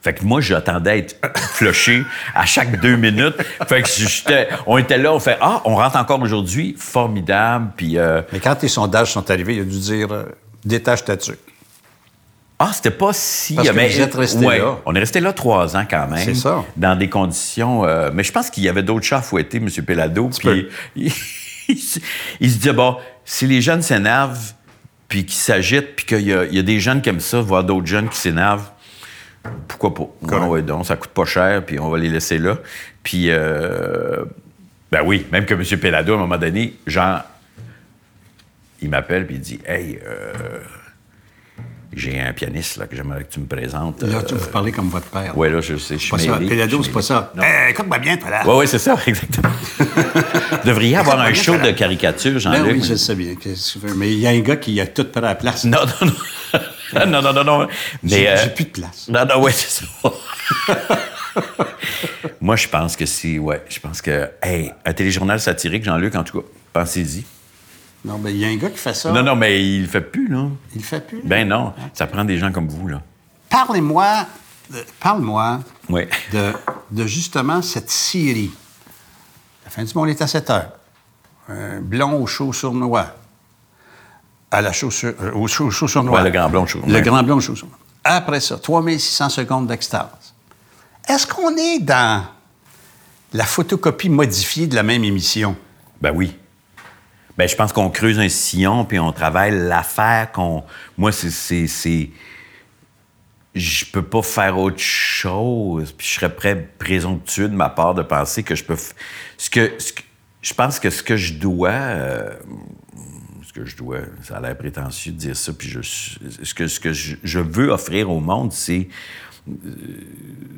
Fait 0.00 0.14
que 0.14 0.24
moi, 0.24 0.40
j'attendais 0.40 0.90
à 0.90 0.96
être 0.96 1.16
flushé 1.54 2.04
à 2.34 2.44
chaque 2.44 2.80
deux 2.80 2.96
minutes. 2.96 3.36
Fait 3.68 3.82
que 3.82 3.88
j'étais, 3.88 4.48
on 4.66 4.78
était 4.78 4.98
là, 4.98 5.12
on 5.12 5.20
fait 5.20 5.38
Ah, 5.40 5.60
on 5.64 5.76
rentre 5.76 5.96
encore 5.96 6.20
aujourd'hui, 6.20 6.74
formidable. 6.76 7.70
Puis, 7.76 7.98
euh, 7.98 8.22
Mais 8.32 8.40
quand 8.40 8.56
tes 8.56 8.68
sondages 8.68 9.12
sont 9.12 9.28
arrivés, 9.30 9.54
il 9.56 9.60
a 9.60 9.64
dû 9.64 9.78
dire 9.78 10.12
euh, 10.12 10.24
détache 10.64 11.04
ta 11.04 11.16
tuque. 11.16 11.38
Ah, 12.58 12.70
c'était 12.72 12.90
pas 12.90 13.12
si. 13.12 13.54
Parce 13.54 13.68
que 13.68 13.74
mais- 13.74 13.88
vous 13.88 14.00
êtes 14.00 14.14
resté 14.14 14.44
ouais, 14.46 14.58
là. 14.58 14.78
On 14.84 14.94
est 14.94 14.98
resté 14.98 15.20
là 15.20 15.32
trois 15.32 15.76
ans 15.76 15.84
quand 15.88 16.08
même. 16.08 16.18
C'est 16.24 16.34
ça. 16.34 16.64
Dans 16.76 16.96
des 16.96 17.08
conditions. 17.08 17.84
euh, 17.84 18.10
mais 18.12 18.24
je 18.24 18.32
pense 18.32 18.50
qu'il 18.50 18.64
y 18.64 18.68
avait 18.68 18.82
d'autres 18.82 19.04
chats 19.06 19.18
à 19.18 19.22
fouetter, 19.22 19.58
M. 19.58 19.68
Pelado. 19.84 20.28
Puis 20.38 20.66
il, 20.96 21.12
il 21.68 21.78
se- 21.78 22.00
il 22.40 22.50
se 22.50 22.56
disait 22.56 22.72
bon, 22.72 22.96
si 23.24 23.46
les 23.46 23.60
jeunes 23.60 23.82
s'énervent, 23.82 24.52
puis 25.08 25.24
qu'ils 25.24 25.34
s'agitent, 25.40 25.94
puis 25.96 26.04
qu'il 26.06 26.20
y, 26.22 26.32
a- 26.32 26.44
il 26.46 26.54
y 26.54 26.58
a 26.58 26.62
des 26.62 26.80
jeunes 26.80 27.00
qui 27.00 27.08
aiment 27.10 27.20
ça, 27.20 27.40
voir 27.40 27.62
d'autres 27.64 27.86
jeunes 27.86 28.08
qui 28.08 28.16
s'énervent, 28.18 28.70
pourquoi 29.68 29.94
pas? 29.94 30.08
Correct. 30.26 30.42
Ouais, 30.44 30.48
ouais, 30.50 30.62
donc, 30.62 30.84
ça 30.84 30.96
coûte 30.96 31.10
pas 31.10 31.24
cher, 31.24 31.64
puis 31.64 31.78
on 31.78 31.88
va 31.88 31.96
les 31.98 32.08
laisser 32.10 32.38
là. 32.38 32.58
Puis, 33.02 33.26
euh, 33.30 34.24
ben 34.92 35.00
oui, 35.04 35.24
même 35.32 35.46
que 35.46 35.54
M. 35.54 35.62
Pelado, 35.80 36.12
à 36.12 36.16
un 36.16 36.18
moment 36.20 36.36
donné, 36.36 36.74
genre, 36.86 37.20
il 38.82 38.90
m'appelle, 38.90 39.26
puis 39.26 39.36
il 39.36 39.40
dit 39.40 39.60
Hey, 39.66 39.98
euh, 40.06 40.32
j'ai 41.94 42.20
un 42.20 42.32
pianiste 42.32 42.76
là, 42.76 42.86
que 42.86 42.94
j'aimerais 42.94 43.24
que 43.24 43.32
tu 43.32 43.40
me 43.40 43.46
présentes. 43.46 44.02
Là, 44.02 44.18
Euh, 44.18 44.22
tu 44.22 44.34
vous 44.34 44.46
parlez 44.48 44.72
comme 44.72 44.88
votre 44.90 45.06
père. 45.06 45.36
ouais, 45.36 45.48
là, 45.48 45.60
je 45.60 45.76
sais, 45.76 45.94
je 45.94 46.02
suis 46.02 46.10
Pas 46.10 46.18
ça. 46.18 46.38
mêlé, 46.38 46.48
Pelado, 46.50 46.78
je 46.78 46.82
c'est 46.86 46.92
pas 46.92 47.02
ça. 47.02 47.32
écoute-moi 47.70 47.98
bien, 47.98 48.16
toi, 48.18 48.30
là. 48.30 48.42
Oui, 48.46 48.54
oui, 48.58 48.68
c'est 48.68 48.78
ça, 48.78 48.96
exactement. 49.06 49.48
Vous 49.78 49.84
devriez 50.64 50.96
avoir 50.96 51.20
un 51.20 51.32
show 51.34 51.56
de 51.56 51.70
caricature, 51.70 52.32
Ben 52.34 52.38
Jean-Luc. 52.40 52.72
oui, 52.72 52.82
je 52.88 52.94
sais 52.94 53.14
bien. 53.14 53.34
Mais 53.96 54.12
il 54.12 54.18
y 54.18 54.26
a 54.26 54.30
un 54.30 54.40
gars 54.40 54.56
qui 54.56 54.80
a 54.80 54.86
tout 54.86 55.04
pris 55.04 55.18
à 55.18 55.28
la 55.28 55.34
place. 55.34 55.64
Non, 55.64 55.78
non, 56.02 56.06
non. 56.08 57.06
non, 57.06 57.22
non, 57.22 57.32
non, 57.32 57.44
non. 57.44 57.68
Mais, 58.02 58.10
J'ai 58.10 58.28
euh, 58.28 58.46
plus 58.48 58.64
de 58.64 58.70
place. 58.70 59.08
Non, 59.08 59.24
non, 59.24 59.40
ouais, 59.42 59.52
c'est 59.52 59.84
ça. 59.84 60.12
Moi, 62.40 62.56
je 62.56 62.68
pense 62.68 62.96
que 62.96 63.06
c'est. 63.06 63.38
Ouais, 63.38 63.62
je 63.68 63.78
pense 63.80 64.02
que. 64.02 64.28
Hey, 64.42 64.72
un 64.84 64.92
téléjournal 64.92 65.40
satirique, 65.40 65.84
Jean-Luc, 65.84 66.14
en 66.16 66.24
tout 66.24 66.40
cas, 66.40 66.46
pensez-y. 66.72 67.24
Non, 68.04 68.18
mais 68.18 68.32
il 68.32 68.38
y 68.38 68.44
a 68.44 68.48
un 68.48 68.56
gars 68.56 68.70
qui 68.70 68.78
fait 68.78 68.94
ça. 68.94 69.10
Non, 69.12 69.22
non, 69.22 69.34
mais 69.36 69.62
il 69.62 69.82
le 69.82 69.88
fait 69.88 70.00
plus, 70.00 70.28
là. 70.28 70.46
Il 70.74 70.78
le 70.78 70.84
fait 70.84 71.06
plus. 71.06 71.20
Ben 71.24 71.46
non, 71.48 71.72
ça 71.94 72.06
prend 72.06 72.24
des 72.24 72.38
gens 72.38 72.52
comme 72.52 72.68
vous, 72.68 72.86
là. 72.88 73.02
Parlez-moi, 73.50 74.26
parle-moi 75.00 75.60
Oui. 75.88 76.02
de, 76.32 76.52
de 76.90 77.06
justement 77.06 77.60
cette 77.62 77.90
série. 77.90 78.50
La 79.64 79.70
fin 79.70 79.82
du 79.84 79.92
monde 79.94 80.08
est 80.08 80.22
à 80.22 80.26
7 80.26 80.50
heures. 80.50 80.70
Un 81.48 81.80
blond 81.80 82.22
au 82.22 82.26
chaud 82.26 82.52
sournois. 82.52 83.06
À 84.50 84.62
la 84.62 84.72
chaussure, 84.72 85.14
euh, 85.20 85.32
au 85.32 85.46
chaud, 85.46 85.70
chaud 85.70 85.88
sournois. 85.88 86.18
Ouais, 86.18 86.24
le 86.24 86.30
grand 86.30 86.48
blond 86.48 86.66
chaud, 86.66 86.80
Le 86.86 86.94
ouais. 86.94 87.02
grand 87.02 87.22
blond 87.22 87.40
chaud 87.40 87.56
sournois. 87.56 87.76
Après 88.04 88.40
ça, 88.40 88.58
3600 88.58 89.28
secondes 89.30 89.66
d'extase. 89.66 90.34
Est-ce 91.06 91.26
qu'on 91.26 91.54
est 91.56 91.80
dans 91.80 92.24
la 93.34 93.44
photocopie 93.44 94.08
modifiée 94.08 94.66
de 94.66 94.74
la 94.74 94.82
même 94.82 95.04
émission? 95.04 95.56
Ben 96.00 96.12
oui. 96.14 96.34
Ben, 97.38 97.48
je 97.48 97.54
pense 97.54 97.72
qu'on 97.72 97.88
creuse 97.88 98.18
un 98.18 98.28
sillon, 98.28 98.84
puis 98.84 98.98
on 98.98 99.12
travaille 99.12 99.56
l'affaire 99.56 100.32
qu'on. 100.32 100.64
Moi, 100.96 101.12
c'est- 101.12 102.10
Je 103.54 103.84
peux 103.86 104.02
pas 104.02 104.22
faire 104.22 104.58
autre 104.58 104.78
chose, 104.80 105.92
puis 105.92 106.06
je 106.06 106.12
serais 106.14 106.30
très 106.30 106.54
présomptueux 106.78 107.48
de 107.48 107.54
ma 107.54 107.68
part 107.70 107.94
de 107.94 108.02
penser 108.02 108.42
que 108.42 108.54
je 108.54 108.64
peux. 108.64 108.76
Ce 109.36 109.48
que, 109.50 109.72
Je 110.42 110.54
pense 110.54 110.78
que 110.78 110.90
ce 110.90 111.02
que 111.02 111.16
je 111.16 111.34
dois. 111.34 111.70
euh, 111.70 112.30
Ce 113.44 113.52
que 113.52 113.64
je 113.64 113.76
dois. 113.76 114.00
Ça 114.22 114.36
a 114.36 114.40
l'air 114.40 114.56
prétentieux 114.58 115.10
de 115.12 115.16
dire 115.16 115.36
ça, 115.36 115.52
puis 115.52 115.68
je. 115.68 115.80
Ce 115.80 116.54
que, 116.54 116.66
ce 116.68 116.78
que 116.78 116.92
je, 116.92 117.16
je 117.24 117.38
veux 117.40 117.70
offrir 117.70 118.10
au 118.10 118.20
monde, 118.20 118.52
c'est 118.52 118.88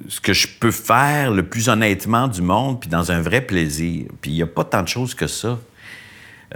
ce 0.08 0.20
que 0.20 0.32
je 0.32 0.48
peux 0.48 0.72
faire 0.72 1.30
le 1.30 1.46
plus 1.48 1.68
honnêtement 1.68 2.26
du 2.26 2.42
monde, 2.42 2.80
puis 2.80 2.90
dans 2.90 3.12
un 3.12 3.20
vrai 3.22 3.40
plaisir. 3.42 4.06
Puis 4.20 4.32
il 4.32 4.34
n'y 4.34 4.42
a 4.42 4.46
pas 4.46 4.64
tant 4.64 4.82
de 4.82 4.88
choses 4.88 5.14
que 5.14 5.26
ça. 5.28 5.58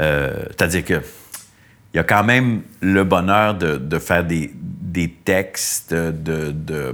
Euh, 0.00 0.44
C'est-à-dire 0.50 0.85
que 0.85 1.02
il 1.92 1.98
y 1.98 2.00
a 2.00 2.04
quand 2.04 2.24
même 2.24 2.62
le 2.80 3.04
bonheur 3.04 3.54
de, 3.54 3.98
faire 4.00 4.24
des, 4.24 4.50
des 4.52 5.09
textes, 5.09 5.94
de, 5.94 6.50
de- 6.50 6.92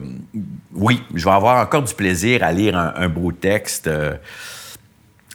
Oui, 0.75 1.03
je 1.15 1.25
vais 1.25 1.31
avoir 1.31 1.65
encore 1.65 1.83
du 1.83 1.95
plaisir 1.95 2.45
à 2.45 2.53
lire 2.53 2.77
un, 2.77 3.09
beau 3.09 3.33
texte 3.33 3.87
euh, 3.87 4.13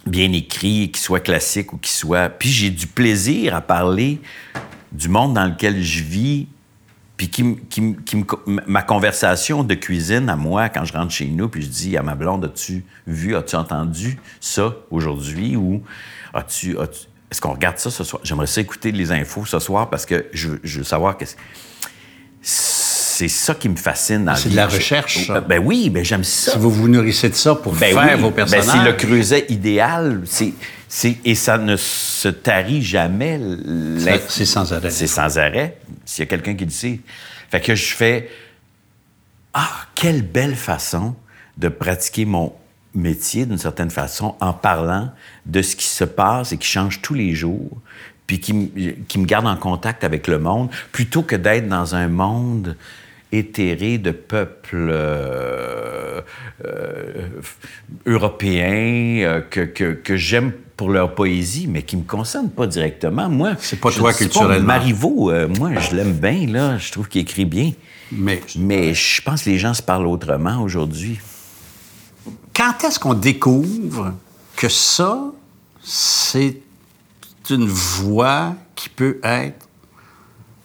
bien 0.05 0.31
écrit, 0.33 0.91
qui 0.91 1.01
soit 1.01 1.19
classique 1.19 1.73
ou 1.73 1.77
qui 1.77 1.89
soit... 1.89 2.29
Puis 2.29 2.49
j'ai 2.49 2.69
du 2.69 2.85
plaisir 2.85 3.55
à 3.55 3.61
parler 3.61 4.21
du 4.91 5.09
monde 5.09 5.33
dans 5.33 5.45
lequel 5.45 5.81
je 5.81 6.03
vis, 6.03 6.47
puis 7.17 7.29
qui, 7.29 7.55
qui, 7.67 7.95
qui 8.05 8.17
me 8.17 8.23
ma 8.67 8.83
conversation 8.83 9.63
de 9.63 9.73
cuisine 9.73 10.29
à 10.29 10.35
moi, 10.35 10.69
quand 10.69 10.85
je 10.85 10.93
rentre 10.93 11.11
chez 11.11 11.25
nous, 11.25 11.49
puis 11.49 11.63
je 11.63 11.69
dis 11.69 11.97
à 11.97 12.03
ma 12.03 12.13
blonde, 12.13 12.45
as-tu 12.45 12.85
vu, 13.07 13.35
as-tu 13.35 13.55
entendu 13.55 14.19
ça 14.39 14.75
aujourd'hui? 14.91 15.55
Ou 15.55 15.81
as-tu... 16.35 16.77
as-tu- 16.77 17.07
Est-ce 17.35 17.41
qu'on 17.41 17.51
regarde 17.51 17.77
ça 17.77 17.91
ce 17.91 18.05
soir? 18.05 18.21
J'aimerais 18.23 18.47
ça 18.47 18.61
écouter 18.61 18.93
les 18.93 19.11
infos 19.11 19.43
ce 19.45 19.59
soir 19.59 19.89
parce 19.89 20.05
que 20.05 20.25
je, 20.31 20.47
veux- 20.47 20.59
je 20.63 20.77
veux 20.77 20.83
savoir 20.85 21.17
qu'est-ce... 21.17 21.35
C'est 22.41 23.27
ça 23.27 23.53
qui 23.55 23.67
me 23.67 23.75
fascine 23.75 24.23
la 24.23 24.37
C'est 24.37 24.49
de 24.49 24.55
la 24.55 24.67
recherche, 24.67 25.27
ça. 25.27 25.41
Ben 25.41 25.61
oui, 25.61 25.89
ben 25.89 26.03
j'aime 26.05 26.23
ça. 26.23 26.51
Si 26.53 26.57
vous 26.57 26.71
vous 26.71 26.87
nourrissez 26.87 27.27
de 27.29 27.33
ça 27.35 27.53
pour 27.55 27.73
Ben 27.73 27.93
faire 27.93 28.15
oui, 28.15 28.21
vos 28.21 28.29
ben 28.29 28.45
personnages. 28.45 28.65
c'est 28.79 28.85
le 28.85 28.93
creuset 28.93 29.45
idéal. 29.49 30.21
C'est, 30.87 31.17
et 31.25 31.35
ça 31.35 31.57
ne 31.57 31.75
se 31.75 32.29
tarit 32.29 32.81
jamais. 32.81 33.37
c'est 34.29 34.45
sans 34.45 34.71
arrêt. 34.71 34.91
C'est 34.91 35.07
sans 35.07 35.37
arrêt. 35.37 35.77
S'il 36.05 36.21
y 36.21 36.23
a 36.23 36.29
quelqu'un 36.29 36.55
qui 36.55 36.63
le 36.63 36.71
sait. 36.71 37.01
Fait 37.51 37.59
que 37.59 37.75
je 37.75 37.93
fais 37.93 38.29
Ah, 39.53 39.69
quelle 39.93 40.21
belle 40.21 40.55
façon 40.55 41.15
de 41.57 41.67
pratiquer 41.67 42.23
mon 42.25 42.53
métier 42.95 43.45
d'une 43.45 43.57
certaine 43.57 43.89
façon 43.91 44.35
en 44.39 44.53
parlant 44.53 45.09
de 45.45 45.61
ce 45.61 45.75
qui 45.75 45.85
se 45.85 46.03
passe 46.05 46.51
et 46.53 46.57
qui 46.57 46.67
change 46.67 47.01
tous 47.01 47.13
les 47.13 47.33
jours, 47.35 47.69
puis 48.27 48.39
qui, 48.39 48.53
me- 48.53 48.91
qui 49.07 49.19
me 49.19 49.25
garde 49.25 49.45
en 49.47 49.55
contact 49.57 50.03
avec 50.03 50.27
le 50.27 50.39
monde, 50.39 50.69
plutôt 50.91 51.21
que 51.21 51.35
d'être 51.35 51.67
dans 51.67 51.93
un 51.95 52.07
monde 52.07 52.75
éthéré 53.31 53.97
de 53.97 54.11
peuples 54.11 54.87
euh, 54.91 56.21
euh, 56.63 57.27
européens 58.05 59.23
euh, 59.25 59.41
que, 59.41 59.61
que, 59.61 59.93
que 59.93 60.15
j'aime 60.15 60.51
pour 60.77 60.89
leur 60.89 61.15
poésie, 61.15 61.67
mais 61.67 61.83
qui 61.83 61.97
me 61.97 62.03
concerne 62.03 62.49
pas 62.49 62.67
directement. 62.67 63.29
Moi, 63.29 63.53
C'est 63.59 63.79
pas 63.79 63.89
je 63.89 63.97
toi 63.97 64.11
dis 64.11 64.17
pas, 64.17 64.23
culturellement. 64.25 64.65
Marivaux, 64.67 65.31
moi, 65.57 65.71
je 65.79 65.95
l'aime 65.95 66.13
bien, 66.13 66.47
là. 66.47 66.77
Je 66.77 66.91
trouve 66.91 67.07
qu'il 67.07 67.21
écrit 67.21 67.45
bien. 67.45 67.71
Mais 68.11 68.41
Mais 68.57 68.93
je 68.93 69.21
pense 69.21 69.43
que 69.43 69.49
les 69.49 69.57
gens 69.57 69.73
se 69.73 69.81
parlent 69.81 70.07
autrement 70.07 70.61
aujourd'hui. 70.61 71.19
Quand 72.55 72.83
est-ce 72.83 72.99
qu'on 72.99 73.13
découvre 73.13 74.13
que 74.55 74.69
ça, 74.69 75.21
c'est 75.83 76.57
une 77.49 77.67
voie 77.67 78.55
qui 78.75 78.89
peut 78.89 79.19
être 79.23 79.67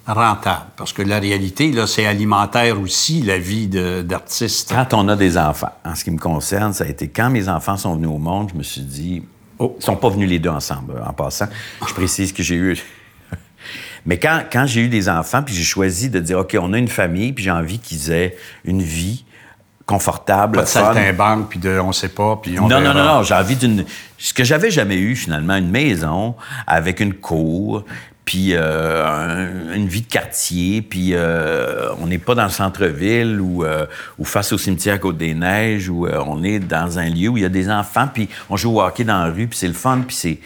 rentable? 0.06 0.66
Parce 0.76 0.92
que 0.92 1.02
la 1.02 1.18
réalité, 1.18 1.72
là, 1.72 1.86
c'est 1.86 2.06
alimentaire 2.06 2.80
aussi, 2.80 3.22
la 3.22 3.38
vie 3.38 3.66
d'artiste. 3.66 4.70
Quand 4.70 4.94
on 4.94 5.08
a 5.08 5.16
des 5.16 5.36
enfants, 5.36 5.72
en 5.84 5.94
ce 5.94 6.04
qui 6.04 6.10
me 6.10 6.18
concerne, 6.18 6.72
ça 6.72 6.84
a 6.84 6.86
été 6.86 7.08
quand 7.08 7.30
mes 7.30 7.48
enfants 7.48 7.76
sont 7.76 7.96
venus 7.96 8.08
au 8.08 8.18
monde, 8.18 8.50
je 8.52 8.58
me 8.58 8.62
suis 8.62 8.82
dit. 8.82 9.22
Oh. 9.58 9.76
Ils 9.78 9.84
sont 9.84 9.96
pas 9.96 10.08
venus 10.08 10.28
les 10.28 10.38
deux 10.38 10.48
ensemble, 10.48 11.02
en 11.04 11.12
passant. 11.12 11.46
Je 11.86 11.92
précise 11.92 12.32
que 12.32 12.42
j'ai 12.42 12.54
eu. 12.54 12.78
Mais 14.06 14.18
quand, 14.18 14.44
quand 14.50 14.64
j'ai 14.64 14.80
eu 14.80 14.88
des 14.88 15.10
enfants, 15.10 15.42
puis 15.42 15.54
j'ai 15.54 15.64
choisi 15.64 16.08
de 16.08 16.18
dire, 16.18 16.38
OK, 16.38 16.56
on 16.58 16.72
a 16.72 16.78
une 16.78 16.88
famille, 16.88 17.34
puis 17.34 17.44
j'ai 17.44 17.50
envie 17.50 17.78
qu'ils 17.78 18.10
aient 18.10 18.38
une 18.64 18.80
vie 18.80 19.24
confortable, 19.90 20.56
Pas 20.58 20.62
de 20.62 20.68
saltimbanque, 20.68 21.48
puis 21.50 21.58
de 21.58 21.78
on 21.80 21.92
sait 21.92 22.08
pas, 22.08 22.38
puis 22.42 22.58
on 22.58 22.68
Non, 22.68 22.76
non, 22.80 22.92
verra. 22.92 22.94
non, 22.94 23.14
non, 23.16 23.22
j'ai 23.22 23.34
envie 23.34 23.56
d'une... 23.56 23.84
Ce 24.18 24.32
que 24.32 24.44
j'avais 24.44 24.70
jamais 24.70 24.96
eu, 24.98 25.16
finalement, 25.16 25.56
une 25.56 25.70
maison 25.70 26.34
avec 26.66 27.00
une 27.00 27.14
cour, 27.14 27.84
puis 28.24 28.50
euh, 28.54 29.04
un- 29.06 29.74
une 29.74 29.88
vie 29.88 30.02
de 30.02 30.06
quartier, 30.06 30.82
puis 30.82 31.10
euh, 31.14 31.88
on 32.00 32.06
n'est 32.06 32.18
pas 32.18 32.34
dans 32.36 32.44
le 32.44 32.50
centre-ville 32.50 33.40
ou, 33.40 33.64
euh, 33.64 33.86
ou 34.18 34.24
face 34.24 34.52
au 34.52 34.58
cimetière 34.58 35.00
Côte-des-Neiges, 35.00 35.88
où 35.88 36.06
on 36.06 36.42
est 36.44 36.60
dans 36.60 36.98
un 36.98 37.08
lieu 37.08 37.28
où 37.28 37.36
il 37.38 37.42
y 37.42 37.46
a 37.46 37.48
des 37.50 37.68
enfants, 37.70 38.08
puis 38.12 38.28
on 38.48 38.56
joue 38.56 38.76
au 38.78 38.82
hockey 38.82 39.04
dans 39.04 39.24
la 39.24 39.30
rue, 39.32 39.48
puis 39.48 39.58
c'est 39.58 39.68
le 39.68 39.74
fun, 39.74 40.02
puis 40.06 40.14
c'est... 40.16 40.38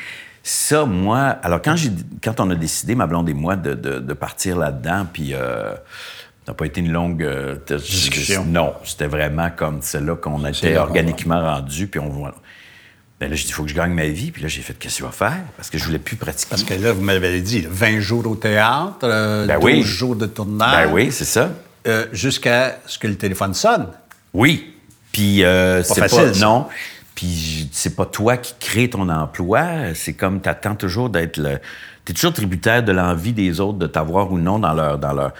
Ça, 0.46 0.84
moi, 0.84 1.36
alors 1.42 1.62
quand, 1.62 1.74
j'ai, 1.74 1.90
quand 2.22 2.38
on 2.38 2.50
a 2.50 2.54
décidé, 2.54 2.94
ma 2.94 3.06
blonde 3.06 3.28
et 3.30 3.34
moi, 3.34 3.56
de, 3.56 3.72
de- 3.72 3.98
de 3.98 4.12
partir 4.12 4.58
là-dedans, 4.58 5.06
puis 5.10 5.32
ça 6.46 6.52
n'a 6.52 6.54
pas 6.54 6.66
été 6.66 6.80
une 6.80 6.92
longue 6.92 7.22
euh, 7.22 7.56
Discussion. 7.68 8.44
Non, 8.46 8.74
c'était 8.84 9.06
vraiment 9.06 9.50
comme 9.54 9.80
celle-là 9.82 10.16
qu'on 10.16 10.44
était 10.46 10.76
organiquement 10.76 11.40
rendu, 11.40 11.86
puis 11.86 12.00
on 12.00 12.08
voit. 12.08 12.34
Ben 13.20 13.30
là, 13.30 13.36
j'ai 13.36 13.44
dit, 13.44 13.50
il 13.50 13.54
faut 13.54 13.62
que 13.62 13.70
je 13.70 13.74
gagne 13.74 13.92
ma 13.92 14.06
vie, 14.08 14.30
puis 14.32 14.42
là, 14.42 14.48
j'ai 14.48 14.60
fait, 14.60 14.74
qu'est-ce 14.74 14.94
que 14.94 14.98
tu 14.98 15.02
vas 15.04 15.12
faire? 15.12 15.38
Parce 15.56 15.70
que 15.70 15.78
je 15.78 15.84
voulais 15.84 15.98
plus 16.00 16.16
pratiquer. 16.16 16.50
Parce 16.50 16.64
que 16.64 16.74
là, 16.74 16.92
vous 16.92 17.00
m'avez 17.00 17.40
dit, 17.40 17.62
là, 17.62 17.68
20 17.70 18.00
jours 18.00 18.26
au 18.26 18.34
théâtre, 18.34 18.98
euh, 19.04 19.46
Ben 19.46 19.58
12 19.58 19.64
oui. 19.64 19.82
jours 19.82 20.16
de 20.16 20.26
tournage. 20.26 20.86
Ben 20.88 20.92
oui, 20.92 21.12
c'est 21.12 21.24
ça. 21.24 21.50
euh, 21.86 22.06
Jusqu'à 22.12 22.78
ce 22.86 22.98
que 22.98 23.06
le 23.06 23.16
téléphone 23.16 23.54
sonne. 23.54 23.86
Oui. 24.34 24.74
Puis 25.12 25.44
euh, 25.44 25.82
c'est 25.84 26.00
pas, 26.00 26.08
facile, 26.08 26.42
non. 26.42 26.66
Puis 27.14 27.68
c'est 27.72 27.94
pas 27.94 28.04
toi 28.04 28.36
qui 28.36 28.54
crée 28.58 28.90
ton 28.90 29.08
emploi. 29.08 29.94
C'est 29.94 30.14
comme 30.14 30.40
t'attends 30.40 30.74
toujours 30.74 31.08
d'être 31.08 31.36
le. 31.36 31.58
T'es 32.04 32.12
toujours 32.12 32.32
tributaire 32.32 32.82
de 32.82 32.90
l'envie 32.90 33.32
des 33.32 33.60
autres 33.60 33.78
de 33.78 33.86
t'avoir 33.86 34.32
ou 34.32 34.38
non 34.38 34.58
dans 34.58 34.74
leur 34.74 34.98
dans 34.98 35.12
leur. 35.12 35.32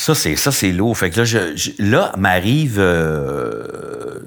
Ça 0.00 0.14
c'est 0.14 0.36
ça 0.36 0.52
c'est 0.52 0.70
lourd. 0.70 0.96
Fait 0.96 1.10
que 1.10 1.16
là 1.18 1.24
je, 1.24 1.70
là 1.80 2.12
m'arrive. 2.16 2.76
euh, 2.78 4.20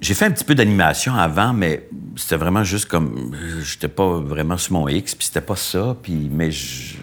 j'ai 0.00 0.14
fait 0.14 0.24
un 0.24 0.32
petit 0.32 0.42
peu 0.42 0.56
d'animation 0.56 1.14
avant, 1.14 1.52
mais 1.52 1.88
c'était 2.16 2.34
vraiment 2.34 2.64
juste 2.64 2.86
comme 2.86 3.36
j'étais 3.62 3.86
pas 3.86 4.18
vraiment 4.18 4.58
sur 4.58 4.72
mon 4.72 4.88
X, 4.88 5.14
puis 5.14 5.26
c'était 5.26 5.40
pas 5.40 5.54
ça. 5.54 5.96
Puis 6.02 6.28
mais 6.28 6.50
je- 6.50 6.96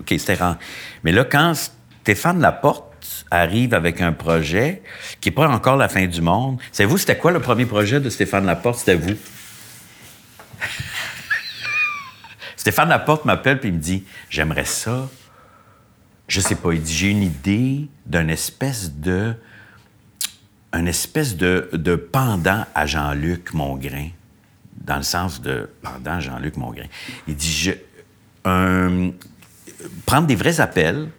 OK, 0.00 0.14
c'était 0.16 0.38
Mais 1.04 1.12
là, 1.12 1.26
quand 1.26 1.52
Stéphane 2.00 2.40
Laporte 2.40 3.26
arrive 3.30 3.74
avec 3.74 4.00
un 4.00 4.12
projet 4.12 4.80
qui 5.20 5.28
n'est 5.28 5.34
pas 5.34 5.46
encore 5.48 5.76
la 5.76 5.90
fin 5.90 6.06
du 6.06 6.22
monde, 6.22 6.56
savez-vous, 6.72 6.96
c'était 6.96 7.18
quoi 7.18 7.32
le 7.32 7.40
premier 7.40 7.66
projet 7.66 8.00
de 8.00 8.08
Stéphane 8.08 8.46
Laporte? 8.46 8.78
C'était 8.78 8.94
vous. 8.94 9.12
Stéphane 12.56 12.88
Laporte 12.88 13.26
m'appelle 13.26 13.60
puis 13.60 13.68
il 13.68 13.74
me 13.74 13.78
dit 13.78 14.04
J'aimerais 14.30 14.64
ça. 14.64 15.06
Je 16.32 16.40
sais 16.40 16.54
pas, 16.54 16.72
il 16.72 16.80
dit 16.80 16.94
J'ai 16.94 17.10
une 17.10 17.22
idée 17.22 17.88
d'un 18.06 18.28
espèce 18.28 18.90
de. 18.94 19.34
Pendant 22.10 22.64
à 22.74 22.86
Jean-Luc 22.86 23.52
Mongrain. 23.52 24.08
Dans 24.74 24.96
le 24.96 25.02
sens 25.02 25.42
de 25.42 25.68
pendant 25.82 26.20
Jean-Luc 26.20 26.56
Mongrain. 26.56 26.86
Il 27.28 27.36
dit 27.36 27.52
je, 27.52 27.72
prendre 30.06 30.26
des 30.26 30.34
vrais 30.34 30.60
appels, 30.60 31.10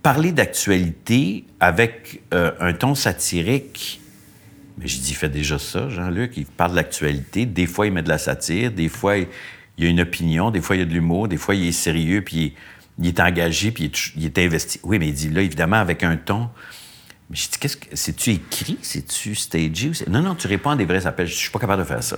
parler 0.00 0.30
d'actualité 0.30 1.44
avec 1.58 2.22
euh, 2.32 2.52
un 2.60 2.72
ton 2.72 2.94
satirique. 2.94 4.00
Mais 4.78 4.86
j'ai 4.86 4.98
dit, 4.98 5.10
il 5.10 5.16
fait 5.16 5.28
déjà 5.28 5.58
ça, 5.58 5.88
Jean-Luc. 5.88 6.36
Il 6.36 6.46
parle 6.46 6.70
de 6.70 6.76
l'actualité. 6.76 7.46
Des 7.46 7.66
fois, 7.66 7.88
il 7.88 7.92
met 7.92 8.02
de 8.02 8.08
la 8.08 8.18
satire. 8.18 8.70
Des 8.70 8.88
fois, 8.88 9.16
il, 9.18 9.26
y 9.78 9.86
a 9.86 9.88
une 9.88 10.00
opinion. 10.00 10.52
Des 10.52 10.60
fois, 10.60 10.76
il 10.76 10.78
y 10.78 10.82
a 10.82 10.84
de 10.86 10.92
l'humour. 10.92 11.26
Des 11.26 11.36
fois, 11.36 11.56
il 11.56 11.66
est 11.66 11.72
sérieux. 11.72 12.22
Puis 12.22 12.36
il 12.36 12.52
il 12.98 13.06
est 13.08 13.20
engagé. 13.20 13.70
Puis 13.70 13.84
il 13.84 13.86
est, 13.86 14.12
il 14.16 14.24
est 14.26 14.38
investi. 14.38 14.80
Oui, 14.82 14.98
mais 14.98 15.08
il 15.08 15.14
dit 15.14 15.28
là, 15.30 15.42
évidemment, 15.42 15.76
avec 15.76 16.02
un 16.02 16.16
ton. 16.16 16.48
Mais 17.30 17.36
j'ai 17.36 17.48
dit, 17.48 17.58
qu'est-ce 17.58 17.76
que. 17.76 17.86
C'est-tu 17.94 18.30
écrit? 18.32 18.78
C'est-tu 18.82 19.34
stagé? 19.34 19.92
Non, 20.08 20.20
non, 20.22 20.34
tu 20.34 20.46
réponds 20.46 20.70
à 20.70 20.76
des 20.76 20.84
vrais 20.84 21.06
appels. 21.06 21.26
Je 21.26 21.34
suis 21.34 21.50
pas 21.50 21.58
capable 21.58 21.82
de 21.82 21.88
faire 21.88 22.02
ça. 22.02 22.16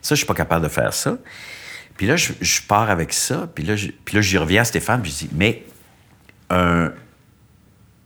Ça, 0.00 0.14
je 0.14 0.18
suis 0.18 0.26
pas 0.26 0.34
capable 0.34 0.64
de 0.64 0.70
faire 0.70 0.94
ça. 0.94 1.18
Puis 1.96 2.06
là, 2.06 2.16
je, 2.16 2.32
je 2.40 2.62
pars 2.62 2.88
avec 2.90 3.12
ça. 3.12 3.48
Puis 3.54 3.64
là, 3.64 3.76
je- 3.76 3.88
puis 4.04 4.14
là, 4.16 4.20
j'y 4.22 4.38
reviens 4.38 4.62
à 4.62 4.64
Stéphane. 4.64 5.02
Puis 5.02 5.10
je 5.10 5.26
dis, 5.26 5.30
mais 5.34 5.64
un, 6.50 6.92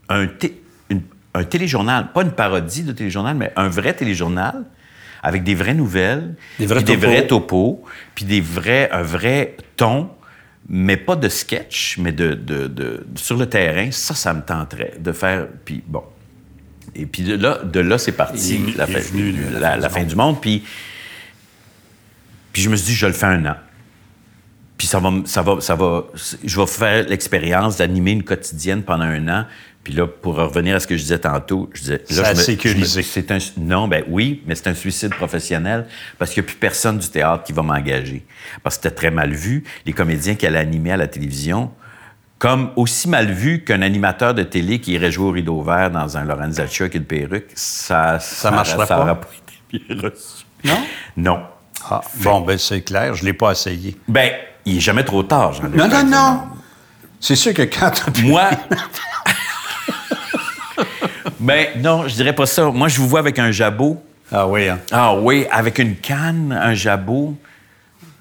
un, 0.09 0.27
une- 0.91 1.03
un 1.35 1.45
téléjournal, 1.45 2.13
pas 2.13 2.23
une 2.23 2.33
parodie 2.33 2.83
de 2.83 2.93
téléjournal, 2.93 3.37
mais 3.37 3.53
un 3.57 3.69
vrai 3.69 3.95
téléjournal 3.95 4.65
avec 5.23 5.45
des 5.45 5.55
vraies 5.55 5.75
nouvelles, 5.75 6.35
Des 6.59 6.67
vrais 6.67 6.77
puis 6.83 6.85
des 6.85 6.97
vrais 6.97 7.27
topos, 7.27 7.85
puis 8.15 8.25
des 8.25 8.41
vrais, 8.41 8.91
un 8.91 9.03
vrai 9.03 9.57
ton, 9.77 10.11
mais 10.69 10.97
pas 10.97 11.17
de 11.17 11.29
sketch, 11.29 11.99
mais 11.99 12.13
de, 12.13 12.35
de- 12.35 12.67
de- 12.69 13.05
sur 13.17 13.37
le 13.37 13.47
terrain. 13.49 13.91
Ça, 13.91 14.15
ça 14.15 14.33
me 14.35 14.43
tenterait 14.43 14.95
de 14.99 15.13
faire. 15.13 15.47
Puis 15.65 15.83
bon. 15.87 16.03
Et 16.95 17.07
puis 17.07 17.23
de 17.23 17.35
là, 17.37 17.59
de 17.65 17.81
là 17.81 17.97
c'est 17.99 18.13
parti 18.13 18.57
Il 18.69 18.77
la, 18.77 18.87
il 18.89 18.95
fin, 18.95 19.01
venu, 19.01 19.33
lui, 19.33 19.45
la, 19.59 19.61
la 19.61 19.71
fin 19.71 19.77
la 19.77 19.89
du 19.89 19.95
fin 19.95 20.01
monde. 20.01 20.09
du 20.09 20.17
monde. 20.17 20.41
Puis, 20.41 20.63
puis 22.53 22.63
je 22.63 22.69
me 22.71 22.77
suis 22.77 22.87
dit, 22.89 22.95
je 22.95 23.07
le 23.07 23.13
fais 23.13 23.27
un 23.27 23.45
an. 23.47 23.57
Puis 24.77 24.87
ça 24.87 24.99
va, 24.99 25.11
ça 25.25 25.43
va, 25.43 25.61
ça 25.61 25.75
va, 25.75 26.05
je 26.45 26.61
vais 26.61 26.67
faire 26.67 27.09
l'expérience 27.09 27.77
d'animer 27.77 28.11
une 28.13 28.25
quotidienne 28.25 28.83
pendant 28.83 29.05
un 29.05 29.29
an. 29.29 29.47
Puis 29.85 29.95
là, 29.95 30.07
pour 30.07 30.37
revenir 30.37 30.77
à 30.77 30.81
ce 30.81 30.87
que 30.87 30.97
je 30.97 31.03
disais 31.03 31.19
tantôt, 31.19 31.69
je 31.75 31.81
disais, 31.81 32.05
là, 32.11 32.17
Ça 32.25 32.33
je 32.35 32.39
me- 32.39 32.43
sécurisé. 32.43 33.03
je 33.03 33.07
me- 33.07 33.13
c'est 33.13 33.31
un, 33.33 33.39
non, 33.59 33.89
ben 33.89 34.05
oui, 34.09 34.43
mais 34.47 34.55
c'est 34.55 34.69
un 34.69 34.75
suicide 34.75 35.11
professionnel 35.15 35.87
parce 36.19 36.31
qu'il 36.33 36.43
n'y 36.43 36.47
a 36.47 36.51
plus 36.51 36.57
personne 36.59 36.99
du 36.99 37.09
théâtre 37.09 37.43
qui 37.43 37.53
va 37.53 37.63
m'engager. 37.63 38.25
Parce 38.63 38.77
que 38.77 38.83
c'était 38.85 38.95
très 38.95 39.11
mal 39.11 39.33
vu. 39.33 39.65
Les 39.85 39.93
comédiens 39.93 40.37
qui 40.37 40.47
allaient 40.47 40.59
animer 40.61 40.93
à 40.93 40.97
la 40.97 41.09
télévision, 41.09 41.73
comme 42.39 42.71
aussi 42.77 43.09
mal 43.09 43.33
vu 43.33 43.65
qu'un 43.65 43.83
animateur 43.83 44.35
de 44.35 44.45
télé 44.45 44.79
qui 44.81 44.93
irait 44.93 45.11
jouer 45.11 45.27
au 45.27 45.31
rideau 45.33 45.63
vert 45.63 45.91
dans 45.91 46.17
un 46.17 46.25
Lorenzaccio 46.25 46.85
avec 46.85 46.95
une 46.95 47.05
perruque, 47.05 47.47
ça, 47.55 48.21
ça, 48.21 48.51
marcherait 48.53 48.87
ça 48.87 48.97
pas? 48.99 49.15
pas 49.17 49.29
été 49.73 49.85
bien 49.87 50.01
reçu. 50.01 50.45
Non? 50.65 50.79
Non. 51.17 51.43
Ah, 51.91 52.01
bon, 52.21 52.41
ben 52.43 52.57
c'est 52.57 52.83
clair, 52.83 53.15
je 53.17 53.23
ne 53.23 53.27
l'ai 53.27 53.33
pas 53.33 53.51
essayé. 53.51 53.97
Ben, 54.07 54.31
il 54.65 54.77
est 54.77 54.81
jamais 54.81 55.03
trop 55.03 55.25
tard, 55.25 55.55
Jean-Luc. 55.55 55.75
Non, 55.75 55.89
par 55.89 56.05
non, 56.05 56.09
exemple. 56.09 56.47
non. 56.47 56.57
C'est 57.19 57.35
sûr 57.37 57.53
que 57.53 57.63
quand. 57.63 57.93
Moi. 58.23 58.49
ben, 61.43 61.67
non, 61.83 62.09
je 62.09 62.15
dirais 62.15 62.35
pas 62.35 62.47
ça. 62.47 62.71
Moi, 62.71 62.89
je 62.89 62.99
vous 62.99 63.09
vois 63.09 63.21
avec 63.21 63.39
un 63.39 63.51
jabot. 63.51 64.03
Ah 64.31 64.47
oui, 64.49 64.69
hein. 64.69 64.79
Ah 64.91 65.15
oui, 65.15 65.47
avec 65.51 65.79
une 65.79 65.97
canne, 65.97 66.53
un 66.53 66.75
jabot. 66.75 67.35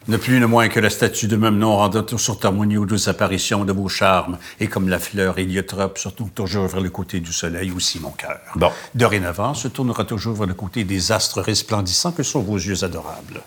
Ne 0.08 0.18
plus 0.18 0.40
ne 0.40 0.46
moins 0.48 0.68
que 0.68 0.80
la 0.80 0.90
statue 0.90 1.28
de 1.28 1.36
même 1.36 1.58
nom 1.58 1.78
rendant 1.78 2.04
sur 2.18 2.40
témoigner 2.40 2.78
aux 2.78 2.88
douces 2.88 3.08
apparitions 3.08 3.64
de 3.66 3.72
vos 3.72 3.88
charmes, 3.88 4.38
et 4.60 4.66
comme 4.68 4.90
la 4.90 4.98
fleur 4.98 5.38
héliotrope, 5.38 6.00
surtout 6.00 6.30
toujours 6.34 6.68
vers 6.68 6.82
le 6.82 6.90
côté 6.90 7.20
du 7.20 7.32
soleil, 7.32 7.72
aussi 7.72 8.00
mon 8.00 8.10
cœur. 8.10 8.40
Bon. 8.56 8.72
Dorénavant, 8.96 9.54
se 9.54 9.68
tournera 9.68 10.04
toujours 10.04 10.34
vers 10.36 10.48
le 10.48 10.56
côté 10.56 10.84
des 10.84 11.12
astres 11.12 11.42
resplendissants 11.42 12.12
que 12.12 12.24
sont 12.24 12.42
vos 12.42 12.58
yeux 12.58 12.84
adorables. 12.84 13.42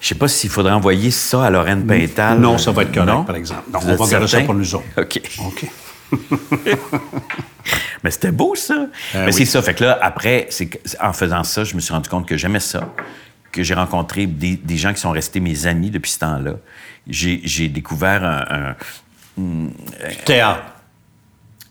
Je 0.00 0.08
sais 0.08 0.14
pas 0.16 0.28
s'il 0.28 0.50
faudrait 0.50 0.72
envoyer 0.72 1.10
ça 1.10 1.44
à 1.46 1.50
Lorraine 1.50 1.86
Pintal. 1.86 2.38
Non, 2.38 2.58
ça 2.58 2.70
va 2.72 2.82
être 2.82 2.92
correct, 2.92 3.08
Non? 3.08 3.24
par 3.24 3.36
exemple. 3.36 3.62
Non, 3.72 3.78
Vous 3.78 3.90
on 3.90 3.96
va 4.04 4.10
garder 4.10 4.26
ça 4.26 4.40
pour 4.42 4.54
nous 4.54 4.74
autres. 4.74 4.84
OK. 4.98 5.22
OK. 5.46 5.66
Mais 8.04 8.10
c'était 8.10 8.32
beau, 8.32 8.54
ça. 8.54 8.74
Ben 8.74 8.88
Mais 9.14 9.26
oui. 9.26 9.32
c'est 9.32 9.44
ça. 9.44 9.62
Fait 9.62 9.74
que 9.74 9.84
là, 9.84 9.98
après, 10.02 10.48
en 11.00 11.12
faisant 11.12 11.44
ça, 11.44 11.64
je 11.64 11.74
me 11.74 11.80
suis 11.80 11.92
rendu 11.92 12.08
compte 12.08 12.26
que 12.26 12.36
j'aimais 12.36 12.60
ça, 12.60 12.92
que 13.52 13.62
j'ai 13.62 13.74
rencontré 13.74 14.26
des, 14.26 14.56
des 14.56 14.76
gens 14.76 14.92
qui 14.92 15.00
sont 15.00 15.10
restés 15.12 15.40
mes 15.40 15.66
amis 15.66 15.90
depuis 15.90 16.10
ce 16.10 16.18
temps-là. 16.20 16.54
J'ai 17.08 17.68
découvert 17.68 18.24
un- 18.24 18.74
un, 19.40 19.68
Théâtre. 20.24 20.62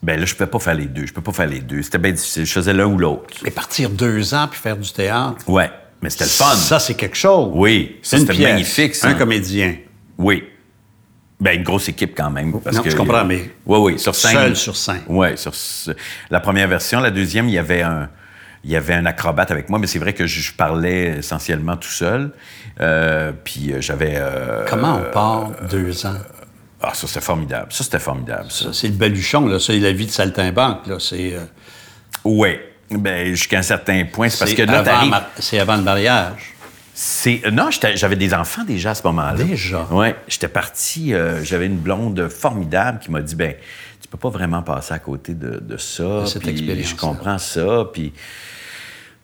Ben 0.02 0.20
là, 0.20 0.26
je 0.26 0.34
peux 0.34 0.48
pas 0.48 0.58
faire 0.60 0.74
les 0.74 0.88
deux. 0.88 1.06
Je 1.06 1.14
peux 1.14 1.22
pas 1.22 1.32
faire 1.32 1.48
les 1.48 1.60
deux. 1.60 1.84
C'était 1.84 2.00
bien 2.00 2.12
difficile. 2.12 2.46
Je 2.46 2.52
faisais 2.52 2.74
l'un 2.74 2.86
ou 2.86 2.98
l'autre. 2.98 3.38
Mais 3.44 3.52
partir 3.52 3.90
deux 3.92 4.34
ans 4.34 4.48
puis 4.50 4.60
faire 4.60 4.78
du 4.78 4.92
théâtre, 4.92 5.48
Ouais. 5.48 5.70
Mais 6.02 6.10
c'était 6.10 6.24
le 6.24 6.32
fun. 6.32 6.56
ça, 6.56 6.80
c'est 6.80 6.96
quelque 6.96 7.16
chose. 7.16 7.52
Oui. 7.54 7.98
C'était 8.02 8.34
magnifique, 8.40 8.96
ça. 8.96 9.10
Un 9.10 9.14
comédien. 9.14 9.76
Oui. 10.18 10.44
Ben, 11.42 11.58
une 11.58 11.64
grosse 11.64 11.90
équipe 11.90 12.14
quand 12.16 12.30
même. 12.30 12.54
Parce 12.62 12.76
Non, 12.78 12.84
que, 12.84 12.90
je 12.92 12.96
comprends, 12.96 13.26
mais 13.26 13.50
Oui, 13.66 13.80
oui, 13.94 14.00
sur 14.00 14.14
scène. 14.16 14.32
seul 14.34 14.56
sur 14.56 14.76
scène. 14.78 15.02
Oui, 15.08 15.30
sur 15.36 15.52
la 16.30 16.40
première 16.40 16.68
version. 16.68 17.00
La 17.00 17.10
deuxième, 17.10 17.50
il 17.50 17.56
y 17.56 17.58
avait 17.58 17.82
un, 17.82 18.10
il 18.64 18.70
y 18.70 18.76
avait 18.76 18.94
un 18.94 19.08
acrobate 19.08 19.50
avec 19.50 19.68
moi, 19.68 19.80
mais 19.80 19.88
c'est 19.88 19.98
vrai 19.98 20.14
que 20.14 20.28
je, 20.28 20.54
parlais 20.54 21.18
essentiellement 21.18 21.78
tout 21.78 21.90
seul. 21.90 22.32
Euh, 22.80 23.32
puis 23.44 23.74
euh, 23.74 23.82
j'avais. 23.82 24.14
euh, 24.18 24.66
Comment 24.70 24.98
on 25.04 25.12
part 25.12 25.50
deux 25.70 26.06
ans? 26.06 26.14
Ah, 26.80 26.94
ça, 26.94 27.08
c'était 27.08 27.22
formidable. 27.22 27.68
Ça, 27.72 27.84
c'était 27.84 28.00
formidable, 28.00 28.46
ça. 28.52 28.72
C'est 28.72 28.88
le 28.88 28.94
baluchon, 28.94 29.48
là. 29.48 29.58
Ça, 29.60 29.68
c'est 29.74 29.80
la 29.80 29.92
vie 29.94 30.06
de 30.06 30.12
saltimbanque, 30.12 30.86
là. 30.88 30.98
C'est 31.00 31.34
euh, 31.34 31.40
Oui. 32.24 32.60
Ben, 32.92 33.30
jusqu'à 33.30 33.60
un 33.60 33.64
certain 33.64 34.04
point. 34.06 34.30
C'est 34.30 34.40
parce 34.40 34.54
que 34.54 34.62
là, 34.64 34.80
avant, 34.80 35.22
c'est 35.40 35.58
avant 35.60 35.78
le 35.78 35.84
mariage. 35.84 36.54
C'est 37.04 37.42
non, 37.52 37.70
j'avais 37.96 38.16
des 38.16 38.32
enfants 38.36 38.64
déjà 38.64 38.92
à 38.92 38.96
ce 38.96 39.02
moment-là. 39.08 39.34
Déjà? 39.44 39.88
Ouais, 39.90 40.16
j'étais 40.28 40.48
parti. 40.48 41.16
euh, 41.16 41.44
j'avais 41.44 41.66
une 41.66 41.78
blonde 41.80 42.28
formidable 42.30 43.00
qui 43.00 43.10
m'a 43.10 43.22
dit 43.24 43.34
ben, 43.34 43.56
tu 44.00 44.08
peux 44.08 44.20
pas 44.20 44.30
vraiment 44.30 44.62
passer 44.62 44.94
à 44.94 45.00
côté 45.00 45.34
de, 45.34 45.60
de 45.60 45.78
ça. 45.78 46.22
De 46.22 46.26
cette 46.28 46.44
puis 46.44 46.52
expérience-là. 46.52 46.90
Je 46.92 46.96
comprends 46.96 47.38
ça. 47.40 47.86
Puis 47.92 48.14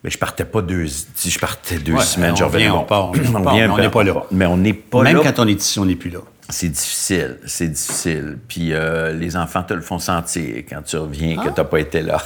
mais 0.02 0.10
je 0.10 0.18
partais 0.18 0.44
pas 0.44 0.60
deux. 0.60 0.86
Si 1.14 1.30
je 1.30 1.38
partais 1.38 1.78
deux 1.78 1.92
Ouais, 1.92 2.02
semaines, 2.02 2.32
on 2.32 2.36
je 2.36 2.42
revenais, 2.44 2.64
vient, 2.64 2.74
on 2.74 2.82
part, 2.82 3.10
on 3.10 3.12
on 3.36 3.42
part, 3.44 3.54
vient, 3.54 3.68
mais 3.68 3.72
on 3.74 3.78
n'est 3.78 3.88
pas 3.90 4.02
là. 4.02 4.14
Mais 4.32 4.46
on 4.46 4.56
n'est 4.56 4.72
pas 4.72 5.02
Même 5.02 5.18
là. 5.18 5.22
quand 5.32 5.38
on 5.44 5.46
est 5.46 5.52
ici, 5.62 5.78
on 5.78 5.84
n'est 5.84 5.94
plus 5.94 6.10
là. 6.10 6.18
C'est 6.48 6.70
difficile, 6.70 7.38
c'est 7.46 7.68
difficile. 7.68 8.38
Puis 8.48 8.72
euh, 8.72 9.12
les 9.12 9.36
enfants 9.36 9.62
te 9.62 9.74
le 9.74 9.82
font 9.82 10.00
sentir 10.00 10.64
quand 10.68 10.82
tu 10.82 10.96
reviens 10.96 11.36
Ah. 11.40 11.44
que 11.44 11.50
t'as 11.50 11.62
pas 11.64 11.78
été 11.78 12.00
là. 12.00 12.20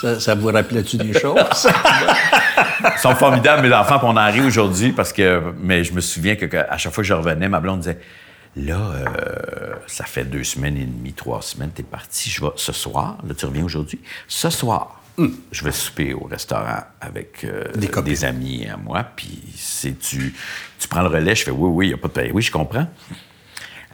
Ça, 0.00 0.20
ça 0.20 0.36
vous 0.36 0.46
rappelait-tu 0.46 0.96
des 0.96 1.12
choses? 1.18 1.34
Ils 2.94 3.00
sont 3.00 3.14
formidables, 3.14 3.66
mes 3.66 3.74
enfants, 3.74 3.98
puis 3.98 4.08
on 4.08 4.16
en 4.16 4.30
rit 4.30 4.42
aujourd'hui 4.42 4.92
parce 4.92 5.12
que. 5.12 5.42
Mais 5.60 5.84
je 5.84 5.92
me 5.92 6.00
souviens 6.00 6.36
que, 6.36 6.46
que 6.46 6.56
à 6.56 6.76
chaque 6.78 6.92
fois 6.92 7.02
que 7.02 7.08
je 7.08 7.14
revenais, 7.14 7.48
ma 7.48 7.60
blonde 7.60 7.80
disait 7.80 7.98
Là, 8.56 8.78
euh, 8.78 9.74
ça 9.86 10.04
fait 10.04 10.24
deux 10.24 10.44
semaines 10.44 10.78
et 10.78 10.84
demie, 10.84 11.12
trois 11.12 11.42
semaines, 11.42 11.70
t'es 11.74 11.82
parti. 11.82 12.30
Je 12.30 12.40
vais 12.40 12.50
ce 12.56 12.72
soir. 12.72 13.18
Là, 13.26 13.34
tu 13.34 13.44
reviens 13.44 13.64
aujourd'hui. 13.64 14.00
Ce 14.28 14.48
soir, 14.48 15.02
je 15.50 15.64
vais 15.64 15.72
souper 15.72 16.14
au 16.14 16.24
restaurant 16.24 16.80
avec 17.00 17.44
euh, 17.44 17.64
Des 18.02 18.24
amis 18.24 18.66
à 18.66 18.76
moi, 18.76 19.04
puis 19.16 19.42
c'est 19.56 19.98
tu, 19.98 20.34
tu 20.78 20.88
prends 20.88 21.02
le 21.02 21.08
relais, 21.08 21.34
je 21.34 21.44
fais 21.44 21.50
oui, 21.50 21.68
oui, 21.70 21.86
il 21.86 21.88
n'y 21.88 21.94
a 21.94 21.98
pas 21.98 22.08
de 22.08 22.12
paye. 22.12 22.30
Oui, 22.32 22.42
je 22.42 22.50
comprends. 22.50 22.86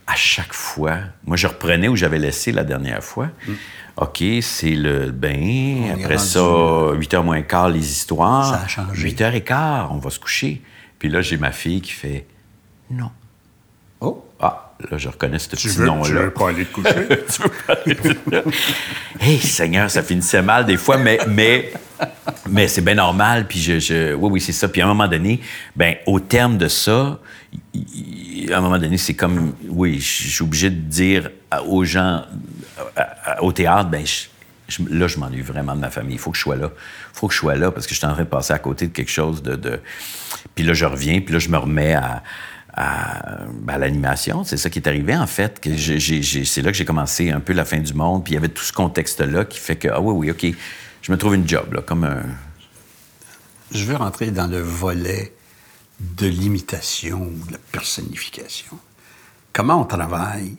À 0.07 0.15
chaque 0.17 0.53
fois, 0.53 0.99
moi, 1.25 1.37
je 1.37 1.47
reprenais 1.47 1.89
où 1.89 1.97
j'avais 1.97 2.19
laissé 2.19 2.51
la 2.53 2.65
dernière 2.65 3.03
fois. 3.03 3.29
OK, 3.97 4.23
c'est 4.43 4.71
le 4.75 5.11
bain. 5.11 5.91
Après 5.95 6.17
rendu, 6.17 6.29
ça, 6.29 6.39
8h 7.19 7.23
moins 7.23 7.43
quart, 7.43 7.69
les 7.69 7.89
histoires. 7.91 8.51
Ça 8.55 8.63
a 8.65 8.69
changé. 8.69 9.11
8h 9.11 9.43
quart, 9.45 9.93
on 9.93 9.99
va 9.99 10.11
se 10.11 10.19
coucher. 10.19 10.61
Puis 10.99 11.09
là, 11.09 11.21
j'ai 11.23 11.37
ma 11.37 11.53
fille 11.53 11.81
qui 11.81 11.93
fait 11.93 12.27
non. 12.91 13.11
Oh, 14.01 14.25
Ah, 14.41 14.73
là, 14.91 14.99
je 14.99 15.09
reconnais 15.09 15.39
ce 15.39 15.51
tu 15.51 15.69
petit 15.69 15.81
nom-là. 15.81 16.05
tu 16.09 16.13
veux 16.15 16.31
pas 16.33 16.49
aller 16.49 16.65
te 16.65 16.73
coucher? 16.75 17.07
Tu 17.33 17.43
veux 17.43 17.49
pas 17.67 17.75
aller 17.85 17.97
là? 18.33 18.43
Hey, 19.21 19.39
Seigneur, 19.39 19.89
ça 19.91 20.03
finissait 20.03 20.43
mal 20.43 20.67
des 20.67 20.77
fois, 20.77 20.97
mais, 20.99 21.19
mais, 21.29 21.73
mais 22.51 22.67
c'est 22.67 22.81
bien 22.83 22.97
normal. 22.97 23.47
Puis 23.47 23.61
je, 23.61 23.79
je- 23.79 24.15
oui, 24.15 24.31
oui, 24.33 24.41
c'est 24.41 24.53
ça. 24.53 24.69
Puis 24.69 24.81
à 24.81 24.85
un 24.85 24.89
moment 24.89 25.07
donné, 25.07 25.41
ben, 25.77 25.95
au 26.07 26.19
terme 26.19 26.59
de 26.59 26.67
ça, 26.67 27.21
à 28.53 28.59
un 28.59 28.61
moment 28.61 28.79
donné, 28.79 28.99
c'est 28.99 29.15
comme, 29.15 29.55
oui, 29.69 29.99
je 30.01 30.29
suis 30.29 30.43
obligé 30.43 30.71
de 30.71 30.81
dire 30.81 31.31
aux 31.67 31.85
gens 31.85 32.25
au 33.41 33.53
théâtre, 33.53 33.89
ben, 33.91 34.05
là, 34.91 35.07
je 35.07 35.19
m'ennuie 35.19 35.43
vraiment 35.43 35.75
de 35.75 35.81
ma 35.81 35.91
famille. 35.91 36.15
Il 36.17 36.19
faut 36.19 36.31
que 36.31 36.37
je 36.37 36.43
sois 36.43 36.57
là. 36.57 36.71
Il 37.15 37.19
faut 37.19 37.29
que 37.29 37.35
je 37.35 37.39
sois 37.39 37.55
là 37.57 37.71
parce 37.71 37.87
que 37.87 37.93
je 37.95 37.99
suis 37.99 38.07
en 38.07 38.13
train 38.15 38.23
de 38.25 38.29
passer 38.29 38.53
à 38.53 38.59
côté 38.59 38.87
de 38.87 38.93
quelque 38.93 39.11
chose 39.11 39.43
de. 39.43 39.55
de- 39.57 39.81
Puis 40.55 40.65
là, 40.65 40.73
je 40.75 40.85
reviens, 40.87 41.21
puis 41.21 41.33
là, 41.33 41.39
je 41.39 41.49
me 41.49 41.59
remets 41.59 41.95
à. 41.95 42.23
l'animation, 43.79 44.45
c'est 44.45 44.57
ça 44.57 44.71
qui 44.71 44.79
est 44.79 44.89
arrivé 44.89 45.15
en 45.17 45.27
fait. 45.27 45.61
C'est 45.63 46.63
là 46.63 46.71
que 46.71 46.77
j'ai 46.77 46.85
commencé 46.85 47.31
un 47.31 47.41
peu 47.41 47.53
la 47.53 47.65
fin 47.65 47.79
du 47.79 47.93
monde, 47.95 48.25
puis 48.25 48.33
il 48.33 48.35
y 48.35 48.39
avait 48.39 48.49
tout 48.49 48.63
ce 48.65 48.73
contexte-là 48.73 49.45
qui 49.45 49.59
fait 49.59 49.77
que, 49.77 49.89
ah 49.89 50.01
oui, 50.01 50.15
oui, 50.15 50.31
OK, 50.31 50.57
je 51.03 51.13
me 51.13 51.19
trouve 51.19 51.35
une 51.35 51.47
job, 51.49 51.75
là, 51.75 51.83
comme 51.83 52.05
un. 52.05 52.23
Je 53.75 53.85
veux 53.85 53.97
rentrer 53.97 54.31
dans 54.31 54.47
le 54.47 54.61
volet 54.61 55.33
de 56.17 56.27
l'imitation 56.27 57.23
ou 57.23 57.47
de 57.47 57.53
la 57.53 57.59
personnification. 57.71 58.79
Comment 59.53 59.81
on 59.81 59.85
travaille? 59.85 60.57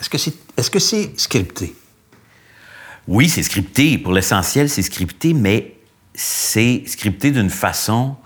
Est-ce 0.00 0.08
que 0.10 0.18
c'est 0.18 0.34
est 0.56 0.62
-ce 0.74 0.78
c'est 0.78 1.12
scripté? 1.20 1.74
Oui, 3.08 3.28
c'est 3.28 3.42
scripté. 3.42 3.98
Pour 3.98 4.12
l'essentiel, 4.12 4.68
c'est 4.68 4.82
scripté, 4.82 5.34
mais 5.34 5.76
c'est 6.14 6.84
scripté 6.86 7.30
d'une 7.30 7.50
façon. 7.50 8.16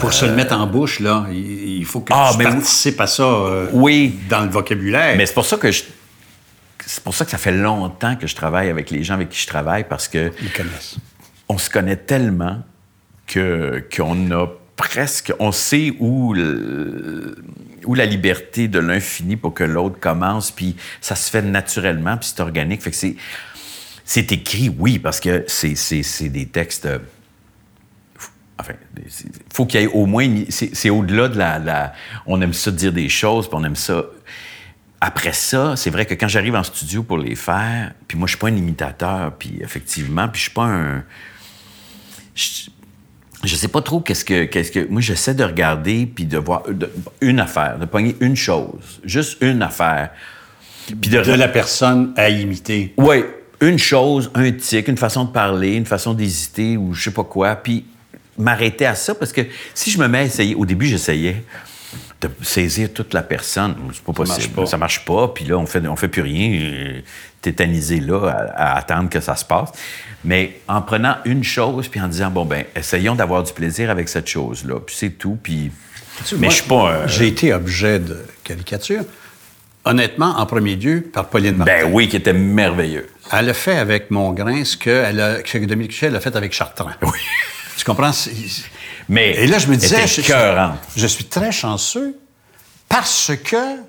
Pour 0.00 0.12
se 0.12 0.24
le 0.26 0.34
mettre 0.34 0.54
en 0.54 0.66
bouche, 0.66 0.98
là, 0.98 1.26
il, 1.30 1.84
faut 1.86 2.00
que 2.00 2.12
Ah, 2.12 2.30
tu 2.32 2.38
mais 2.38 2.46
oui. 2.46 2.52
participes 2.52 3.00
à 3.00 3.06
ça 3.06 3.22
euh, 3.22 3.68
Oui. 3.72 4.18
dans 4.28 4.40
le 4.40 4.50
vocabulaire. 4.50 5.16
Mais 5.16 5.24
c'est 5.26 5.34
pour 5.34 5.46
ça 5.46 5.56
que 5.56 5.70
je. 5.70 5.84
C'est 6.84 7.04
pour 7.04 7.14
ça 7.14 7.24
que 7.24 7.30
ça 7.30 7.38
fait 7.38 7.52
longtemps 7.52 8.16
que 8.16 8.26
je 8.26 8.34
travaille 8.34 8.68
avec 8.68 8.90
les 8.90 9.04
gens 9.04 9.14
avec 9.14 9.28
qui 9.28 9.40
je 9.40 9.46
travaille 9.46 9.84
parce 9.88 10.08
que 10.08 10.32
Ils 10.42 10.52
connaissent. 10.52 10.96
on 11.48 11.56
se 11.56 11.70
connaît 11.70 11.96
tellement 11.96 12.58
que 13.28 13.84
qu'on 13.94 14.30
a 14.32 14.48
presque 14.76 15.32
on 15.38 15.52
sait 15.52 15.94
où 16.00 16.34
où 17.84 17.94
la 17.94 18.06
liberté 18.06 18.68
de 18.68 18.78
l'un 18.78 19.00
finit 19.00 19.36
pour 19.36 19.54
que 19.54 19.64
l'autre 19.64 19.98
commence 20.00 20.50
puis 20.50 20.76
ça 21.00 21.14
se 21.14 21.30
fait 21.30 21.42
naturellement 21.42 22.16
puis 22.16 22.32
c'est 22.34 22.40
organique 22.40 22.82
fait 22.82 22.90
que 22.90 22.96
c'est 22.96 23.16
c'est 24.04 24.32
écrit 24.32 24.74
oui 24.78 24.98
parce 24.98 25.20
que 25.20 25.44
c'est 25.46 25.74
c'est 25.74 26.28
des 26.28 26.46
textes 26.46 26.86
euh, 26.86 26.98
Enfin, 28.62 28.74
faut 29.52 29.66
qu'il 29.66 29.80
y 29.80 29.84
ait 29.84 29.88
au 29.88 30.06
moins. 30.06 30.44
C'est 30.48 30.90
au-delà 30.90 31.28
de 31.28 31.36
la, 31.36 31.92
On 32.26 32.40
aime 32.40 32.52
ça 32.52 32.70
dire 32.70 32.92
des 32.92 33.08
choses, 33.08 33.48
puis 33.48 33.56
on 33.60 33.64
aime 33.64 33.76
ça. 33.76 34.04
Après 35.00 35.32
ça, 35.32 35.74
c'est 35.74 35.90
vrai 35.90 36.06
que 36.06 36.14
quand 36.14 36.28
j'arrive 36.28 36.54
en 36.54 36.62
studio 36.62 37.02
pour 37.02 37.18
les 37.18 37.34
faire, 37.34 37.92
puis 38.06 38.16
moi, 38.16 38.26
je 38.28 38.32
suis 38.32 38.38
pas 38.38 38.48
un 38.48 38.56
imitateur, 38.56 39.34
puis 39.36 39.58
effectivement, 39.60 40.28
puis 40.28 40.38
je 40.38 40.44
suis 40.44 40.54
pas 40.54 40.66
un. 40.66 41.04
Je 43.44 43.56
sais 43.56 43.68
pas 43.68 43.82
trop 43.82 44.00
qu'est-ce 44.00 44.24
que. 44.24 44.44
Qu'est-ce 44.44 44.70
que 44.72 44.86
moi, 44.88 45.00
j'essaie 45.00 45.34
de 45.34 45.44
regarder, 45.44 46.06
puis 46.06 46.24
de 46.24 46.38
voir 46.38 46.62
de- 46.68 46.90
une 47.20 47.40
affaire, 47.40 47.78
de 47.78 47.86
pogner 47.86 48.16
une 48.20 48.36
chose, 48.36 49.00
juste 49.04 49.38
une 49.40 49.62
affaire. 49.62 50.10
Puis 51.00 51.10
de, 51.10 51.20
De 51.22 51.32
la 51.32 51.48
personne 51.48 52.12
à 52.16 52.28
imiter. 52.28 52.92
oui, 52.96 53.24
une 53.60 53.78
chose, 53.78 54.30
un 54.34 54.50
tic, 54.50 54.88
une 54.88 54.96
façon 54.96 55.24
de 55.24 55.30
parler, 55.30 55.74
une 55.76 55.86
façon 55.86 56.14
d'hésiter 56.14 56.76
ou 56.76 56.92
je 56.94 57.04
sais 57.04 57.10
pas 57.12 57.22
quoi, 57.24 57.54
puis 57.56 57.84
m'arrêter 58.36 58.86
à 58.86 58.94
ça 58.96 59.14
parce 59.14 59.32
que 59.32 59.42
si 59.74 59.90
je 59.90 59.98
me 59.98 60.08
mets 60.08 60.18
à 60.18 60.22
essayer, 60.24 60.54
au 60.56 60.66
début 60.66 60.86
j'essayais 60.86 61.44
de 62.20 62.30
saisir 62.42 62.92
toute 62.92 63.12
la 63.14 63.22
personne, 63.22 63.74
c'est 63.92 64.02
pas 64.02 64.12
marche 64.24 64.28
possible, 64.36 64.54
pas. 64.54 64.66
ça 64.66 64.76
marche 64.76 65.04
pas, 65.04 65.28
puis 65.28 65.44
là 65.44 65.56
on 65.58 65.66
fait 65.66 65.86
on 65.86 65.96
fait 65.96 66.08
plus 66.08 66.22
rien, 66.22 66.52
euh, 66.60 67.00
tétanisé 67.40 68.00
là 68.00 68.28
à, 68.56 68.74
à 68.74 68.78
attendre 68.78 69.08
que 69.10 69.20
ça 69.20 69.34
se 69.36 69.44
passe. 69.44 69.70
Mais 70.24 70.60
en 70.68 70.82
prenant 70.82 71.16
une 71.24 71.42
chose 71.44 71.88
puis 71.88 72.00
en 72.00 72.08
disant 72.08 72.30
bon 72.30 72.44
ben 72.44 72.64
essayons 72.76 73.14
d'avoir 73.14 73.42
du 73.42 73.52
plaisir 73.52 73.90
avec 73.90 74.08
cette 74.08 74.28
chose 74.28 74.64
là, 74.64 74.78
puis 74.80 74.94
c'est 74.98 75.10
tout, 75.10 75.38
puis 75.42 75.70
mais 76.32 76.38
Moi, 76.38 76.48
je 76.50 76.54
suis 76.56 76.68
pas 76.68 76.92
un- 76.92 77.06
J'ai 77.06 77.26
été 77.28 77.52
objet 77.54 77.98
de 77.98 78.18
caricature. 78.44 79.02
Honnêtement, 79.84 80.38
en 80.38 80.46
premier 80.46 80.76
lieu, 80.76 81.00
par 81.00 81.28
Pauline 81.28 81.56
Martin. 81.56 81.72
ben 81.84 81.90
oui 81.92 82.06
qui 82.08 82.14
était 82.16 82.32
merveilleux. 82.34 83.08
Elle 83.32 83.48
a 83.50 83.54
fait 83.54 83.76
avec 83.76 84.10
Mongrain 84.12 84.62
ce 84.64 84.76
que, 84.76 84.90
elle 84.90 85.20
a, 85.20 85.42
que 85.42 85.58
Dominique 85.58 85.90
Michel 85.90 86.14
a 86.14 86.20
fait 86.20 86.36
avec 86.36 86.52
Chartrand. 86.52 86.90
Oui. 87.02 87.18
Tu 87.76 87.84
comprends? 87.84 88.12
Mais 89.12 89.32
Et 89.36 89.46
là, 89.46 89.58
je 89.58 89.66
me 89.66 89.76
disais, 89.76 90.06
je, 90.06 91.06
suis 91.06 91.24
très 91.26 91.52
chanceux 91.52 92.18
parce 92.88 93.30
que 93.44 93.80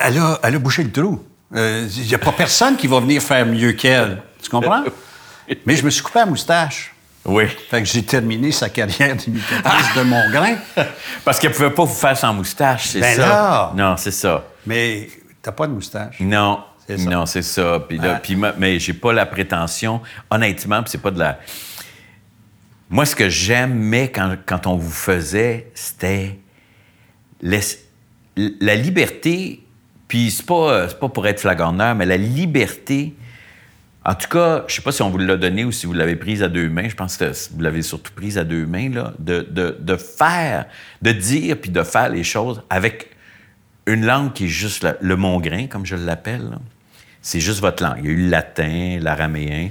elle 0.00 0.16
a, 0.18 0.40
elle 0.42 0.54
a 0.54 0.58
bouché 0.58 0.82
le 0.82 0.90
trou. 0.90 1.22
Il 1.54 2.06
n'y 2.06 2.14
a 2.14 2.18
pas 2.18 2.32
personne 2.32 2.76
qui 2.78 2.86
va 2.86 2.98
venir 3.00 3.20
faire 3.22 3.44
mieux 3.44 3.72
qu'elle. 3.72 4.22
Tu 4.42 4.48
comprends? 4.48 4.84
Mais 5.66 5.76
je 5.76 5.84
me 5.84 5.90
suis 5.90 6.02
coupé 6.02 6.20
la 6.20 6.26
moustache. 6.26 6.94
Oui. 7.26 7.44
Fait 7.70 7.82
que 7.82 7.84
j'ai 7.88 8.02
terminé 8.02 8.50
sa 8.52 8.70
carrière 8.70 9.14
d'imitatrice 9.14 9.94
de 9.96 10.02
Mongrain. 10.02 10.56
Parce 11.26 11.38
qu'elle 11.38 11.52
pouvait 11.52 11.70
pas 11.70 11.84
vous 11.84 11.94
faire 11.94 12.16
sans 12.16 12.32
moustache, 12.32 12.88
c'est 12.88 13.00
Ben 13.00 13.16
ça. 13.16 13.26
là! 13.28 13.72
Non, 13.76 13.96
c'est 13.98 14.10
ça. 14.12 14.44
Mais 14.66 15.08
t'as 15.42 15.52
pas 15.52 15.66
de 15.66 15.72
moustache. 15.72 16.16
Non. 16.20 16.64
Non, 16.88 17.26
c'est 17.26 17.42
ça. 17.42 17.84
Puis 17.88 17.98
là, 17.98 18.14
Ouais. 18.14 18.18
puis 18.22 18.34
ma- 18.34 18.54
mais 18.58 18.78
j'ai 18.78 18.92
pas 18.92 19.12
la 19.12 19.24
prétention, 19.24 20.00
honnêtement, 20.30 20.82
puis 20.82 20.90
c'est 20.90 20.98
pas 21.02 21.10
de 21.10 21.18
la. 21.18 21.38
Moi, 22.92 23.06
ce 23.06 23.16
que 23.16 23.30
j'aimais 23.30 24.10
quand, 24.10 24.36
quand 24.44 24.66
on 24.66 24.76
vous 24.76 24.90
faisait, 24.90 25.70
c'était 25.74 26.38
la 27.40 28.74
liberté. 28.76 29.64
Puis 30.08 30.30
c'est 30.30 30.44
pas, 30.44 30.88
pas 30.88 31.08
pour 31.08 31.26
être 31.26 31.40
flagorneur, 31.40 31.94
mais 31.94 32.04
la 32.04 32.18
liberté. 32.18 33.14
En 34.04 34.14
tout 34.14 34.28
cas, 34.28 34.64
je 34.68 34.74
sais 34.74 34.82
pas 34.82 34.92
si 34.92 35.00
on 35.00 35.08
vous 35.08 35.16
l'a 35.16 35.38
donné 35.38 35.64
ou 35.64 35.72
si 35.72 35.86
vous 35.86 35.94
l'avez 35.94 36.16
prise 36.16 36.42
à 36.42 36.48
deux 36.50 36.68
mains. 36.68 36.90
Je 36.90 36.94
pense 36.94 37.16
que 37.16 37.24
vous 37.54 37.60
l'avez 37.62 37.80
surtout 37.80 38.12
prise 38.12 38.36
à 38.36 38.44
deux 38.44 38.66
mains, 38.66 38.90
là. 38.90 39.14
De, 39.18 39.40
de, 39.40 39.74
de 39.80 39.96
faire, 39.96 40.66
de 41.00 41.12
dire 41.12 41.56
puis 41.58 41.70
de 41.70 41.82
faire 41.82 42.10
les 42.10 42.24
choses 42.24 42.60
avec 42.68 43.08
une 43.86 44.04
langue 44.04 44.34
qui 44.34 44.44
est 44.44 44.48
juste 44.48 44.82
la- 44.84 44.96
le 45.00 45.16
mongrain, 45.16 45.66
comme 45.66 45.86
je 45.86 45.96
l'appelle. 45.96 46.58
C'est 47.22 47.40
juste 47.40 47.60
votre 47.60 47.82
langue. 47.82 48.00
Il 48.00 48.04
y 48.04 48.08
a 48.08 48.12
eu 48.12 48.16
le 48.24 48.28
latin, 48.28 48.98
l'araméen. 49.00 49.70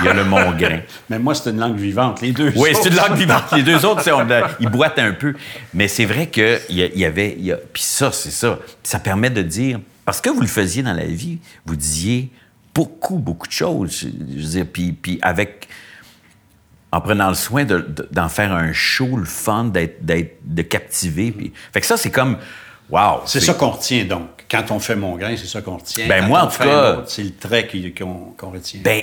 Il 0.00 0.06
y 0.06 0.08
a 0.08 0.14
le 0.14 0.24
mongrain. 0.24 0.80
Mais 1.10 1.18
moi, 1.18 1.34
c'est 1.34 1.50
une 1.50 1.58
langue 1.60 1.76
vivante. 1.76 2.20
Les 2.20 2.32
deux. 2.32 2.52
Oui, 2.56 2.70
c'est 2.74 2.88
une 2.88 2.96
langue 2.96 3.14
vivante. 3.16 3.44
Les 3.52 3.62
deux 3.62 3.84
autres, 3.84 4.02
on 4.12 4.26
ils 4.60 4.68
boitent 4.68 4.98
un 4.98 5.12
peu. 5.12 5.34
Mais 5.72 5.88
c'est 5.88 6.04
vrai 6.04 6.28
qu'il 6.28 6.60
y, 6.70 6.80
y 6.98 7.04
avait. 7.04 7.34
il 7.38 7.44
y 7.44 7.52
a- 7.52 7.56
Puis 7.56 7.82
ça, 7.82 8.10
c'est 8.12 8.30
ça. 8.30 8.58
Ça 8.82 8.98
permet 8.98 9.30
de 9.30 9.42
dire. 9.42 9.80
Parce 10.04 10.20
que 10.20 10.30
vous 10.30 10.40
le 10.40 10.46
faisiez 10.46 10.82
dans 10.82 10.92
la 10.92 11.04
vie, 11.06 11.38
vous 11.64 11.76
disiez 11.76 12.30
beaucoup, 12.74 13.18
beaucoup 13.18 13.46
de 13.46 13.52
choses. 13.52 13.92
Je 14.02 14.08
je 14.08 14.42
veux 14.42 14.50
dire, 14.50 14.66
puis, 14.72 14.92
puis 14.92 15.18
avec. 15.22 15.68
En 16.92 17.00
prenant 17.00 17.28
le 17.28 17.34
soin 17.34 17.64
de- 17.64 17.78
de- 17.78 18.08
d'en 18.12 18.28
faire 18.28 18.52
un 18.52 18.72
show, 18.72 19.16
le 19.16 19.24
fun, 19.24 19.64
d'être, 19.64 20.04
de 20.04 20.62
captiver. 20.62 21.32
Puis, 21.32 21.52
fait 21.72 21.80
que 21.80 21.86
ça, 21.86 21.96
c'est 21.96 22.10
comme. 22.10 22.36
Wow! 22.90 23.22
C'est 23.26 23.40
ça 23.40 23.54
qu'on 23.54 23.70
retient, 23.70 24.04
donc. 24.04 24.28
Quand 24.48 24.70
on 24.70 24.78
fait 24.78 24.94
mon 24.94 25.16
grain, 25.16 25.34
c'est 25.36 25.46
ça 25.46 25.62
qu'on 25.62 25.78
retient. 25.78 26.06
Ben, 26.06 26.20
Quand 26.20 26.28
moi, 26.28 26.42
en 26.42 26.46
tout 26.46 26.52
fait 26.52 26.64
cas- 26.64 27.02
C'est 27.08 27.22
le 27.24 27.34
trait 27.34 27.68
qu'on 27.98 28.34
qu'on 28.36 28.50
retient. 28.50 28.80
Ben, 28.84 29.02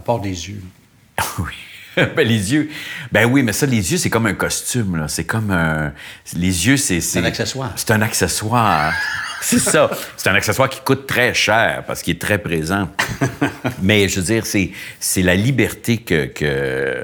À 0.00 0.02
part 0.02 0.18
des 0.18 0.48
yeux. 0.48 0.62
Oui. 1.38 1.52
ben, 2.16 2.26
les 2.26 2.54
yeux. 2.54 2.70
Ben 3.12 3.26
oui, 3.26 3.42
mais 3.42 3.52
ça, 3.52 3.66
les 3.66 3.92
yeux, 3.92 3.98
c'est 3.98 4.08
comme 4.08 4.24
un 4.24 4.32
costume, 4.32 4.96
là. 4.96 5.08
C'est 5.08 5.24
comme 5.24 5.50
un. 5.50 5.92
Les 6.34 6.66
yeux, 6.66 6.78
c'est. 6.78 7.02
C'est 7.02 7.18
un 7.18 7.24
accessoire. 7.24 7.72
C'est 7.76 7.90
un 7.90 8.00
accessoire. 8.00 8.94
c'est 9.42 9.58
ça. 9.58 9.90
C'est 10.16 10.30
un 10.30 10.34
accessoire 10.34 10.70
qui 10.70 10.80
coûte 10.80 11.06
très 11.06 11.34
cher 11.34 11.84
parce 11.86 12.00
qu'il 12.00 12.14
est 12.14 12.18
très 12.18 12.38
présent. 12.38 12.88
mais 13.82 14.08
je 14.08 14.20
veux 14.20 14.24
dire, 14.24 14.46
c'est, 14.46 14.70
c'est 14.98 15.20
la 15.20 15.34
liberté 15.34 15.98
que, 15.98 16.24
que, 16.24 17.02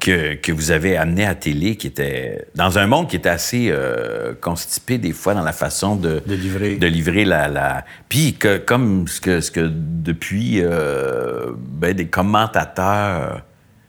que, 0.00 0.34
que 0.34 0.52
vous 0.52 0.70
avez 0.70 0.96
amenée 0.96 1.26
à 1.26 1.34
télé 1.34 1.76
qui 1.76 1.86
était. 1.86 2.46
Dans 2.54 2.78
un 2.78 2.86
monde 2.86 3.08
qui 3.08 3.16
était 3.16 3.28
assez 3.28 3.68
euh, 3.70 4.34
constipé, 4.40 4.98
des 4.98 5.12
fois, 5.12 5.34
dans 5.34 5.42
la 5.42 5.52
façon 5.52 5.96
de. 5.96 6.22
De 6.26 6.34
livrer. 6.34 6.76
De 6.76 6.86
livrer 6.86 7.24
la. 7.24 7.48
la... 7.48 7.84
Puis, 8.08 8.34
que, 8.34 8.58
comme 8.58 9.08
ce 9.08 9.20
que, 9.20 9.40
ce 9.40 9.50
que 9.50 9.70
depuis, 9.70 10.60
euh, 10.62 11.52
ben, 11.56 11.94
des 11.94 12.06
commentateurs. 12.06 13.42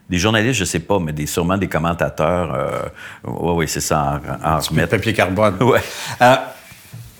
Des 0.07 0.19
journalistes, 0.19 0.59
je 0.59 0.65
sais 0.65 0.79
pas, 0.81 0.99
mais 0.99 1.13
des, 1.13 1.25
sûrement 1.25 1.57
des 1.57 1.67
commentateurs. 1.67 2.53
Euh, 2.53 2.69
oui, 3.23 3.53
oui, 3.55 3.67
c'est 3.67 3.81
ça, 3.81 4.21
en, 4.43 4.55
en 4.55 4.59
remettre. 4.59 4.91
papier 4.91 5.13
carbone. 5.13 5.55
Ouais. 5.63 5.81
Euh, 6.21 6.35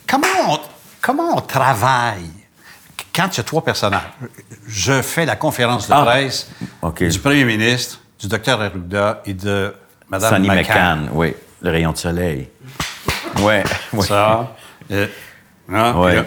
comment, 0.07 0.27
on, 0.49 0.59
comment 1.01 1.35
on 1.35 1.41
travaille? 1.41 2.29
quand 3.15 3.29
il 3.33 3.37
y 3.37 3.39
a 3.39 3.43
trois 3.43 3.63
personnages, 3.63 4.01
je 4.67 5.01
fais 5.01 5.25
la 5.25 5.37
conférence 5.37 5.87
de 5.87 5.93
Ah, 5.93 6.03
presse 6.03 6.49
du 6.99 7.19
premier 7.19 7.45
ministre, 7.45 8.01
du 8.19 8.27
docteur 8.27 8.61
Arruda 8.61 9.21
et 9.25 9.33
de 9.33 9.73
Mme 10.09 10.29
Sonny 10.29 10.47
McCann. 10.47 11.01
McCann, 11.01 11.09
oui. 11.13 11.33
Le 11.61 11.69
rayon 11.71 11.91
de 11.91 11.97
soleil. 11.97 12.47
Ouais, 13.41 13.63
ouais. 13.93 14.05
Ça. 14.05 14.55
euh, 14.91 15.07
hein, 15.71 15.93
Ouais. 15.95 16.11
puis 16.11 16.17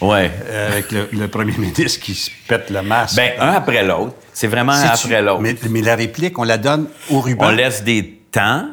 là, 0.00 0.06
Ouais. 0.08 0.30
euh, 0.44 0.72
avec 0.72 0.92
le, 0.92 1.08
le 1.12 1.28
premier 1.28 1.56
ministre 1.56 2.00
qui 2.00 2.14
se 2.14 2.30
pète 2.48 2.68
le 2.70 2.82
masque. 2.82 3.16
Ben, 3.16 3.32
un 3.40 3.52
après 3.52 3.82
l'autre. 3.82 4.14
C'est 4.32 4.46
vraiment 4.48 4.72
un 4.72 4.82
après 4.82 5.22
l'autre. 5.22 5.40
Mais, 5.40 5.56
mais 5.70 5.80
la 5.80 5.96
réplique, 5.96 6.38
on 6.38 6.44
la 6.44 6.58
donne 6.58 6.88
au 7.10 7.20
ruban? 7.20 7.46
On 7.46 7.50
laisse 7.50 7.82
des 7.82 8.20
temps. 8.30 8.68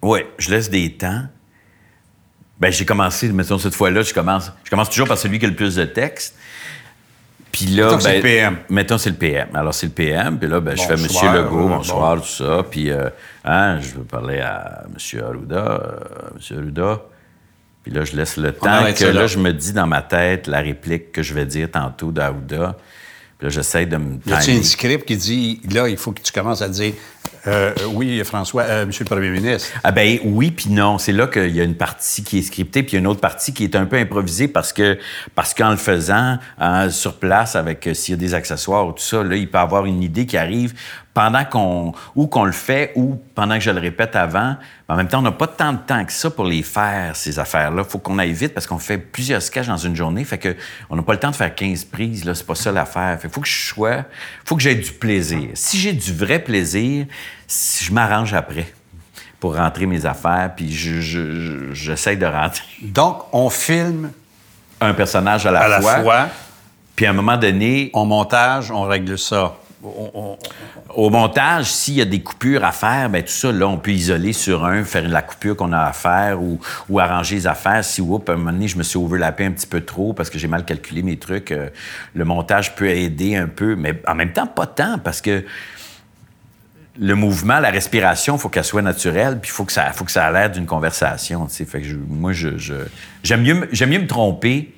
Oui, 0.00 0.20
je 0.38 0.50
laisse 0.50 0.70
des 0.70 0.92
temps. 0.94 1.24
Ben, 2.58 2.72
j'ai 2.72 2.86
commencé, 2.86 3.28
mettons, 3.28 3.58
cette 3.58 3.74
fois-là, 3.74 4.00
je 4.02 4.14
commence, 4.14 4.50
je 4.64 4.70
commence 4.70 4.88
toujours 4.88 5.08
par 5.08 5.18
celui 5.18 5.38
qui 5.38 5.44
a 5.44 5.48
le 5.48 5.54
plus 5.54 5.74
de 5.74 5.84
texte. 5.84 6.34
Puis 7.56 7.66
là, 7.68 7.84
Mettons 7.84 7.96
que 7.96 8.02
c'est 8.02 8.08
ben, 8.10 8.16
le 8.16 8.22
PM. 8.22 8.56
Mettons, 8.68 8.98
c'est 8.98 9.10
le 9.10 9.16
PM. 9.16 9.48
Alors, 9.54 9.72
c'est 9.72 9.86
le 9.86 9.92
PM. 9.92 10.38
Puis 10.38 10.46
là, 10.46 10.60
ben, 10.60 10.76
je 10.76 10.82
fais 10.82 10.96
Monsieur 10.96 11.32
Legault, 11.32 11.68
bonsoir, 11.68 12.16
bon. 12.16 12.20
tout 12.20 12.28
ça. 12.28 12.62
Puis, 12.70 12.90
euh, 12.90 13.08
hein, 13.46 13.80
je 13.80 13.94
veux 13.94 14.04
parler 14.04 14.40
à 14.40 14.82
Monsieur 14.92 15.24
Arruda. 15.24 15.56
euh, 15.56 15.88
Monsieur 16.34 16.58
Arruda. 16.58 17.00
Puis 17.82 17.92
là, 17.94 18.04
je 18.04 18.14
laisse 18.14 18.36
le 18.36 18.52
temps 18.52 18.84
que 18.94 19.04
là. 19.04 19.12
là. 19.12 19.26
je 19.26 19.38
me 19.38 19.52
dis 19.52 19.72
dans 19.72 19.86
ma 19.86 20.02
tête 20.02 20.48
la 20.48 20.60
réplique 20.60 21.12
que 21.12 21.22
je 21.22 21.32
vais 21.32 21.46
dire 21.46 21.70
tantôt 21.70 22.10
d'Arruda. 22.10 22.76
Puis 23.38 23.46
là, 23.46 23.50
j'essaie 23.50 23.86
de 23.86 23.96
me 23.96 24.16
Y 24.26 24.32
a-t-il 24.32 24.44
timer. 24.44 24.58
un 24.58 24.62
script 24.62 25.04
qui 25.06 25.16
dit, 25.16 25.60
là, 25.70 25.88
il 25.88 25.96
faut 25.96 26.12
que 26.12 26.20
tu 26.20 26.32
commences 26.32 26.60
à 26.62 26.68
dire, 26.68 26.92
euh, 27.46 27.72
oui, 27.92 28.22
François, 28.24 28.62
euh, 28.62 28.86
Monsieur 28.86 29.04
le 29.04 29.08
Premier 29.08 29.30
ministre. 29.30 29.68
Ah 29.84 29.92
ben 29.92 30.18
oui 30.24 30.50
puis 30.50 30.70
non, 30.70 30.98
c'est 30.98 31.12
là 31.12 31.26
qu'il 31.26 31.54
y 31.54 31.60
a 31.60 31.64
une 31.64 31.76
partie 31.76 32.24
qui 32.24 32.38
est 32.38 32.42
scriptée 32.42 32.82
puis 32.82 32.96
une 32.96 33.06
autre 33.06 33.20
partie 33.20 33.52
qui 33.52 33.64
est 33.64 33.76
un 33.76 33.86
peu 33.86 33.96
improvisée 33.96 34.48
parce 34.48 34.72
que 34.72 34.98
parce 35.34 35.54
qu'en 35.54 35.70
le 35.70 35.76
faisant 35.76 36.38
hein, 36.58 36.90
sur 36.90 37.14
place 37.14 37.56
avec 37.56 37.86
euh, 37.86 37.94
s'il 37.94 38.12
y 38.12 38.18
a 38.18 38.20
des 38.20 38.34
accessoires 38.34 38.86
ou 38.86 38.92
tout 38.92 39.02
ça, 39.02 39.22
là 39.22 39.36
il 39.36 39.50
peut 39.50 39.58
avoir 39.58 39.86
une 39.86 40.02
idée 40.02 40.26
qui 40.26 40.36
arrive 40.36 40.74
pendant 41.16 41.46
qu'on 41.46 41.94
ou 42.14 42.26
qu'on 42.26 42.44
le 42.44 42.52
fait 42.52 42.92
ou 42.94 43.18
pendant 43.34 43.54
que 43.54 43.60
je 43.62 43.70
le 43.70 43.80
répète 43.80 44.14
avant. 44.16 44.56
Mais 44.86 44.94
en 44.94 44.96
même 44.98 45.08
temps, 45.08 45.20
on 45.20 45.22
n'a 45.22 45.32
pas 45.32 45.46
tant 45.46 45.72
de 45.72 45.78
temps 45.78 46.04
que 46.04 46.12
ça 46.12 46.28
pour 46.28 46.44
les 46.44 46.62
faire 46.62 47.16
ces 47.16 47.38
affaires-là. 47.38 47.84
Faut 47.84 47.96
qu'on 47.96 48.18
aille 48.18 48.34
vite 48.34 48.52
parce 48.52 48.66
qu'on 48.66 48.76
fait 48.78 48.98
plusieurs 48.98 49.40
sketchs 49.40 49.66
dans 49.66 49.78
une 49.78 49.96
journée, 49.96 50.24
fait 50.24 50.36
que 50.36 50.54
on 50.90 50.96
n'a 50.96 51.00
pas 51.02 51.14
le 51.14 51.18
temps 51.18 51.30
de 51.30 51.34
faire 51.36 51.54
15 51.54 51.84
prises 51.86 52.26
là, 52.26 52.34
c'est 52.34 52.44
pas 52.46 52.54
ça 52.54 52.70
l'affaire. 52.70 53.18
Fait 53.18 53.30
faut 53.30 53.40
que 53.40 53.48
je 53.48 53.66
sois, 53.68 54.04
faut 54.44 54.56
que 54.56 54.62
j'aie 54.62 54.74
du 54.74 54.92
plaisir. 54.92 55.48
Si 55.54 55.78
j'ai 55.78 55.94
du 55.94 56.12
vrai 56.12 56.38
plaisir, 56.38 57.06
si- 57.46 57.86
je 57.86 57.92
m'arrange 57.94 58.34
après 58.34 58.70
pour 59.40 59.56
rentrer 59.56 59.86
mes 59.86 60.04
affaires, 60.04 60.50
puis 60.54 60.70
je- 60.70 61.00
je- 61.00 61.40
je- 61.40 61.72
j'essaie 61.72 62.16
de 62.16 62.26
rentrer 62.26 62.62
Donc, 62.82 63.22
on 63.32 63.48
filme 63.48 64.10
un 64.82 64.92
personnage 64.92 65.46
à 65.46 65.50
la, 65.50 65.60
à 65.60 65.68
la 65.68 65.80
fois. 65.80 66.02
fois, 66.02 66.28
Puis 66.94 67.06
à 67.06 67.10
un 67.10 67.14
moment 67.14 67.38
donné, 67.38 67.90
on 67.94 68.04
montage, 68.04 68.70
on 68.70 68.82
règle 68.82 69.18
ça. 69.18 69.54
Au 70.94 71.10
montage, 71.10 71.66
s'il 71.66 71.94
y 71.94 72.00
a 72.00 72.04
des 72.04 72.22
coupures 72.22 72.64
à 72.64 72.72
faire, 72.72 73.08
ben 73.10 73.22
tout 73.22 73.30
ça, 73.30 73.52
là, 73.52 73.68
on 73.68 73.78
peut 73.78 73.92
isoler 73.92 74.32
sur 74.32 74.64
un, 74.64 74.84
faire 74.84 75.08
la 75.08 75.22
coupure 75.22 75.56
qu'on 75.56 75.72
a 75.72 75.80
à 75.80 75.92
faire 75.92 76.40
ou, 76.42 76.58
arranger 76.98 77.36
les 77.36 77.46
affaires. 77.46 77.84
Si, 77.84 78.00
oups, 78.00 78.28
à 78.28 78.32
un 78.32 78.36
moment 78.36 78.52
donné, 78.52 78.68
je 78.68 78.78
me 78.78 78.82
suis 78.82 78.98
overlappé 78.98 79.44
un 79.44 79.52
petit 79.52 79.66
peu 79.66 79.80
trop 79.82 80.12
parce 80.12 80.30
que 80.30 80.38
j'ai 80.38 80.48
mal 80.48 80.64
calculé 80.64 81.02
mes 81.02 81.18
trucs, 81.18 81.52
euh, 81.52 81.68
le 82.14 82.24
montage 82.24 82.74
peut 82.74 82.88
aider 82.88 83.36
un 83.36 83.46
peu, 83.48 83.76
mais 83.76 84.00
en 84.06 84.14
même 84.14 84.32
temps, 84.32 84.46
pas 84.46 84.66
tant 84.66 84.98
parce 84.98 85.20
que 85.20 85.44
le 86.98 87.14
mouvement, 87.14 87.58
la 87.60 87.70
respiration, 87.70 88.36
il 88.36 88.40
faut 88.40 88.48
qu'elle 88.48 88.64
soit 88.64 88.80
naturelle, 88.82 89.38
puis 89.40 89.50
il 89.50 89.52
faut 89.52 89.64
que 89.64 89.72
ça, 89.72 89.92
faut 89.92 90.04
que 90.04 90.10
ça 90.10 90.24
a 90.26 90.32
l'air 90.32 90.50
d'une 90.50 90.64
conversation. 90.66 91.46
Fait 91.48 91.82
que 91.82 91.86
je- 91.86 91.96
moi, 91.96 92.32
je, 92.32 92.48
j'aime 93.22 93.42
mieux, 93.42 93.68
mieux 93.86 93.98
me 93.98 94.06
tromper, 94.06 94.72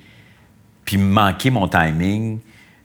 puis 0.83 0.97
manquer 0.97 1.49
mon 1.49 1.67
timing. 1.67 2.39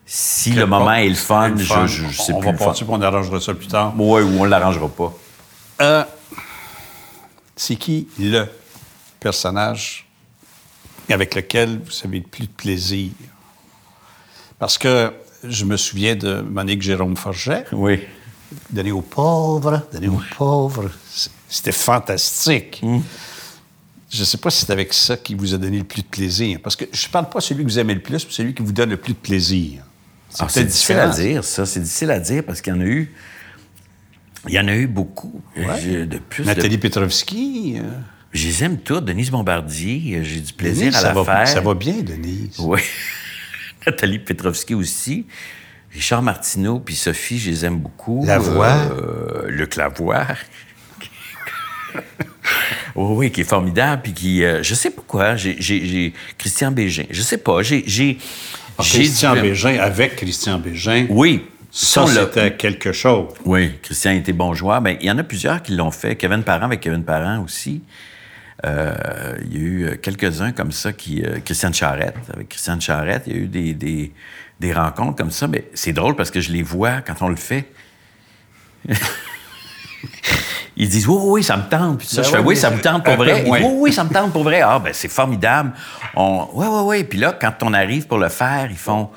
Si 0.07 0.53
le 0.53 0.67
moment 0.67 0.93
est 0.95 1.09
le 1.09 1.15
fun, 1.15 1.49
le 1.51 1.59
je, 1.59 1.65
fun. 1.65 1.87
je, 1.87 2.07
je 2.09 2.21
sais 2.21 2.33
on 2.35 2.41
plus 2.41 2.51
va 2.53 2.59
fun. 2.59 2.65
passer, 2.67 2.85
puis 2.85 2.95
on 2.95 3.01
arrangera 3.01 3.41
ça 3.41 3.55
plus 3.55 3.67
tard. 3.69 3.99
Ouais, 3.99 4.23
ou 4.23 4.41
on 4.41 4.45
l'arrangera 4.45 4.89
pas. 4.89 5.13
Euh, 5.81 6.05
c'est 7.57 7.77
qui 7.77 8.07
le 8.19 8.45
personnage 9.21 10.07
avec 11.09 11.35
lequel 11.35 11.81
vous 11.85 11.93
avez 12.05 12.19
le 12.19 12.25
plus 12.27 12.45
de 12.47 12.53
plaisir? 12.53 13.11
Parce 14.59 14.77
que 14.79 15.13
je 15.43 15.65
me 15.65 15.77
souviens 15.77 16.17
de 16.17 16.41
Monique 16.43 16.83
Jérôme 16.83 17.17
Forget, 17.17 17.65
Oui. 17.73 18.01
donner 18.71 18.93
aux 18.93 19.01
pauvres, 19.03 19.83
donner 19.93 20.09
aux 20.09 20.23
pauvres. 20.37 20.91
C'était 21.49 21.73
fantastique. 21.73 22.83
Je 24.11 24.21
ne 24.21 24.25
sais 24.25 24.39
pas 24.39 24.51
si 24.51 24.65
c'est 24.65 24.73
avec 24.73 24.93
ça 24.93 25.17
qui 25.17 25.35
vous 25.35 25.55
a 25.55 25.59
donné 25.59 25.79
le 25.79 25.85
plus 25.85 26.03
de 26.03 26.07
plaisir. 26.07 26.59
Parce 26.63 26.77
que 26.77 26.85
je 26.93 27.07
ne 27.07 27.11
parle 27.11 27.29
pas 27.29 27.39
de 27.41 27.45
celui 27.45 27.65
que 27.65 27.69
vous 27.69 27.79
aimez 27.79 27.95
le 27.95 28.03
plus, 28.03 28.25
mais 28.25 28.33
celui 28.33 28.55
qui 28.55 28.63
vous 28.63 28.73
donne 28.73 28.91
le 28.91 28.97
plus 28.97 29.13
de 29.15 29.19
plaisir. 29.19 29.83
Ah, 30.41 30.47
C'est 30.49 30.65
difficile 30.65 30.99
à 30.99 31.09
dire, 31.09 31.45
ça. 31.45 31.65
C'est 31.67 31.81
difficile 31.81 32.11
à 32.11 32.19
dire 32.21 32.43
parce 32.45 32.61
qu'il 32.61 32.73
y 32.75 32.77
en 32.77 32.81
a 32.81 32.85
eu. 32.85 33.13
Il 34.49 34.53
y 34.55 34.59
en 34.61 34.69
a 34.69 34.75
eu 34.75 34.87
beaucoup. 34.87 35.41
J'ai- 35.81 36.07
De 36.07 36.19
plus. 36.19 36.43
de- 36.43 36.49
Nathalie 36.49 36.79
Petrovski. 36.79 37.77
euh, 37.79 37.83
Je 38.33 38.47
les 38.49 38.65
aime 38.65 38.79
toutes. 38.79 39.05
Denise 39.05 39.31
Bombardier, 39.31 40.21
j'ai 40.25 40.41
du 40.41 40.53
plaisir 40.53 40.87
Denise, 40.91 40.97
à 40.97 41.03
la 41.03 41.13
va, 41.15 41.25
faire. 41.25 41.49
Ça 41.49 41.61
va 41.61 41.75
bien, 41.75 41.95
Denise. 42.03 42.57
Oui. 42.59 42.81
Nathalie 43.87 44.19
Petrovski 44.19 44.75
aussi. 44.75 45.27
Richard 45.93 46.23
Martineau 46.23 46.81
puis 46.81 46.97
Sophie, 46.97 47.39
je 47.39 47.51
les 47.51 47.65
aime 47.65 47.79
beaucoup. 47.79 48.25
Lavoie. 48.27 48.75
Euh, 48.91 49.47
Luc 49.49 49.77
Lavoie. 49.77 50.27
oui, 52.97 53.15
oui, 53.17 53.31
qui 53.31 53.43
est 53.43 53.45
formidable. 53.45 54.03
Puis 54.03 54.13
qui. 54.13 54.45
euh, 54.45 54.63
je 54.63 54.75
sais 54.75 54.91
pas 54.91 55.03
quoi. 55.07 55.37
J'ai, 55.37 55.57
j'ai- 55.61 55.87
j'ai- 55.87 56.13
Christian 56.39 56.73
Bégin. 56.73 57.05
Je 57.11 57.23
sais 57.23 57.39
pas. 57.39 57.63
J'ai. 57.63 58.19
Christian 58.79 59.35
Bégin, 59.35 59.79
avec 59.79 60.17
Christian 60.17 60.59
Bégin, 60.59 61.07
Oui. 61.11 61.47
ça, 61.71 62.07
c'était 62.07 62.55
quelque 62.57 62.93
chose. 62.93 63.29
Oui, 63.45 63.73
Christian 63.83 64.13
était 64.13 64.33
bon 64.33 64.55
joueur. 64.55 64.81
Ben, 64.81 64.97
il 65.01 65.07
y 65.07 65.11
en 65.11 65.19
a 65.19 65.23
plusieurs 65.25 65.63
qui 65.63 65.73
l'ont 65.75 65.91
fait. 65.91 66.17
Kevin 66.17 66.43
Parent 66.43 66.67
avec 66.67 66.81
Kevin 66.81 67.05
Parent 67.05 67.43
aussi. 67.43 67.83
Euh, 68.65 68.95
il 69.45 69.53
y 69.53 69.57
a 69.57 69.61
eu 69.61 69.85
euh, 69.85 69.97
quelques-uns 70.01 70.53
comme 70.53 70.73
ça 70.73 70.93
qui. 70.93 71.23
euh, 71.23 71.39
Christian 71.45 71.73
Charette. 71.73 72.17
Avec 72.33 72.49
Christian 72.49 72.81
Charette, 72.81 73.25
il 73.27 73.33
y 73.33 73.37
a 73.37 73.41
eu 73.43 73.47
des, 73.47 73.75
des, 73.75 74.13
des 74.61 74.73
rencontres 74.73 75.17
comme 75.17 75.31
ça. 75.31 75.47
Mais 75.49 75.67
c'est 75.75 75.93
drôle 75.93 76.17
parce 76.17 76.31
que 76.31 76.41
je 76.41 76.51
les 76.53 76.63
vois 76.63 77.01
quand 77.03 77.21
on 77.21 77.29
le 77.29 77.37
fait. 77.37 77.67
Ils 80.77 80.89
disent 80.89 81.07
oui, 81.07 81.17
oui, 81.23 81.43
ça 81.45 81.57
me 81.57 81.69
tente. 81.69 81.99
Puis 81.99 82.09
ça, 82.09 82.23
Ben 82.23 82.25
je 82.25 82.31
fais 82.31 82.39
oui, 82.39 82.57
ça 82.57 82.71
me 82.71 82.81
tente 82.81 83.05
pour 83.05 83.17
peu 83.17 83.23
vrai. 83.25 83.45
Oui, 83.47 83.61
oui, 83.63 83.93
ça 83.93 84.03
me 84.05 84.11
tente 84.11 84.33
pour 84.33 84.43
vrai. 84.43 84.61
Ah, 84.61 84.79
ben 84.79 84.93
c'est 84.93 85.09
formidable. 85.09 85.73
On... 86.17 86.49
Oui, 86.53 86.67
oui, 86.69 86.81
oui. 86.85 87.05
Puis 87.05 87.19
là, 87.19 87.33
quand 87.41 87.53
on 87.63 87.73
arrive 87.73 88.07
pour 88.07 88.19
le 88.19 88.29
faire, 88.29 88.69
ils 88.71 88.77
font 88.77 89.11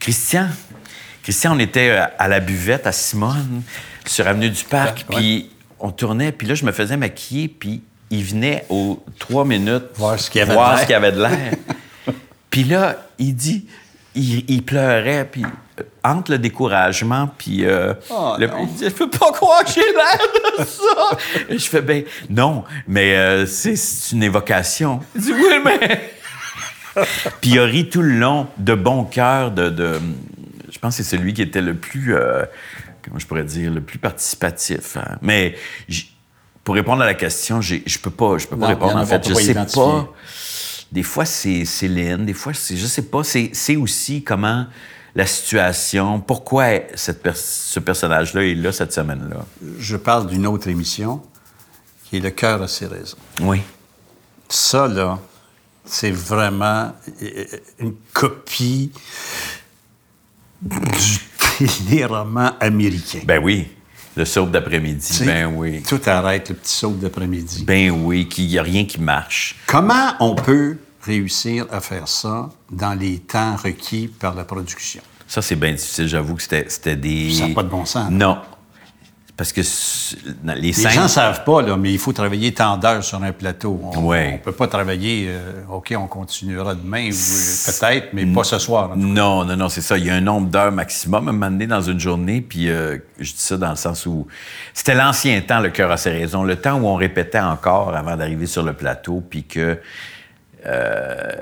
Christian, 0.00 0.48
Christian, 1.22 1.54
on 1.54 1.58
était 1.60 1.90
euh, 1.90 2.04
à 2.18 2.26
la 2.28 2.40
buvette 2.40 2.86
à 2.86 2.92
Simone, 2.92 3.62
sur 4.04 4.26
Avenue 4.26 4.50
du 4.50 4.64
Parc, 4.64 5.04
Ouais. 5.10 5.16
puis 5.16 5.50
on 5.80 5.90
tournait, 5.90 6.32
puis 6.32 6.46
là, 6.48 6.54
je 6.54 6.64
me 6.64 6.72
faisais 6.72 6.96
maquiller, 6.96 7.48
puis 7.48 7.82
il 8.10 8.24
venait 8.24 8.64
aux 8.68 9.02
trois 9.18 9.44
minutes 9.44 9.84
Voir 9.96 10.18
ce 10.18 10.30
qu'il 10.30 10.40
y 10.40 10.42
avait 10.42 10.50
de 10.50 10.54
voir 10.54 10.70
l'air. 10.72 10.78
ce 10.80 10.84
qu'il 10.84 10.92
y 10.92 10.96
avait 10.96 11.12
de 11.12 11.20
l'air. 11.22 11.52
puis 12.50 12.64
là, 12.64 12.96
il 13.18 13.34
dit, 13.34 13.66
il, 14.14 14.44
il 14.48 14.62
pleurait, 14.62 15.28
puis 15.30 15.44
euh, 15.44 15.82
entre 16.04 16.32
le 16.32 16.38
découragement, 16.38 17.30
puis 17.38 17.64
euh, 17.64 17.94
Oh, 18.10 18.34
le- 18.38 18.48
je 18.80 18.88
peux 18.90 19.08
pas 19.10 19.32
croire 19.32 19.64
que 19.64 19.70
j'ai 19.72 19.80
l'air 19.80 20.18
de 20.58 20.64
ça. 20.64 21.18
Je 21.50 21.58
fais, 21.58 21.80
ben 21.82 22.04
non, 22.30 22.64
mais 22.86 23.16
euh, 23.16 23.46
c'est 23.46 23.74
une 24.12 24.22
évocation. 24.22 25.00
Il 25.14 25.20
dit, 25.22 25.32
oui, 25.32 25.60
mais... 25.64 26.10
Puis 27.40 27.50
il 27.50 27.58
a 27.58 27.64
ri 27.64 27.88
tout 27.88 28.02
le 28.02 28.16
long 28.18 28.46
de 28.56 28.74
bon 28.74 29.02
cœur 29.04 29.50
de, 29.50 29.68
de- 29.68 29.98
Je 30.70 30.78
pense 30.78 30.96
que 30.96 31.02
c'est 31.02 31.16
celui 31.16 31.32
qui 31.34 31.42
était 31.42 31.60
le 31.60 31.74
plus. 31.74 32.14
euh, 32.14 32.44
comment 33.02 33.18
je 33.18 33.26
pourrais 33.26 33.42
dire, 33.44 33.72
le 33.72 33.80
plus 33.80 33.98
participatif. 33.98 34.96
hein. 34.96 35.18
Mais 35.20 35.56
pour 36.62 36.76
répondre 36.76 37.02
à 37.02 37.06
la 37.06 37.14
question, 37.14 37.60
je 37.60 37.98
peux 37.98 38.10
pas, 38.10 38.38
je 38.38 38.46
peux 38.46 38.56
pas 38.56 38.66
Non, 38.66 38.68
répondre 38.68 38.96
en 38.96 39.04
fait. 39.06 39.28
Je 39.28 39.34
sais 39.34 39.46
identifier. 39.46 39.82
pas. 39.82 40.12
Des 40.92 41.02
fois 41.02 41.24
c'est 41.24 41.64
Céline, 41.64 42.24
des 42.24 42.32
fois 42.34 42.52
c'est, 42.54 42.76
je 42.76 42.86
sais 42.86 43.02
pas. 43.02 43.24
C'est, 43.24 43.50
c'est 43.52 43.74
aussi 43.74 44.22
comment 44.22 44.66
la 45.14 45.26
situation, 45.26 46.20
pourquoi 46.20 46.66
cette 46.94 47.22
ce 47.36 47.80
personnage-là 47.80 48.44
est 48.44 48.54
là 48.54 48.72
cette 48.72 48.92
semaine-là? 48.92 49.44
Je 49.78 49.96
parle 49.96 50.26
d'une 50.26 50.46
autre 50.46 50.68
émission 50.68 51.22
qui 52.04 52.16
est 52.16 52.20
Le 52.20 52.30
cœur 52.30 52.62
a 52.62 52.68
ses 52.68 52.86
raisons. 52.86 53.16
Oui. 53.40 53.62
Ça, 54.48 54.88
là, 54.88 55.18
c'est 55.84 56.10
vraiment 56.10 56.92
euh, 57.22 57.44
une 57.78 57.94
copie 58.12 58.90
du 60.60 61.18
téléroman 61.58 62.54
américain. 62.60 63.20
Ben 63.24 63.40
oui. 63.42 63.68
Le 64.16 64.24
soap 64.24 64.50
d'après-midi. 64.50 65.24
Ben 65.24 65.46
oui. 65.46 65.82
Tout 65.82 66.00
arrête, 66.06 66.48
le 66.48 66.54
petit 66.54 66.72
saut 66.72 66.90
d'après-midi. 66.92 67.64
Ben 67.64 67.90
oui, 67.90 68.28
qu'il 68.28 68.46
n'y 68.46 68.58
a 68.58 68.62
rien 68.62 68.84
qui 68.84 69.00
marche. 69.00 69.56
Comment 69.66 70.14
on 70.20 70.36
peut 70.36 70.78
réussir 71.04 71.66
à 71.70 71.80
faire 71.80 72.08
ça 72.08 72.48
dans 72.70 72.94
les 72.94 73.18
temps 73.18 73.56
requis 73.56 74.08
par 74.08 74.34
la 74.34 74.44
production? 74.44 75.02
Ça, 75.26 75.42
c'est 75.42 75.56
bien 75.56 75.72
difficile. 75.72 76.06
J'avoue 76.08 76.34
que 76.36 76.42
c'était, 76.42 76.66
c'était 76.68 76.96
des. 76.96 77.32
Ça 77.32 77.48
n'a 77.48 77.54
pas 77.54 77.62
de 77.62 77.68
bon 77.68 77.84
sens. 77.84 78.10
Non. 78.10 78.38
parce 79.36 79.52
que 79.52 79.62
les 80.44 80.60
Les 80.60 80.72
scènes... 80.72 80.92
gens 80.92 81.02
ne 81.04 81.08
savent 81.08 81.42
pas, 81.42 81.60
là, 81.62 81.76
mais 81.76 81.92
il 81.92 81.98
faut 81.98 82.12
travailler 82.12 82.52
tant 82.54 82.76
d'heures 82.76 83.02
sur 83.02 83.20
un 83.20 83.32
plateau. 83.32 83.80
On 83.82 84.04
Ouais. 84.04 84.32
ne 84.34 84.38
peut 84.38 84.52
pas 84.52 84.68
travailler, 84.68 85.26
euh, 85.28 85.62
OK, 85.72 85.92
on 85.98 86.06
continuera 86.06 86.76
demain, 86.76 87.08
euh, 87.08 87.10
peut-être, 87.66 88.08
mais 88.12 88.26
pas 88.26 88.44
ce 88.44 88.58
soir. 88.60 88.90
en 88.92 88.94
tout 88.94 89.00
cas. 89.00 89.06
Non, 89.06 89.44
non, 89.44 89.56
non, 89.56 89.68
c'est 89.68 89.80
ça. 89.80 89.98
Il 89.98 90.04
y 90.04 90.10
a 90.10 90.14
un 90.14 90.20
nombre 90.20 90.48
d'heures 90.50 90.70
maximum 90.70 91.26
à 91.26 91.30
un 91.30 91.32
moment 91.32 91.50
donné 91.50 91.66
dans 91.66 91.80
une 91.82 91.98
journée. 91.98 92.42
Puis 92.42 92.68
euh, 92.68 92.98
je 93.18 93.32
dis 93.32 93.38
ça 93.40 93.56
dans 93.56 93.70
le 93.70 93.76
sens 93.76 94.06
où 94.06 94.28
c'était 94.72 94.94
l'ancien 94.94 95.40
temps, 95.40 95.58
le 95.58 95.70
cœur 95.70 95.90
a 95.90 95.96
ses 95.96 96.10
raisons. 96.10 96.44
Le 96.44 96.54
temps 96.54 96.78
où 96.78 96.86
on 96.86 96.94
répétait 96.94 97.40
encore 97.40 97.96
avant 97.96 98.16
d'arriver 98.16 98.46
sur 98.46 98.62
le 98.62 98.74
plateau, 98.74 99.20
puis 99.28 99.42
que. 99.42 99.80
Euh, 100.66 101.32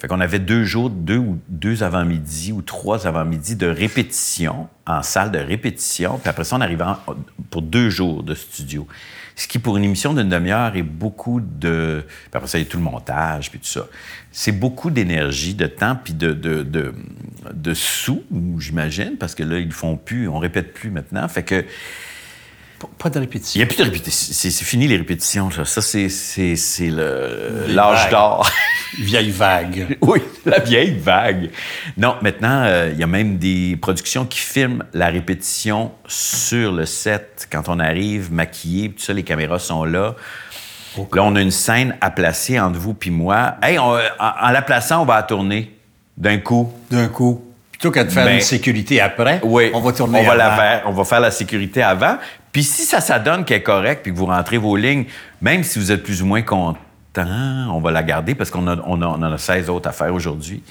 fait 0.00 0.08
qu'on 0.08 0.20
avait 0.20 0.40
deux 0.40 0.64
jours, 0.64 0.90
deux 0.90 1.18
ou 1.18 1.38
deux 1.48 1.82
avant-midi 1.82 2.52
ou 2.52 2.62
trois 2.62 3.06
avant-midi 3.06 3.54
de 3.54 3.66
répétition 3.66 4.68
en 4.86 5.02
salle 5.02 5.30
de 5.30 5.38
répétition. 5.38 6.18
Puis 6.18 6.28
après 6.28 6.44
ça, 6.44 6.56
on 6.56 6.60
arrivait 6.60 6.84
pour 7.50 7.62
deux 7.62 7.90
jours 7.90 8.22
de 8.22 8.34
studio. 8.34 8.86
Ce 9.36 9.48
qui, 9.48 9.58
pour 9.58 9.76
une 9.76 9.84
émission 9.84 10.12
d'une 10.12 10.28
demi-heure, 10.28 10.76
est 10.76 10.82
beaucoup 10.82 11.40
de... 11.40 12.04
Puis 12.06 12.30
après 12.34 12.48
ça, 12.48 12.58
il 12.58 12.64
y 12.64 12.66
a 12.66 12.70
tout 12.70 12.76
le 12.76 12.82
montage, 12.82 13.50
puis 13.50 13.60
tout 13.60 13.66
ça. 13.66 13.86
C'est 14.30 14.52
beaucoup 14.52 14.90
d'énergie, 14.90 15.54
de 15.54 15.66
temps, 15.66 15.96
puis 15.96 16.12
de, 16.12 16.32
de, 16.32 16.62
de, 16.62 17.74
sous, 17.74 18.22
j'imagine, 18.58 19.16
parce 19.18 19.34
que 19.34 19.42
là, 19.42 19.58
ils 19.58 19.72
font 19.72 19.96
plus, 19.96 20.28
on 20.28 20.38
répète 20.38 20.74
plus 20.74 20.90
maintenant. 20.90 21.26
Fait 21.28 21.44
que 21.44 21.64
Pas- 22.98 23.10
de 23.10 23.16
il 23.16 23.20
répétition. 23.20 23.58
n'y 23.58 23.62
a 23.64 23.66
plus 23.66 23.76
de 23.76 23.82
répétition. 23.84 24.32
C'est 24.34 24.64
fini, 24.64 24.86
les 24.88 24.96
répétitions. 24.96 25.48
là. 25.56 25.64
Ça, 25.64 25.80
c'est 25.82 26.08
c'est- 26.08 26.56
c'est 26.56 26.90
le- 26.90 27.66
l'âge 27.68 28.08
d'or. 28.10 28.48
Vieille 28.98 29.30
vague. 29.30 29.96
Oui, 30.02 30.20
la 30.44 30.58
vieille 30.58 30.98
vague. 30.98 31.50
Non, 31.96 32.16
maintenant, 32.20 32.62
euh, 32.64 32.90
il 32.92 32.98
y 32.98 33.02
a 33.02 33.06
même 33.06 33.38
des 33.38 33.76
productions 33.80 34.24
qui 34.26 34.38
filment 34.38 34.84
la 34.92 35.06
répétition 35.08 35.92
sur 36.06 36.72
le 36.72 36.84
set. 36.86 37.48
Quand 37.50 37.68
on 37.68 37.80
arrive, 37.80 38.32
maquillé, 38.32 38.90
tout 38.90 39.02
ça, 39.02 39.12
les 39.12 39.22
caméras 39.22 39.58
sont 39.58 39.84
là. 39.84 40.14
Là, 40.96 41.22
on 41.24 41.34
a 41.36 41.40
une 41.40 41.50
scène 41.50 41.96
à 42.02 42.10
placer 42.10 42.60
entre 42.60 42.78
vous 42.78 42.92
puis 42.92 43.10
moi. 43.10 43.54
Hey, 43.62 43.78
on- 43.78 43.94
en, 43.94 43.98
en 44.42 44.50
la 44.50 44.60
plaçant, 44.62 45.02
on 45.02 45.04
va 45.06 45.16
la 45.16 45.22
tourner 45.22 45.74
d'un 46.18 46.36
coup. 46.38 46.70
D'un 46.90 47.08
coup. 47.08 47.42
Plutôt 47.70 47.90
que 47.90 48.00
de 48.00 48.10
faire 48.10 48.26
Ben, 48.26 48.34
une 48.34 48.40
sécurité 48.42 49.00
après, 49.00 49.40
Oui, 49.42 49.70
on 49.72 49.80
va 49.80 49.92
tourner 49.92 50.20
on 50.20 50.24
va, 50.24 50.34
la 50.36 50.54
faire, 50.54 50.82
on 50.86 50.92
va 50.92 51.04
faire 51.04 51.20
la 51.20 51.30
sécurité 51.30 51.82
avant. 51.82 52.18
Puis 52.52 52.64
si 52.64 52.82
ça 52.84 53.00
s'adonne 53.00 53.44
qu'elle 53.44 53.58
est 53.58 53.62
correcte, 53.62 54.02
puis 54.02 54.12
que 54.12 54.16
vous 54.18 54.26
rentrez 54.26 54.58
vos 54.58 54.76
lignes, 54.76 55.06
même 55.40 55.64
si 55.64 55.78
vous 55.78 55.90
êtes 55.90 56.02
plus 56.02 56.22
ou 56.22 56.26
moins 56.26 56.42
content, 56.42 56.78
on 57.16 57.80
va 57.80 57.90
la 57.90 58.02
garder 58.02 58.34
parce 58.34 58.50
qu'on 58.50 58.66
a, 58.68 58.76
on 58.86 59.00
a, 59.02 59.06
on 59.06 59.14
en 59.22 59.32
a 59.32 59.38
16 59.38 59.70
autres 59.70 59.88
à 59.88 59.92
faire 59.92 60.12
aujourd'hui. 60.14 60.62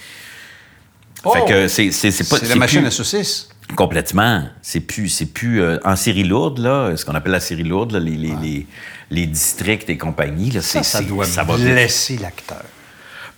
Oh! 1.23 1.33
Fait 1.33 1.45
que 1.45 1.67
c'est 1.67 1.91
c'est- 1.91 2.11
c'est 2.11 2.27
pas 2.29 2.37
C'est 2.37 2.47
la 2.49 2.55
machine 2.55 2.79
plus- 2.81 2.87
à 2.87 2.91
saucisses. 2.91 3.49
Complètement. 3.75 4.43
C'est 4.61 4.79
plus, 4.81 5.07
c'est 5.07 5.27
plus 5.27 5.61
euh, 5.61 5.77
en 5.85 5.95
série 5.95 6.23
lourde, 6.23 6.57
là, 6.59 6.95
ce 6.97 7.05
qu'on 7.05 7.15
appelle 7.15 7.31
la 7.31 7.39
série 7.39 7.63
lourde, 7.63 7.91
là, 7.93 7.99
les, 7.99 8.17
les, 8.17 8.35
les, 8.41 8.67
les 9.11 9.25
districts 9.27 9.89
et 9.89 9.97
compagnie. 9.97 10.51
Là, 10.51 10.61
Ça, 10.61 10.83
ça 10.83 11.01
doit 11.01 11.25
ça 11.25 11.43
va 11.43 11.55
blesser 11.57 12.17
l'acteur. 12.17 12.63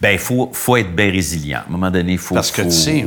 Ben, 0.01 0.11
il 0.11 0.19
faut, 0.19 0.49
faut 0.53 0.75
être 0.77 0.93
bien 0.95 1.11
résilient. 1.11 1.59
À 1.59 1.67
un 1.67 1.71
moment 1.71 1.91
donné, 1.91 2.13
il 2.13 2.17
faut. 2.17 2.35
Parce 2.35 2.51
que, 2.51 2.63
faut- 2.63 2.69
tu 2.69 2.75
sais, 2.75 3.05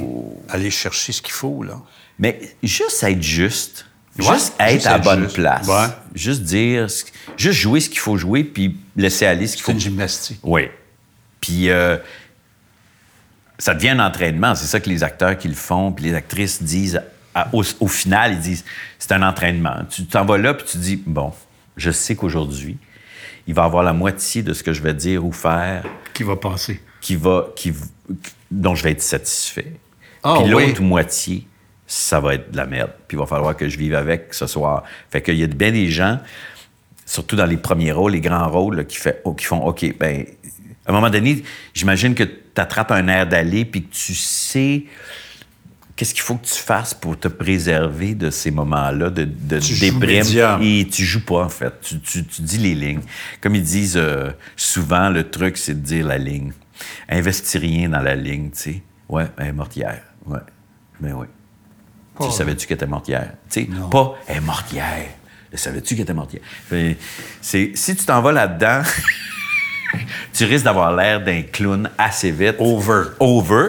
aller 0.51 0.70
chercher 0.70 1.12
ce 1.12 1.20
qu'il 1.20 1.32
faut, 1.32 1.62
là. 1.62 1.80
Mais 2.18 2.39
juste 2.62 3.03
être 3.03 3.22
juste. 3.22 3.86
Ouais, 4.19 4.35
juste 4.35 4.55
être 4.59 4.87
à 4.87 4.93
la 4.93 4.99
bonne 4.99 5.25
juste. 5.25 5.35
place. 5.37 5.67
Ouais. 5.67 5.87
Juste 6.14 6.43
dire. 6.43 6.87
Juste 7.37 7.59
jouer 7.61 7.81
ce 7.81 7.91
qu'il 7.91 7.99
faut 7.99 8.17
jouer, 8.17 8.45
puis 8.45 8.77
laisser 8.97 9.27
aller 9.27 9.47
ce 9.47 9.53
qu'il 9.57 9.61
C'est 9.64 9.73
faut. 9.73 9.73
une 9.73 9.81
gymnastique. 9.81 10.39
Oui. 10.43 10.69
Puis 11.41 11.69
euh, 11.71 11.99
ça 13.59 13.75
devient 13.75 13.91
un 13.91 14.01
entraînement. 14.01 14.55
C'est 14.55 14.67
ça 14.67 14.81
que 14.81 14.89
les 14.89 15.03
acteurs 15.03 15.37
qui 15.37 15.49
le 15.49 15.55
font, 15.55 15.93
puis 15.93 16.05
les 16.05 16.14
actrices 16.14 16.62
disent. 16.62 17.01
à- 17.35 17.49
au, 17.53 17.62
au 17.81 17.89
final, 17.89 18.33
ils 18.33 18.41
disent 18.41 18.64
c'est 18.99 19.12
un 19.12 19.23
entraînement. 19.23 19.77
Tu 19.91 20.07
t'en 20.07 20.25
vas 20.25 20.39
là, 20.39 20.55
puis 20.55 20.67
tu 20.71 20.79
dis 20.79 21.03
bon, 21.07 21.33
je 21.77 21.91
sais 21.91 22.17
qu'aujourd'hui, 22.17 22.79
il 23.47 23.53
va 23.55 23.64
avoir 23.64 23.83
la 23.83 23.93
moitié 23.93 24.43
de 24.43 24.53
ce 24.55 24.62
que 24.62 24.73
je 24.73 24.83
vais 24.83 24.95
dire 24.95 25.25
ou 25.25 25.33
faire 25.33 25.85
Qui 26.14 26.23
va 26.23 26.37
passer. 26.37 26.81
qui 27.03 27.14
va, 27.17 27.49
qui, 27.55 27.73
dont 28.51 28.75
je 28.75 28.83
vais 28.83 28.93
être 28.93 29.03
satisfait. 29.03 29.73
Ah, 30.23 30.37
Puis 30.41 30.49
l'autre 30.51 30.81
oui. 30.81 30.85
moitié, 30.87 31.47
ça 31.87 32.20
va 32.20 32.34
être 32.34 32.51
de 32.51 32.57
la 32.57 32.66
merde. 32.66 32.91
Puis 33.09 33.16
il 33.16 33.20
va 33.20 33.26
falloir 33.26 33.57
que 33.57 33.68
je 33.68 33.78
vive 33.78 33.95
avec 33.95 34.34
ce 34.34 34.47
soir. 34.47 34.82
Fait 35.11 35.22
qu'il 35.22 35.37
y 35.37 35.45
a 35.45 35.47
bien 35.47 35.70
des 35.72 35.89
gens, 35.91 36.18
surtout 37.05 37.37
dans 37.37 37.47
les 37.47 37.57
premiers 37.57 37.93
rôles, 37.93 38.12
les 38.12 38.20
grands 38.20 38.49
rôles, 38.49 38.76
là, 38.76 38.84
qui, 38.84 38.97
fait, 38.97 39.20
oh, 39.24 39.34
qui 39.34 39.45
font 39.45 39.64
OK, 39.66 39.84
ben 39.99 40.24
à 40.87 40.91
un 40.91 40.93
moment 40.93 41.11
donné, 41.11 41.43
j'imagine 41.74 42.14
que 42.14 42.22
tu 42.24 42.41
attrapes 42.57 42.93
un 42.93 43.09
air 43.09 43.26
d'aller 43.26 43.64
puis 43.64 43.82
que 43.84 43.93
tu 43.93 44.14
sais 44.14 44.84
qu'est-ce 45.97 46.12
qu'il 46.14 46.22
faut 46.22 46.34
que 46.37 46.47
tu 46.47 46.55
fasses 46.55 46.95
pour 46.95 47.18
te 47.18 47.26
préserver 47.28 48.14
de 48.14 48.30
ces 48.30 48.51
moments-là 48.51 49.11
de, 49.11 49.24
de 49.24 49.59
Tu 49.59 49.74
déprime. 49.80 50.22
Et 50.62 50.87
tu 50.89 51.05
joues 51.05 51.24
pas, 51.24 51.43
en 51.45 51.49
fait. 51.49 51.72
Tu, 51.80 51.99
tu- 52.01 52.24
tu 52.24 52.43
dis 52.43 52.59
les 52.59 52.74
lignes. 52.74 53.01
Comme 53.41 53.55
ils 53.55 53.62
disent 53.64 53.97
euh, 53.97 54.30
souvent, 54.57 55.09
le 55.09 55.28
truc, 55.28 55.57
c'est 55.57 55.74
de 55.74 55.84
dire 55.84 56.07
la 56.07 56.18
ligne. 56.18 56.53
Investis 57.09 57.61
rien 57.61 57.89
dans 57.89 58.01
la 58.03 58.14
ligne, 58.14 58.51
tu 58.51 58.59
sais. 58.59 58.82
Ouais, 59.09 59.26
morte 59.55 59.74
hier. 59.76 60.03
Ouais. 60.26 60.39
Ben 61.01 61.14
oui. 61.14 61.26
Tu 62.21 62.31
savais-tu 62.33 62.67
qu'elle 62.67 62.77
était 62.77 62.87
morte 62.87 63.09
hier? 63.09 63.31
Tu 63.51 63.62
sais, 63.64 63.69
pas 63.91 64.14
elle 64.27 64.37
est 64.39 64.41
morte 64.41 64.73
hier. 64.73 64.87
Le 65.53 65.57
Savais-tu 65.59 65.95
qu'elle 65.95 66.03
était 66.05 66.12
morte 66.14 66.33
hier? 66.33 66.43
Fait, 66.69 66.97
si 67.41 67.73
tu 67.97 68.05
t'en 68.05 68.21
vas 68.21 68.33
là-dedans, 68.33 68.83
tu 70.33 70.45
risques 70.45 70.64
d'avoir 70.64 70.95
l'air 70.95 71.23
d'un 71.23 71.43
clown 71.43 71.89
assez 71.97 72.31
vite. 72.31 72.57
Over. 72.59 73.11
Over. 73.21 73.69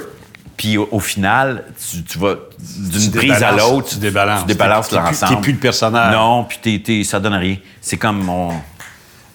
Puis 0.56 0.78
au, 0.78 0.88
au 0.92 1.00
final, 1.00 1.66
tu, 1.92 2.04
tu 2.04 2.18
vas 2.18 2.36
d'une 2.60 3.12
prise 3.12 3.44
à 3.44 3.52
l'autre. 3.52 3.90
tu 3.90 3.98
débalances. 3.98 4.42
Tu 4.42 4.48
débalances 4.48 4.92
l'ensemble. 4.92 5.36
t'es 5.36 5.42
plus 5.42 5.52
le 5.54 5.60
personnage. 5.60 6.14
Non, 6.16 6.46
puis 6.46 6.58
t'es- 6.62 6.82
t'es- 6.84 7.04
ça 7.04 7.20
donne 7.20 7.36
rien. 7.36 7.58
C'est 7.80 7.98
comme 7.98 8.24
mon. 8.24 8.52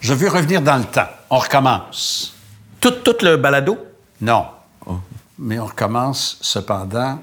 Je 0.01 0.13
veux 0.13 0.27
revenir 0.27 0.61
dans 0.61 0.75
le 0.77 0.83
temps. 0.83 1.07
On 1.29 1.37
recommence. 1.37 2.35
Tout, 2.81 2.91
tout 2.91 3.15
le 3.21 3.37
balado? 3.37 3.77
Non. 4.19 4.47
Oh. 4.85 4.99
Mais 5.39 5.57
on 5.59 5.65
recommence 5.65 6.37
cependant. 6.41 7.21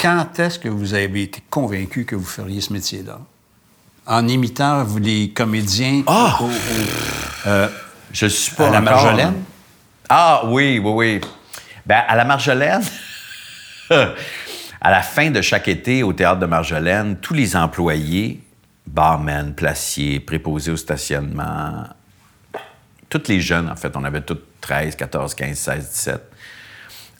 Quand 0.00 0.38
est-ce 0.38 0.58
que 0.58 0.68
vous 0.68 0.94
avez 0.94 1.22
été 1.24 1.42
convaincu 1.50 2.04
que 2.04 2.16
vous 2.16 2.24
feriez 2.24 2.60
ce 2.60 2.72
métier-là? 2.72 3.18
En 4.06 4.26
imitant 4.26 4.82
vous, 4.84 4.98
les 4.98 5.30
comédiens 5.30 6.02
Ah! 6.06 6.38
au- 6.40 6.50
Je 8.12 8.26
suis 8.26 8.54
pas. 8.56 8.68
à 8.68 8.70
la 8.70 8.80
encore- 8.80 8.92
Marjolaine? 9.04 9.34
Ah 10.08 10.42
oui, 10.46 10.80
oui, 10.82 10.92
oui. 10.92 11.20
Ben, 11.86 12.02
à 12.08 12.16
la 12.16 12.24
Marjolaine, 12.24 12.82
à 13.90 14.90
la 14.90 15.02
fin 15.02 15.30
de 15.30 15.40
chaque 15.42 15.68
été 15.68 16.02
au 16.02 16.12
théâtre 16.12 16.40
de 16.40 16.46
Marjolaine, 16.46 17.16
tous 17.18 17.34
les 17.34 17.54
employés, 17.54 18.40
barmen, 18.86 19.54
placiers, 19.54 20.18
préposés 20.18 20.72
au 20.72 20.76
stationnement, 20.76 21.84
tous 23.08 23.22
les 23.28 23.40
jeunes, 23.40 23.68
en 23.70 23.76
fait, 23.76 23.94
on 23.96 24.04
avait 24.04 24.22
tous 24.22 24.38
13, 24.60 24.96
14, 24.96 25.34
15, 25.34 25.56
16, 25.58 25.88
17. 25.90 26.20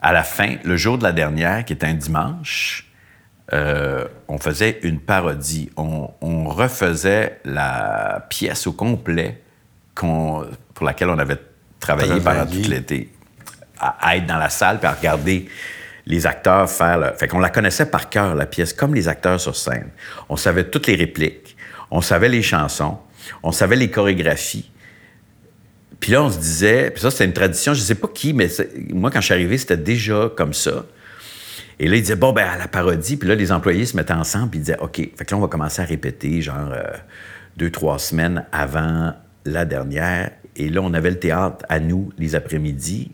À 0.03 0.12
la 0.12 0.22
fin, 0.22 0.57
le 0.64 0.76
jour 0.76 0.98
de 0.98 1.03
la 1.03 1.12
dernière, 1.12 1.64
qui 1.64 1.72
était 1.74 1.86
un 1.86 1.94
dimanche, 1.94 2.86
euh, 3.53 4.05
on 4.28 4.38
faisait 4.38 4.78
une 4.82 5.01
parodie. 5.01 5.70
On, 5.76 6.09
on 6.20 6.48
refaisait 6.48 7.40
la 7.44 8.24
pièce 8.30 8.66
au 8.66 8.72
complet 8.72 9.42
pour 9.94 10.46
laquelle 10.86 11.11
on 11.11 11.18
avait 11.18 11.36
travaillé 11.78 12.12
pendant 12.20 12.46
tout 12.62 12.68
l'été. 12.70 13.12
À, 13.78 14.09
à 14.09 14.16
être 14.16 14.26
dans 14.26 14.36
la 14.38 14.51
salle 14.51 14.78
puis 14.78 14.86
à 14.86 14.92
regarder 14.92 15.48
les 16.07 16.26
acteurs 16.26 16.70
faire... 16.70 16.98
le- 16.98 17.12
Fait 17.18 17.28
qu'on 17.28 17.38
la 17.38 17.51
connaissait 17.51 17.86
par 17.86 18.09
cœur, 18.09 18.34
la 18.34 18.46
pièce, 18.46 18.72
comme 18.72 18.94
les 18.94 19.09
acteurs 19.09 19.40
sur 19.40 19.57
scène. 19.57 19.90
On 20.28 20.36
savait 20.36 20.64
toutes 20.64 20.86
les 20.86 20.94
répliques, 20.96 21.57
on 21.90 22.01
savait 22.01 22.28
les 22.28 22.42
chansons, 22.42 22.98
on 23.42 23.53
savait 23.53 23.76
les 23.76 23.90
chorégraphies. 23.90 24.70
Puis 26.01 26.12
là, 26.12 26.22
on 26.22 26.30
se 26.30 26.38
disait, 26.38 26.90
puis 26.90 27.03
ça, 27.03 27.11
c'était 27.11 27.26
une 27.26 27.34
tradition, 27.34 27.74
je 27.74 27.80
sais 27.80 27.94
pas 27.94 28.09
qui, 28.09 28.32
mais 28.32 28.48
moi, 28.90 29.11
quand 29.11 29.20
je 29.20 29.26
suis 29.26 29.34
arrivé, 29.34 29.59
c'était 29.59 29.76
déjà 29.76 30.30
comme 30.34 30.55
ça. 30.55 30.86
Et 31.78 31.88
là, 31.88 31.96
il 31.96 32.03
disait, 32.03 32.16
bon, 32.16 32.32
ben, 32.32 32.46
à 32.46 32.59
la 32.59 32.68
parodie. 32.68 33.16
Puis 33.16 33.28
là, 33.28 33.34
les 33.34 33.53
employés 33.53 33.86
se 33.86 33.96
mettaient 33.96 34.12
ensemble, 34.12 34.51
puis 34.51 34.61
ils 34.61 34.64
disaient, 34.64 34.80
OK. 34.80 34.96
Fait 34.96 35.24
que 35.24 35.30
là, 35.30 35.36
on 35.36 35.40
va 35.40 35.48
commencer 35.48 35.82
à 35.82 35.84
répéter, 35.84 36.42
genre, 36.42 36.70
euh, 36.72 36.84
deux, 37.57 37.70
trois 37.70 37.98
semaines 37.98 38.44
avant 38.53 39.12
la 39.44 39.64
dernière. 39.64 40.30
Et 40.57 40.68
là, 40.68 40.80
on 40.82 40.92
avait 40.94 41.11
le 41.11 41.18
théâtre 41.18 41.64
à 41.68 41.80
nous, 41.80 42.12
les 42.18 42.34
après-midi. 42.34 43.12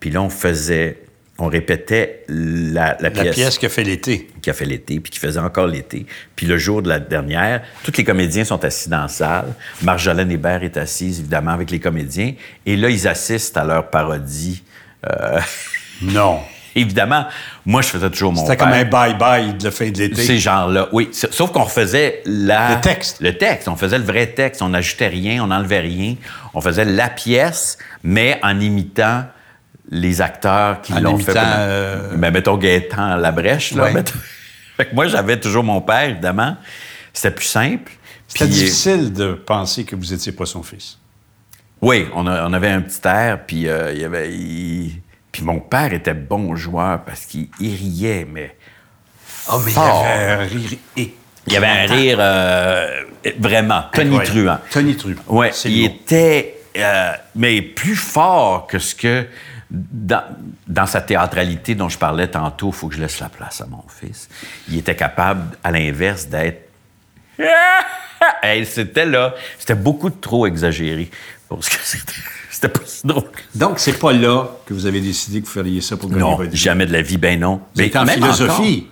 Puis 0.00 0.10
là, 0.10 0.22
on 0.22 0.28
faisait, 0.30 1.02
on 1.38 1.46
répétait 1.48 2.24
la, 2.28 2.96
la 3.00 3.08
La 3.08 3.10
pièce 3.10 3.34
pièce 3.34 3.58
qui 3.58 3.66
a 3.66 3.68
fait 3.68 3.84
l'été. 3.84 4.28
qui 4.40 4.48
a 4.50 4.54
fait 4.54 4.64
l'été, 4.64 5.00
puis 5.00 5.10
qui 5.10 5.18
faisait 5.18 5.40
encore 5.40 5.66
l'été. 5.66 6.06
Puis 6.34 6.46
le 6.46 6.56
jour 6.56 6.80
de 6.82 6.88
la 6.88 6.98
dernière, 6.98 7.62
tous 7.84 7.92
les 7.96 8.04
comédiens 8.04 8.44
sont 8.44 8.64
assis 8.64 8.88
dans 8.88 9.02
la 9.02 9.08
salle. 9.08 9.52
Marjolaine 9.82 10.30
Hébert 10.30 10.62
est 10.62 10.76
assise, 10.76 11.20
évidemment, 11.20 11.50
avec 11.52 11.70
les 11.70 11.80
comédiens. 11.80 12.32
Et 12.64 12.76
là, 12.76 12.88
ils 12.88 13.06
assistent 13.06 13.56
à 13.58 13.64
leur 13.64 13.90
parodie. 13.90 14.62
Euh, 15.06 15.40
Non. 16.02 16.40
évidemment, 16.76 17.26
moi, 17.64 17.82
je 17.82 17.88
faisais 17.88 18.10
toujours 18.10 18.32
mon 18.32 18.42
C'était 18.42 18.56
comme 18.56 18.68
un 18.72 18.84
bye-bye 18.84 19.56
de 19.56 19.64
la 19.64 19.70
fin 19.70 19.90
de 19.90 19.98
l'été. 19.98 20.22
Ces 20.22 20.38
genres-là, 20.38 20.88
oui. 20.92 21.08
Sauf 21.12 21.50
qu'on 21.50 21.64
refaisait 21.64 22.22
la... 22.26 22.76
Le 22.76 22.80
texte. 22.80 23.20
Le 23.20 23.36
texte. 23.36 23.68
On 23.68 23.76
faisait 23.76 23.98
le 23.98 24.04
vrai 24.04 24.26
texte. 24.28 24.62
On 24.62 24.68
n'ajoutait 24.68 25.08
rien, 25.08 25.42
on 25.42 25.48
n'enlevait 25.48 25.80
rien. 25.80 26.16
On 26.54 26.60
faisait 26.60 26.84
la 26.84 27.08
pièce, 27.08 27.78
mais 28.02 28.38
en 28.42 28.60
imitant 28.60 29.24
les 29.90 30.20
acteurs 30.20 30.80
qui 30.82 30.92
l'ont 30.94 31.18
fait. 31.18 31.32
euh, 31.36 32.16
Ben, 32.16 32.32
mettons 32.32 32.56
Gaétan 32.56 33.16
Labrèche, 33.16 33.72
là. 33.72 33.84
Ouais. 33.84 33.92
mettons. 33.92 34.18
fait 34.76 34.86
que 34.86 34.94
moi, 34.94 35.06
j'avais 35.06 35.38
toujours 35.38 35.64
mon 35.64 35.80
père, 35.80 36.10
évidemment. 36.10 36.56
C'était 37.12 37.30
plus 37.34 37.44
simple. 37.46 37.92
C'était 38.28 38.46
difficile 38.48 39.12
de 39.12 39.32
penser 39.34 39.84
que 39.84 39.94
vous 39.96 40.06
n'étiez 40.06 40.32
pas 40.32 40.46
son 40.46 40.62
fils. 40.62 40.98
Oui, 41.80 42.06
on, 42.14 42.26
a- 42.26 42.46
on 42.48 42.52
avait 42.52 42.68
un 42.70 42.80
petit 42.80 43.00
air, 43.06 43.40
puis 43.46 43.68
euh, 43.68 43.92
il 43.92 44.00
y 44.00 44.04
avait. 44.04 44.32
il- 44.32 45.00
Puis 45.30 45.42
mon 45.44 45.60
père 45.60 45.92
était 45.92 46.14
bon 46.14 46.56
joueur 46.56 47.02
parce 47.04 47.26
qu'il 47.26 47.48
il 47.60 47.74
riait, 47.76 48.26
mais. 48.30 48.56
Oh, 49.52 49.60
mais 49.64 49.70
Fort. 49.70 50.04
il 50.04 50.08
y 50.08 50.12
avait 50.12 50.32
un 50.32 50.46
rire 50.46 50.78
et- 50.96 51.14
Il 51.46 51.52
y 51.52 51.56
avait 51.56 51.66
un 51.68 51.86
rire 51.86 52.16
euh, 52.20 53.02
vraiment 53.38 53.84
tonitruant. 53.92 54.20
Incroyable. 54.54 54.60
Tonitruant. 54.72 55.22
Ouais, 55.28 55.50
C'est 55.52 55.70
il 55.70 55.84
était, 55.84 56.56
euh, 56.76 57.12
mais 57.36 57.62
plus 57.62 57.94
fort 57.94 58.66
que 58.66 58.78
ce 58.80 58.94
que 58.96 59.26
dans, 59.70 60.22
dans 60.66 60.86
sa 60.86 61.00
théâtralité 61.00 61.74
dont 61.74 61.88
je 61.88 61.98
parlais 61.98 62.28
tantôt, 62.28 62.68
il 62.68 62.74
faut 62.74 62.88
que 62.88 62.94
je 62.94 63.00
laisse 63.00 63.20
la 63.20 63.28
place 63.28 63.60
à 63.60 63.66
mon 63.66 63.84
fils. 63.88 64.28
Il 64.68 64.78
était 64.78 64.96
capable, 64.96 65.56
à 65.62 65.70
l'inverse, 65.70 66.26
d'être. 66.26 66.68
Hey, 68.42 68.64
c'était 68.64 69.04
là, 69.04 69.34
c'était 69.58 69.74
beaucoup 69.74 70.08
trop 70.08 70.46
exagéré 70.46 71.10
pour 71.48 71.62
ce 71.62 71.68
que 71.70 71.76
c'était. 71.82 72.12
Pas 72.68 72.80
si 72.86 73.06
drôle. 73.06 73.24
Donc, 73.54 73.78
c'est 73.78 73.98
pas 73.98 74.12
là 74.12 74.48
que 74.64 74.72
vous 74.72 74.86
avez 74.86 75.00
décidé 75.00 75.40
que 75.40 75.46
vous 75.46 75.52
feriez 75.52 75.82
ça 75.82 75.96
pour 75.96 76.08
gagner 76.08 76.22
Non, 76.22 76.38
jamais 76.52 76.86
de 76.86 76.92
la 76.92 77.02
vie, 77.02 77.18
ben 77.18 77.38
non. 77.38 77.60
Vous 77.74 77.82
êtes 77.82 77.94
en 77.94 78.04
même 78.04 78.14
philosophie. 78.14 78.88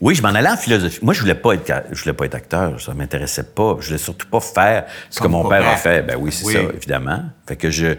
Oui, 0.00 0.14
je 0.14 0.22
m'en 0.22 0.28
allais 0.30 0.48
en 0.48 0.56
philosophie. 0.56 0.98
Moi, 1.02 1.12
je 1.12 1.20
voulais 1.20 1.34
pas 1.34 1.52
être, 1.52 1.70
je 1.92 2.02
voulais 2.02 2.14
pas 2.14 2.24
être 2.24 2.34
acteur. 2.34 2.80
Ça 2.80 2.94
m'intéressait 2.94 3.42
pas. 3.44 3.76
Je 3.80 3.86
voulais 3.88 3.98
surtout 3.98 4.26
pas 4.28 4.40
faire 4.40 4.86
ce 5.10 5.18
Comme 5.20 5.26
que 5.32 5.32
mon 5.36 5.48
père 5.48 5.68
a 5.68 5.76
fait. 5.76 6.00
Ben 6.02 6.16
oui, 6.18 6.32
c'est 6.32 6.46
Oui. 6.46 6.54
ça, 6.54 6.60
évidemment. 6.74 7.22
Fait 7.46 7.56
que 7.56 7.70
je, 7.70 7.96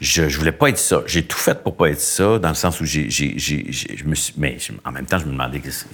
je, 0.00 0.28
je 0.28 0.38
voulais 0.38 0.52
pas 0.52 0.68
être 0.68 0.78
ça. 0.78 1.02
J'ai 1.06 1.24
tout 1.24 1.36
fait 1.38 1.60
pour 1.60 1.76
pas 1.76 1.88
être 1.90 2.00
ça, 2.00 2.38
dans 2.38 2.50
le 2.50 2.54
sens 2.54 2.80
où 2.80 2.84
j'ai, 2.84 3.10
j'ai, 3.10 3.34
j'ai- 3.36 3.66
je 3.72 4.04
me 4.04 4.14
suis, 4.14 4.32
mais 4.36 4.58
en 4.84 4.92
même 4.92 5.06
temps, 5.06 5.18
je 5.18 5.24
me 5.24 5.32
demandais 5.32 5.58
qu'est-ce 5.58 5.84
que 5.86 5.90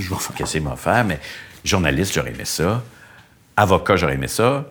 je 0.00 0.08
vais 0.08 0.16
faire? 0.16 0.34
qu'est-ce 0.36 0.52
qu'il 0.52 0.62
m'a 0.62 0.74
faire. 0.76 1.04
Mais 1.04 1.20
journaliste, 1.64 2.14
j'aurais 2.14 2.30
aimé 2.30 2.44
ça. 2.46 2.82
Avocat, 3.58 3.96
j'aurais 3.96 4.14
aimé 4.14 4.28
ça. 4.28 4.64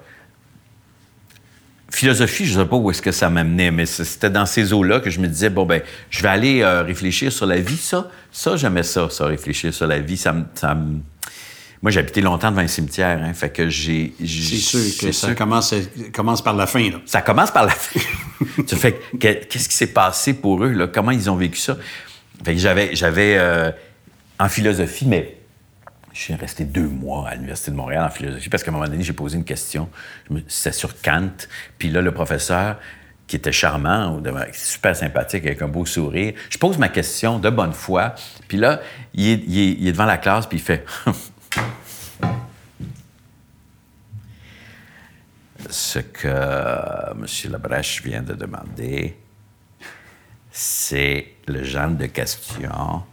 Philosophie, 1.96 2.46
je 2.46 2.58
ne 2.58 2.64
sais 2.64 2.70
pas 2.70 2.76
où 2.76 2.90
est-ce 2.90 3.04
que 3.04 3.12
ça 3.12 3.30
m'amenait, 3.30 3.70
mais 3.70 3.86
c'était 3.86 4.32
dans 4.32 4.48
ces 4.48 4.74
eaux-là 4.74 5.00
que 5.00 5.12
je 5.12 5.20
me 5.20 5.28
disais, 5.28 5.52
bon, 5.52 5.64
ben, 5.66 5.82
je 6.10 6.24
vais 6.24 6.28
aller 6.28 6.62
euh, 6.62 6.82
réfléchir 6.82 7.32
sur 7.32 7.46
la 7.46 7.58
vie. 7.58 7.78
Ça, 7.78 8.10
ça 8.32 8.56
j'aimais 8.58 8.82
ça, 8.82 9.10
ça, 9.12 9.26
réfléchir 9.28 9.72
sur 9.72 9.86
la 9.86 10.00
vie. 10.00 10.18
Ça 10.18 10.34
me... 10.34 10.44
ça 10.56 10.74
me- 10.74 11.02
Moi, 11.84 11.92
j'ai 11.92 12.00
habité 12.00 12.22
longtemps 12.22 12.50
devant 12.50 12.64
un 12.64 12.68
cimetière, 12.68 13.22
hein, 13.24 13.34
fait 13.36 13.52
que 13.52 13.70
j'ai... 13.70 14.12
C'est 14.20 14.26
sûr 14.26 14.80
que 15.00 15.12
ça 15.12 15.36
commence, 15.36 16.42
par 16.42 16.56
la 16.56 16.66
fin. 16.66 16.90
Là. 16.90 17.00
Ça 17.06 17.22
commence 17.22 17.52
par 17.52 17.66
la 17.66 17.72
fin. 17.74 18.00
tu 18.68 18.76
fais, 18.76 18.94
que- 19.20 19.46
qu'est-ce 19.46 19.70
qui 19.70 19.76
s'est 19.76 19.88
passé 19.94 20.34
pour 20.34 20.64
eux, 20.64 20.72
là? 20.72 20.88
Comment 20.88 21.12
ils 21.12 21.30
ont 21.30 21.36
vécu 21.36 21.60
ça? 21.60 21.78
Fait 22.44 22.54
que 22.56 22.60
j'avais, 22.60 22.96
j'avais 22.96 23.36
euh, 23.38 23.72
en 24.40 24.50
philosophie, 24.50 25.06
mais 25.06 25.38
je 26.14 26.20
suis 26.20 26.36
resté 26.36 26.64
deux 26.64 26.88
mois 26.88 27.28
à 27.30 27.34
l'Université 27.36 27.72
de 27.72 27.76
Montréal 27.76 28.06
en 28.06 28.10
philosophie 28.10 28.50
parce 28.50 28.64
qu'à 28.64 28.70
un 28.72 28.74
moment 28.74 28.88
donné, 28.88 29.04
j'ai 29.04 29.14
posé 29.14 29.36
une 29.38 29.44
question. 29.44 29.90
C'était 30.48 30.72
sur 30.72 31.02
Kant. 31.02 31.32
Puis 31.80 31.90
là, 31.90 32.02
le 32.02 32.12
professeur, 32.12 32.78
qui 33.26 33.36
était 33.38 33.52
charmant, 33.52 34.22
super 34.52 34.96
sympathique, 34.96 35.46
avec 35.46 35.62
un 35.64 35.68
beau 35.68 35.86
sourire, 35.86 36.34
je 36.50 36.58
pose 36.58 36.78
ma 36.78 36.90
question 36.90 37.40
de 37.40 37.50
bonne 37.50 37.74
foi. 37.74 38.14
Puis 38.48 38.58
là, 38.58 38.80
il 39.16 39.28
est, 39.28 39.44
il 39.48 39.88
est- 39.88 39.92
devant 39.92 40.06
la 40.06 40.18
classe, 40.18 40.46
puis 40.46 40.58
il 40.60 40.62
fait... 40.64 40.86
Ce 45.70 46.00
que 46.00 46.28
M. 46.28 47.26
Labrèche 47.52 48.04
vient 48.04 48.22
de 48.22 48.34
demander, 48.34 49.18
c'est 50.52 51.36
le 51.48 51.64
genre 51.64 51.90
de 51.92 52.06
question 52.08 53.04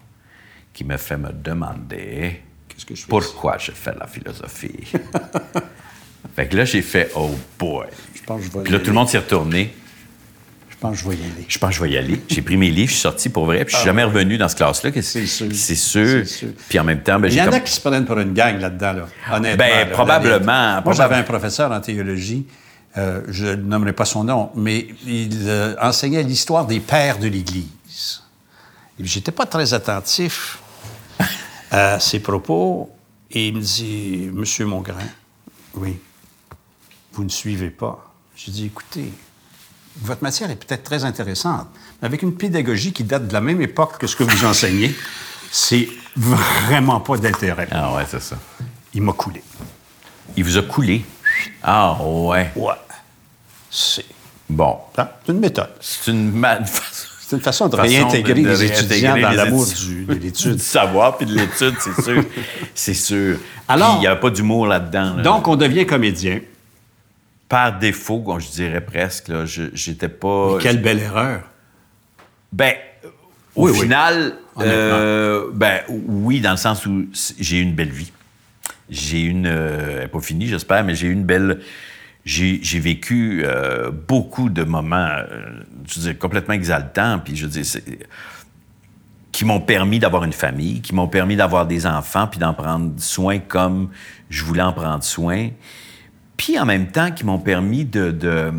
qui 0.72 0.84
me 0.84 0.96
fait 0.96 1.16
me 1.16 1.32
demander 1.32 2.42
que 2.90 2.96
je 2.96 3.02
fais 3.02 3.08
pourquoi 3.08 3.56
je 3.58 3.72
fais 3.72 3.94
la 3.98 4.06
philosophie? 4.06 4.84
fait 6.36 6.48
que 6.48 6.56
là, 6.56 6.64
j'ai 6.64 6.82
fait 6.82 7.10
Oh 7.14 7.30
boy. 7.58 7.86
Je 8.14 8.22
pense 8.22 8.40
que 8.40 8.46
je 8.46 8.52
vais 8.52 8.62
Puis 8.64 8.72
là, 8.72 8.78
tout 8.78 8.86
le 8.86 8.92
monde 8.92 9.08
s'est 9.08 9.18
retourné. 9.18 9.74
Je 10.68 10.76
pense 10.76 10.96
que 10.96 11.02
je 11.04 11.08
vais 11.10 11.16
y 11.16 11.20
aller. 11.24 11.44
Je 11.46 11.58
pense 11.58 11.70
que 11.70 11.76
je 11.76 11.82
vais 11.82 11.90
y 11.90 11.98
aller. 11.98 12.20
J'ai 12.28 12.40
pris 12.42 12.56
mes 12.56 12.70
livres, 12.70 12.88
je 12.88 12.94
suis 12.94 13.02
sorti 13.02 13.28
pour 13.28 13.44
vrai, 13.44 13.64
puis 13.66 13.72
je 13.72 13.78
suis 13.80 13.84
jamais 13.86 14.02
revenu 14.02 14.38
dans 14.38 14.48
ce 14.48 14.56
classe-là. 14.56 14.90
C'est 15.02 15.26
sûr. 15.26 15.48
C'est 15.52 15.74
sûr. 15.74 16.24
Puis 16.70 16.78
en 16.78 16.84
même 16.84 17.02
temps, 17.02 17.20
ben, 17.20 17.28
Il 17.28 17.34
y 17.36 17.40
en 17.42 17.46
comme- 17.46 17.54
a 17.54 17.60
qui 17.60 17.72
se 17.72 17.80
prennent 17.80 18.06
pour 18.06 18.18
une 18.18 18.32
gang 18.32 18.58
là-dedans, 18.58 18.92
là, 18.94 19.08
honnêtement. 19.30 19.58
Ben, 19.58 19.78
là, 19.80 19.86
probablement, 19.86 20.80
Moi, 20.82 20.94
j'avais 20.94 21.16
un 21.16 21.22
professeur 21.22 21.70
en 21.70 21.80
théologie, 21.82 22.46
euh, 22.96 23.20
je 23.28 23.46
ne 23.46 23.56
nommerai 23.56 23.92
pas 23.92 24.06
son 24.06 24.24
nom, 24.24 24.50
mais 24.56 24.88
il 25.06 25.28
euh, 25.46 25.74
enseignait 25.82 26.22
l'histoire 26.22 26.66
des 26.66 26.80
pères 26.80 27.18
de 27.18 27.28
l'Église. 27.28 28.22
J'étais 28.98 29.32
pas 29.32 29.44
très 29.46 29.74
attentif 29.74 30.58
à 31.70 32.00
ses 32.00 32.20
propos, 32.20 32.90
et 33.30 33.48
il 33.48 33.54
me 33.54 33.60
dit, 33.60 34.28
Monsieur 34.32 34.66
Mongrain, 34.66 35.06
oui, 35.74 35.98
vous 37.12 37.24
ne 37.24 37.28
suivez 37.28 37.70
pas. 37.70 38.12
J'ai 38.36 38.50
dit, 38.52 38.66
écoutez, 38.66 39.12
votre 40.02 40.22
matière 40.22 40.50
est 40.50 40.56
peut-être 40.56 40.82
très 40.84 41.04
intéressante, 41.04 41.68
mais 42.00 42.06
avec 42.06 42.22
une 42.22 42.34
pédagogie 42.34 42.92
qui 42.92 43.04
date 43.04 43.28
de 43.28 43.32
la 43.32 43.40
même 43.40 43.60
époque 43.62 43.98
que 43.98 44.06
ce 44.06 44.16
que 44.16 44.24
vous 44.24 44.44
enseignez, 44.44 44.94
c'est 45.50 45.88
vraiment 46.16 47.00
pas 47.00 47.16
d'intérêt. 47.18 47.68
Ah 47.70 47.94
ouais, 47.94 48.04
c'est 48.08 48.20
ça. 48.22 48.36
Il 48.94 49.02
m'a 49.02 49.12
coulé. 49.12 49.42
Il 50.36 50.44
vous 50.44 50.56
a 50.58 50.62
coulé? 50.62 51.04
Ah 51.62 51.96
ouais. 52.02 52.50
Ouais. 52.56 52.74
C'est 53.70 54.04
Bon. 54.48 54.78
c'est 54.96 55.32
une 55.32 55.38
méthode. 55.38 55.70
C'est 55.80 56.10
une 56.10 56.32
ma- 56.32 56.58
C'est 57.30 57.36
une 57.36 57.42
façon 57.42 57.68
de 57.68 57.76
Façon 57.76 57.88
réintégrer 57.88 58.34
de- 58.34 58.40
de 58.42 58.48
les 58.48 58.64
étudiants 58.64 59.16
dans 59.16 59.30
l'amour 59.30 59.64
du- 59.64 60.04
de 60.04 60.14
du 60.14 60.18
l'étude. 60.18 60.58
savoir 60.58 61.16
puis 61.16 61.26
de 61.26 61.34
l'étude, 61.36 61.74
c'est 61.78 62.02
sûr. 62.02 62.24
c'est 62.74 62.92
sûr. 62.94 63.38
Alors- 63.68 63.94
il 63.98 64.00
n'y 64.00 64.08
a 64.08 64.16
pas 64.16 64.30
d'humour 64.30 64.66
là-dedans. 64.66 65.14
là. 65.14 65.22
Donc, 65.22 65.46
on 65.46 65.54
devient 65.54 65.86
comédien. 65.86 66.40
par 67.48 67.78
défaut, 67.78 68.24
je 68.40 68.48
dirais 68.48 68.80
presque, 68.80 69.28
là, 69.28 69.44
je- 69.44 69.70
j'étais 69.74 70.08
pas. 70.08 70.58
Quelle 70.60 70.80
belle 70.82 70.98
erreur. 70.98 71.42
Ben, 72.52 72.74
au 73.54 73.66
Oui, 73.66 73.72
oui. 73.74 73.80
final, 73.82 74.34
Honnêtement. 74.56 74.74
euh, 74.74 75.46
ben 75.52 75.80
oui, 75.88 76.40
dans 76.40 76.50
le 76.52 76.56
sens 76.56 76.84
où 76.86 77.06
j'ai 77.38 77.58
eu 77.58 77.62
une 77.62 77.74
belle 77.74 77.90
vie. 77.90 78.10
J'ai 78.88 79.20
une, 79.20 79.46
euh, 79.46 79.94
elle 79.94 80.00
n'est 80.02 80.08
pas 80.08 80.20
finie, 80.20 80.48
j'espère, 80.48 80.82
mais 80.84 80.94
j'ai 80.96 81.06
eu 81.08 81.12
une 81.12 81.24
belle. 81.24 81.60
J'ai 82.24 82.78
vécu 82.80 83.42
euh, 83.44 83.90
beaucoup 83.90 84.50
de 84.50 84.62
moments, 84.62 85.08
euh, 85.08 85.60
je 85.88 86.00
veux 86.00 86.06
dire, 86.06 86.18
complètement 86.18 86.54
exaltants, 86.54 87.18
puis 87.18 87.34
je 87.34 87.46
veux 87.46 87.50
dire, 87.50 87.64
qui 89.32 89.44
m'ont 89.44 89.60
permis 89.60 89.98
d'avoir 89.98 90.24
une 90.24 90.32
famille, 90.32 90.82
qui 90.82 90.94
m'ont 90.94 91.08
permis 91.08 91.36
d'avoir 91.36 91.66
des 91.66 91.86
enfants, 91.86 92.26
puis 92.26 92.38
d'en 92.38 92.52
prendre 92.52 92.92
soin 92.98 93.38
comme 93.38 93.88
je 94.28 94.44
voulais 94.44 94.62
en 94.62 94.72
prendre 94.72 95.02
soin, 95.02 95.48
puis 96.36 96.58
en 96.58 96.66
même 96.66 96.88
temps 96.88 97.10
qui 97.10 97.24
m'ont 97.24 97.38
permis 97.38 97.84
de- 97.84 98.52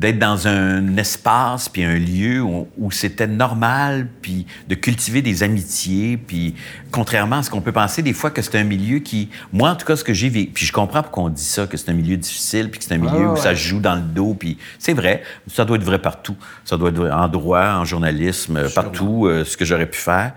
d'être 0.00 0.18
dans 0.18 0.48
un 0.48 0.96
espace 0.96 1.68
puis 1.68 1.84
un 1.84 1.98
lieu 1.98 2.42
où, 2.42 2.68
où 2.78 2.90
c'était 2.90 3.26
normal 3.26 4.08
puis 4.22 4.46
de 4.68 4.74
cultiver 4.74 5.22
des 5.22 5.42
amitiés 5.42 6.16
puis 6.16 6.54
contrairement 6.90 7.36
à 7.36 7.42
ce 7.42 7.50
qu'on 7.50 7.60
peut 7.60 7.72
penser 7.72 8.02
des 8.02 8.12
fois 8.12 8.30
que 8.30 8.42
c'est 8.42 8.56
un 8.58 8.64
milieu 8.64 8.98
qui 8.98 9.28
moi 9.52 9.70
en 9.70 9.76
tout 9.76 9.86
cas 9.86 9.96
ce 9.96 10.04
que 10.04 10.14
j'ai 10.14 10.28
vécu 10.28 10.52
puis 10.52 10.66
je 10.66 10.72
comprends 10.72 11.02
pourquoi 11.02 11.24
on 11.24 11.28
dit 11.28 11.44
ça 11.44 11.66
que 11.66 11.76
c'est 11.76 11.90
un 11.90 11.94
milieu 11.94 12.16
difficile 12.16 12.70
puis 12.70 12.80
que 12.80 12.84
c'est 12.84 12.94
un 12.94 12.98
milieu 12.98 13.28
ouais, 13.28 13.32
où 13.32 13.36
ça 13.36 13.54
se 13.54 13.60
joue 13.60 13.80
dans 13.80 13.94
le 13.94 14.00
dos 14.00 14.34
puis 14.34 14.58
c'est 14.78 14.94
vrai 14.94 15.22
ça 15.46 15.64
doit 15.64 15.76
être 15.76 15.84
vrai 15.84 16.00
partout. 16.00 16.36
Ça 16.64 16.76
doit 16.76 16.90
être 16.90 16.96
vrai 16.96 17.10
en 17.10 17.28
droit 17.28 17.74
en 17.74 17.84
journalisme 17.84 18.68
partout 18.74 19.26
euh, 19.26 19.44
ce 19.44 19.56
que 19.56 19.64
j'aurais 19.64 19.86
pu 19.86 19.98
faire. 19.98 20.32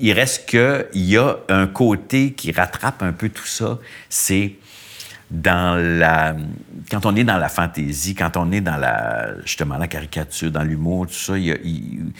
Il 0.00 0.12
reste 0.12 0.48
que 0.48 0.86
il 0.92 1.04
y 1.04 1.16
a 1.16 1.38
un 1.48 1.66
côté 1.66 2.32
qui 2.32 2.52
rattrape 2.52 3.02
un 3.02 3.12
peu 3.12 3.28
tout 3.28 3.46
ça, 3.46 3.78
c'est 4.08 4.54
dans 5.30 5.76
la 5.98 6.34
quand 6.90 7.04
on 7.04 7.14
est 7.16 7.24
dans 7.24 7.36
la 7.36 7.48
fantaisie, 7.50 8.14
quand 8.14 8.36
on 8.38 8.50
est 8.50 8.60
dans 8.62 8.76
la 8.78 9.34
justement 9.44 9.76
la 9.76 9.88
caricature, 9.88 10.50
dans 10.50 10.62
l'humour, 10.64 11.06
tout 11.06 11.12
ça, 11.14 11.36
il 11.36 11.44
y 11.44 11.52
a 11.52 11.56
il- 11.62 12.12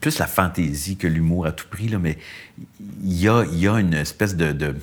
plus 0.00 0.18
la 0.18 0.26
fantaisie 0.26 0.96
que 0.96 1.06
l'humour 1.08 1.46
à 1.46 1.52
tout 1.52 1.66
prix 1.68 1.88
là, 1.88 1.98
mais 1.98 2.18
il 3.02 3.12
y 3.14 3.28
a 3.28 3.44
il 3.52 3.58
y 3.58 3.66
a 3.68 3.78
une 3.78 3.94
espèce 3.94 4.36
de, 4.36 4.52
de 4.52 4.76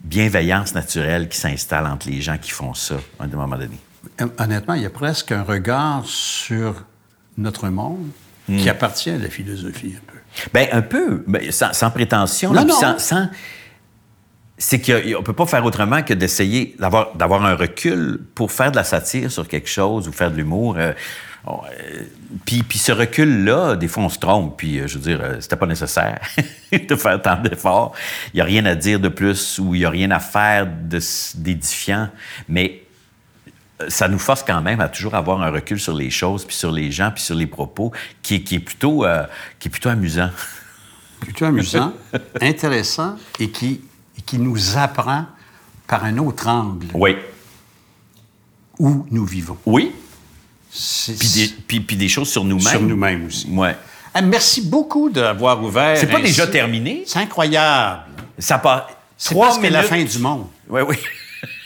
bienveillance 0.00 0.74
naturelle 0.74 1.28
qui 1.28 1.38
s'installe 1.38 1.86
entre 1.86 2.08
les 2.08 2.20
gens 2.20 2.38
qui 2.38 2.50
font 2.50 2.74
ça 2.74 2.96
à 3.20 3.24
un 3.24 3.26
moment 3.28 3.56
donné. 3.56 3.78
Honnêtement, 4.38 4.74
il 4.74 4.82
y 4.82 4.86
a 4.86 4.90
presque 4.90 5.32
un 5.32 5.42
regard 5.42 6.04
sur 6.06 6.84
notre 7.38 7.68
monde 7.68 8.08
Hmm. 8.48 8.56
qui 8.56 8.68
appartient 8.68 9.08
à 9.10 9.18
la 9.18 9.28
philosophie 9.28 9.94
un 9.96 10.12
peu. 10.12 10.18
Ben 10.52 10.66
un 10.72 10.82
peu, 10.82 11.22
ben, 11.28 11.52
sans, 11.52 11.72
sans 11.72 11.92
prétention, 11.92 12.48
Non, 12.50 12.62
là, 12.62 12.64
non. 12.64 12.74
sans, 12.74 12.98
sans- 12.98 13.28
c'est 14.58 14.80
qu'on 14.80 15.22
peut 15.22 15.32
pas 15.32 15.46
faire 15.46 15.64
autrement 15.64 16.02
que 16.02 16.14
d'essayer 16.14 16.76
d'avoir 16.78 17.14
d'avoir 17.16 17.44
un 17.44 17.54
recul 17.54 18.20
pour 18.34 18.52
faire 18.52 18.70
de 18.70 18.76
la 18.76 18.84
satire 18.84 19.30
sur 19.32 19.48
quelque 19.48 19.68
chose 19.68 20.08
ou 20.08 20.12
faire 20.12 20.30
de 20.30 20.36
l'humour. 20.36 20.76
euh, 20.78 20.92
euh, 21.48 21.52
puis, 22.44 22.62
puis 22.62 22.78
ce 22.78 22.92
recul-là, 22.92 23.74
des 23.74 23.88
fois, 23.88 24.04
on 24.04 24.08
se 24.08 24.18
trompe. 24.20 24.56
Puis, 24.58 24.78
euh, 24.78 24.86
je 24.86 24.98
veux 24.98 25.02
dire, 25.04 25.20
c'était 25.40 25.56
pas 25.56 25.66
nécessaire 25.66 26.20
de 26.72 26.94
faire 26.94 27.20
tant 27.20 27.40
d'efforts. 27.42 27.92
Il 28.32 28.38
y 28.38 28.40
a 28.40 28.44
rien 28.44 28.64
à 28.66 28.76
dire 28.76 29.00
de 29.00 29.08
plus 29.08 29.58
ou 29.58 29.74
il 29.74 29.80
y 29.80 29.84
a 29.84 29.90
rien 29.90 30.12
à 30.12 30.20
faire 30.20 30.68
d'édifiant. 31.34 32.08
Mais 32.48 32.84
ça 33.88 34.06
nous 34.06 34.20
force 34.20 34.44
quand 34.44 34.60
même 34.60 34.80
à 34.80 34.88
toujours 34.88 35.16
avoir 35.16 35.42
un 35.42 35.50
recul 35.50 35.80
sur 35.80 35.94
les 35.96 36.10
choses, 36.10 36.44
puis 36.44 36.54
sur 36.54 36.70
les 36.70 36.92
gens, 36.92 37.10
puis 37.10 37.24
sur 37.24 37.34
les 37.34 37.48
propos, 37.48 37.90
qui, 38.22 38.36
est- 38.36 38.42
qui 38.44 38.54
est 38.56 38.60
plutôt, 38.60 39.04
qui 39.58 39.66
est 39.66 39.70
plutôt 39.70 39.88
amusant. 39.88 40.30
Plutôt 41.20 41.46
amusant, 41.46 41.92
intéressant 42.40 43.16
et 43.40 43.50
qui, 43.50 43.80
qui 44.26 44.38
nous 44.38 44.76
apprend 44.78 45.26
par 45.86 46.04
un 46.04 46.18
autre 46.18 46.48
angle 46.48 46.86
Oui. 46.94 47.16
où 48.78 49.06
nous 49.10 49.24
vivons. 49.24 49.58
Oui. 49.66 49.92
Puis 50.70 51.28
des, 51.34 51.48
puis- 51.66 51.80
puis 51.80 51.96
des 51.96 52.08
choses 52.08 52.30
sur 52.30 52.44
nous-mêmes. 52.44 52.66
Sur 52.66 52.80
nous-mêmes 52.80 53.26
aussi. 53.26 53.46
Ouais. 53.50 53.76
Ah, 54.14 54.22
merci 54.22 54.62
beaucoup 54.62 55.10
d'avoir 55.10 55.62
ouvert. 55.62 55.96
C'est 55.98 56.06
pas 56.06 56.14
ainsi. 56.18 56.24
déjà 56.28 56.46
terminé? 56.46 57.04
C'est 57.06 57.18
incroyable. 57.18 58.02
Ça 58.38 58.58
part. 58.58 58.88
C'est 59.16 59.34
presque 59.36 59.62
la 59.62 59.82
fin 59.82 60.02
du 60.02 60.18
monde. 60.18 60.46
Oui, 60.68 60.80
oui. 60.82 60.96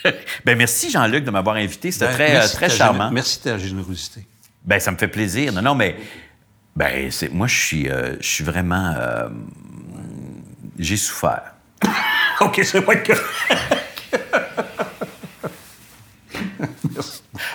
ben 0.45 0.57
merci 0.57 0.89
Jean-Luc 0.89 1.23
de 1.23 1.31
m'avoir 1.31 1.55
invité. 1.55 1.91
C'était 1.91 2.07
Ben, 2.07 2.13
très, 2.13 2.33
merci 2.33 2.55
très 2.55 2.69
charmant. 2.69 3.11
Merci 3.11 3.39
de 3.39 3.43
ta 3.43 3.57
générosité. 3.57 4.25
Ben 4.63 4.79
ça 4.79 4.91
me 4.91 4.97
fait 4.97 5.07
plaisir. 5.07 5.53
Non, 5.53 5.61
non, 5.61 5.75
mais 5.75 5.95
ben 6.75 7.09
c'est 7.11 7.29
moi 7.31 7.47
je 7.47 7.57
suis, 7.57 7.89
euh, 7.89 8.15
je 8.19 8.27
suis 8.27 8.43
vraiment, 8.43 8.93
euh, 8.97 9.29
j'ai 10.77 10.97
souffert. 10.97 11.53
OK, 12.41 12.61
c'est 12.63 12.81
pas 12.81 12.95
que. 12.95 13.13